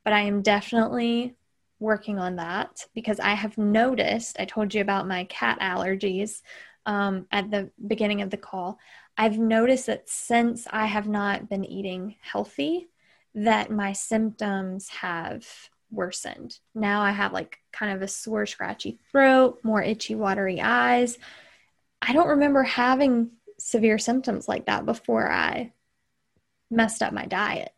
But 0.04 0.14
I 0.14 0.22
am 0.22 0.42
definitely 0.42 1.36
working 1.80 2.18
on 2.18 2.38
that 2.38 2.86
because 2.96 3.20
I 3.20 3.34
have 3.34 3.58
noticed, 3.58 4.38
I 4.40 4.46
told 4.46 4.74
you 4.74 4.82
about 4.82 5.08
my 5.08 5.26
cat 5.26 5.60
allergies 5.60 6.42
um, 6.86 7.28
at 7.32 7.52
the 7.52 7.70
beginning 7.88 8.22
of 8.22 8.30
the 8.30 8.38
call. 8.38 8.80
I've 9.18 9.38
noticed 9.38 9.88
that 9.88 10.10
since 10.10 10.68
I 10.70 10.86
have 10.86 11.08
not 11.08 11.50
been 11.50 11.66
eating 11.66 12.16
healthy, 12.22 12.88
that 13.36 13.70
my 13.70 13.94
symptoms 13.94 14.90
have 14.90 15.46
worsened. 15.92 16.60
Now 16.74 17.02
I 17.02 17.12
have 17.12 17.34
like 17.34 17.58
kind 17.72 17.94
of 17.94 18.02
a 18.02 18.08
sore, 18.08 18.46
scratchy 18.46 19.00
throat, 19.12 19.60
more 19.64 19.82
itchy, 19.82 20.16
watery 20.16 20.62
eyes. 20.62 21.18
I 22.02 22.14
don't 22.14 22.30
remember 22.30 22.64
having 22.64 23.32
severe 23.68 23.98
symptoms 23.98 24.48
like 24.48 24.66
that 24.68 24.86
before 24.86 25.30
I 25.30 25.74
messed 26.72 27.04
up 27.04 27.12
my 27.12 27.26
diet. 27.26 27.74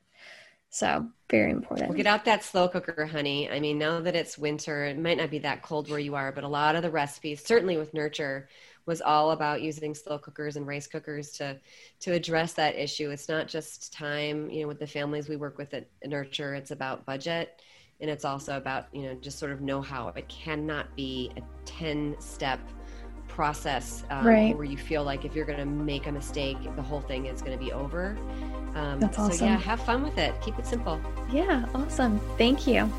So 0.69 1.07
very 1.31 1.49
important. 1.49 1.89
Well, 1.89 1.97
get 1.97 2.05
out 2.05 2.25
that 2.25 2.43
slow 2.43 2.67
cooker, 2.67 3.07
honey. 3.07 3.49
I 3.49 3.59
mean, 3.59 3.79
now 3.79 3.99
that 3.99 4.15
it's 4.15 4.37
winter, 4.37 4.85
it 4.85 4.99
might 4.99 5.17
not 5.17 5.31
be 5.31 5.39
that 5.39 5.63
cold 5.63 5.89
where 5.89 5.97
you 5.97 6.13
are, 6.13 6.31
but 6.31 6.43
a 6.43 6.47
lot 6.47 6.75
of 6.75 6.83
the 6.83 6.91
recipes, 6.91 7.43
certainly 7.43 7.75
with 7.75 7.95
Nurture, 7.95 8.49
was 8.85 9.01
all 9.01 9.31
about 9.31 9.63
using 9.63 9.95
slow 9.95 10.19
cookers 10.19 10.57
and 10.57 10.67
rice 10.67 10.85
cookers 10.85 11.31
to 11.33 11.59
to 12.01 12.13
address 12.13 12.53
that 12.53 12.75
issue. 12.75 13.09
It's 13.09 13.27
not 13.27 13.47
just 13.47 13.91
time, 13.91 14.51
you 14.51 14.61
know, 14.61 14.67
with 14.67 14.79
the 14.79 14.85
families 14.85 15.27
we 15.27 15.37
work 15.37 15.57
with 15.57 15.73
at 15.73 15.87
Nurture. 16.05 16.53
It's 16.53 16.69
about 16.69 17.03
budget, 17.07 17.63
and 17.99 18.11
it's 18.11 18.25
also 18.25 18.57
about 18.57 18.93
you 18.93 19.03
know 19.03 19.15
just 19.15 19.39
sort 19.39 19.53
of 19.53 19.61
know 19.61 19.81
how. 19.81 20.09
It 20.09 20.29
cannot 20.29 20.95
be 20.95 21.31
a 21.35 21.41
ten 21.65 22.15
step 22.19 22.59
process 23.29 24.03
um, 24.09 24.25
right. 24.25 24.55
where 24.55 24.65
you 24.65 24.77
feel 24.77 25.03
like 25.03 25.23
if 25.23 25.35
you're 25.35 25.45
going 25.45 25.59
to 25.59 25.65
make 25.65 26.07
a 26.07 26.11
mistake, 26.11 26.57
the 26.75 26.81
whole 26.81 27.01
thing 27.01 27.25
is 27.27 27.41
going 27.41 27.57
to 27.57 27.63
be 27.63 27.71
over. 27.71 28.17
Um, 28.75 28.99
That's 28.99 29.17
awesome. 29.17 29.37
So 29.37 29.45
yeah, 29.45 29.57
have 29.57 29.81
fun 29.81 30.03
with 30.03 30.17
it. 30.17 30.33
Keep 30.41 30.59
it 30.59 30.65
simple. 30.65 30.99
Yeah, 31.31 31.65
awesome. 31.73 32.19
Thank 32.37 32.67
you. 32.67 32.91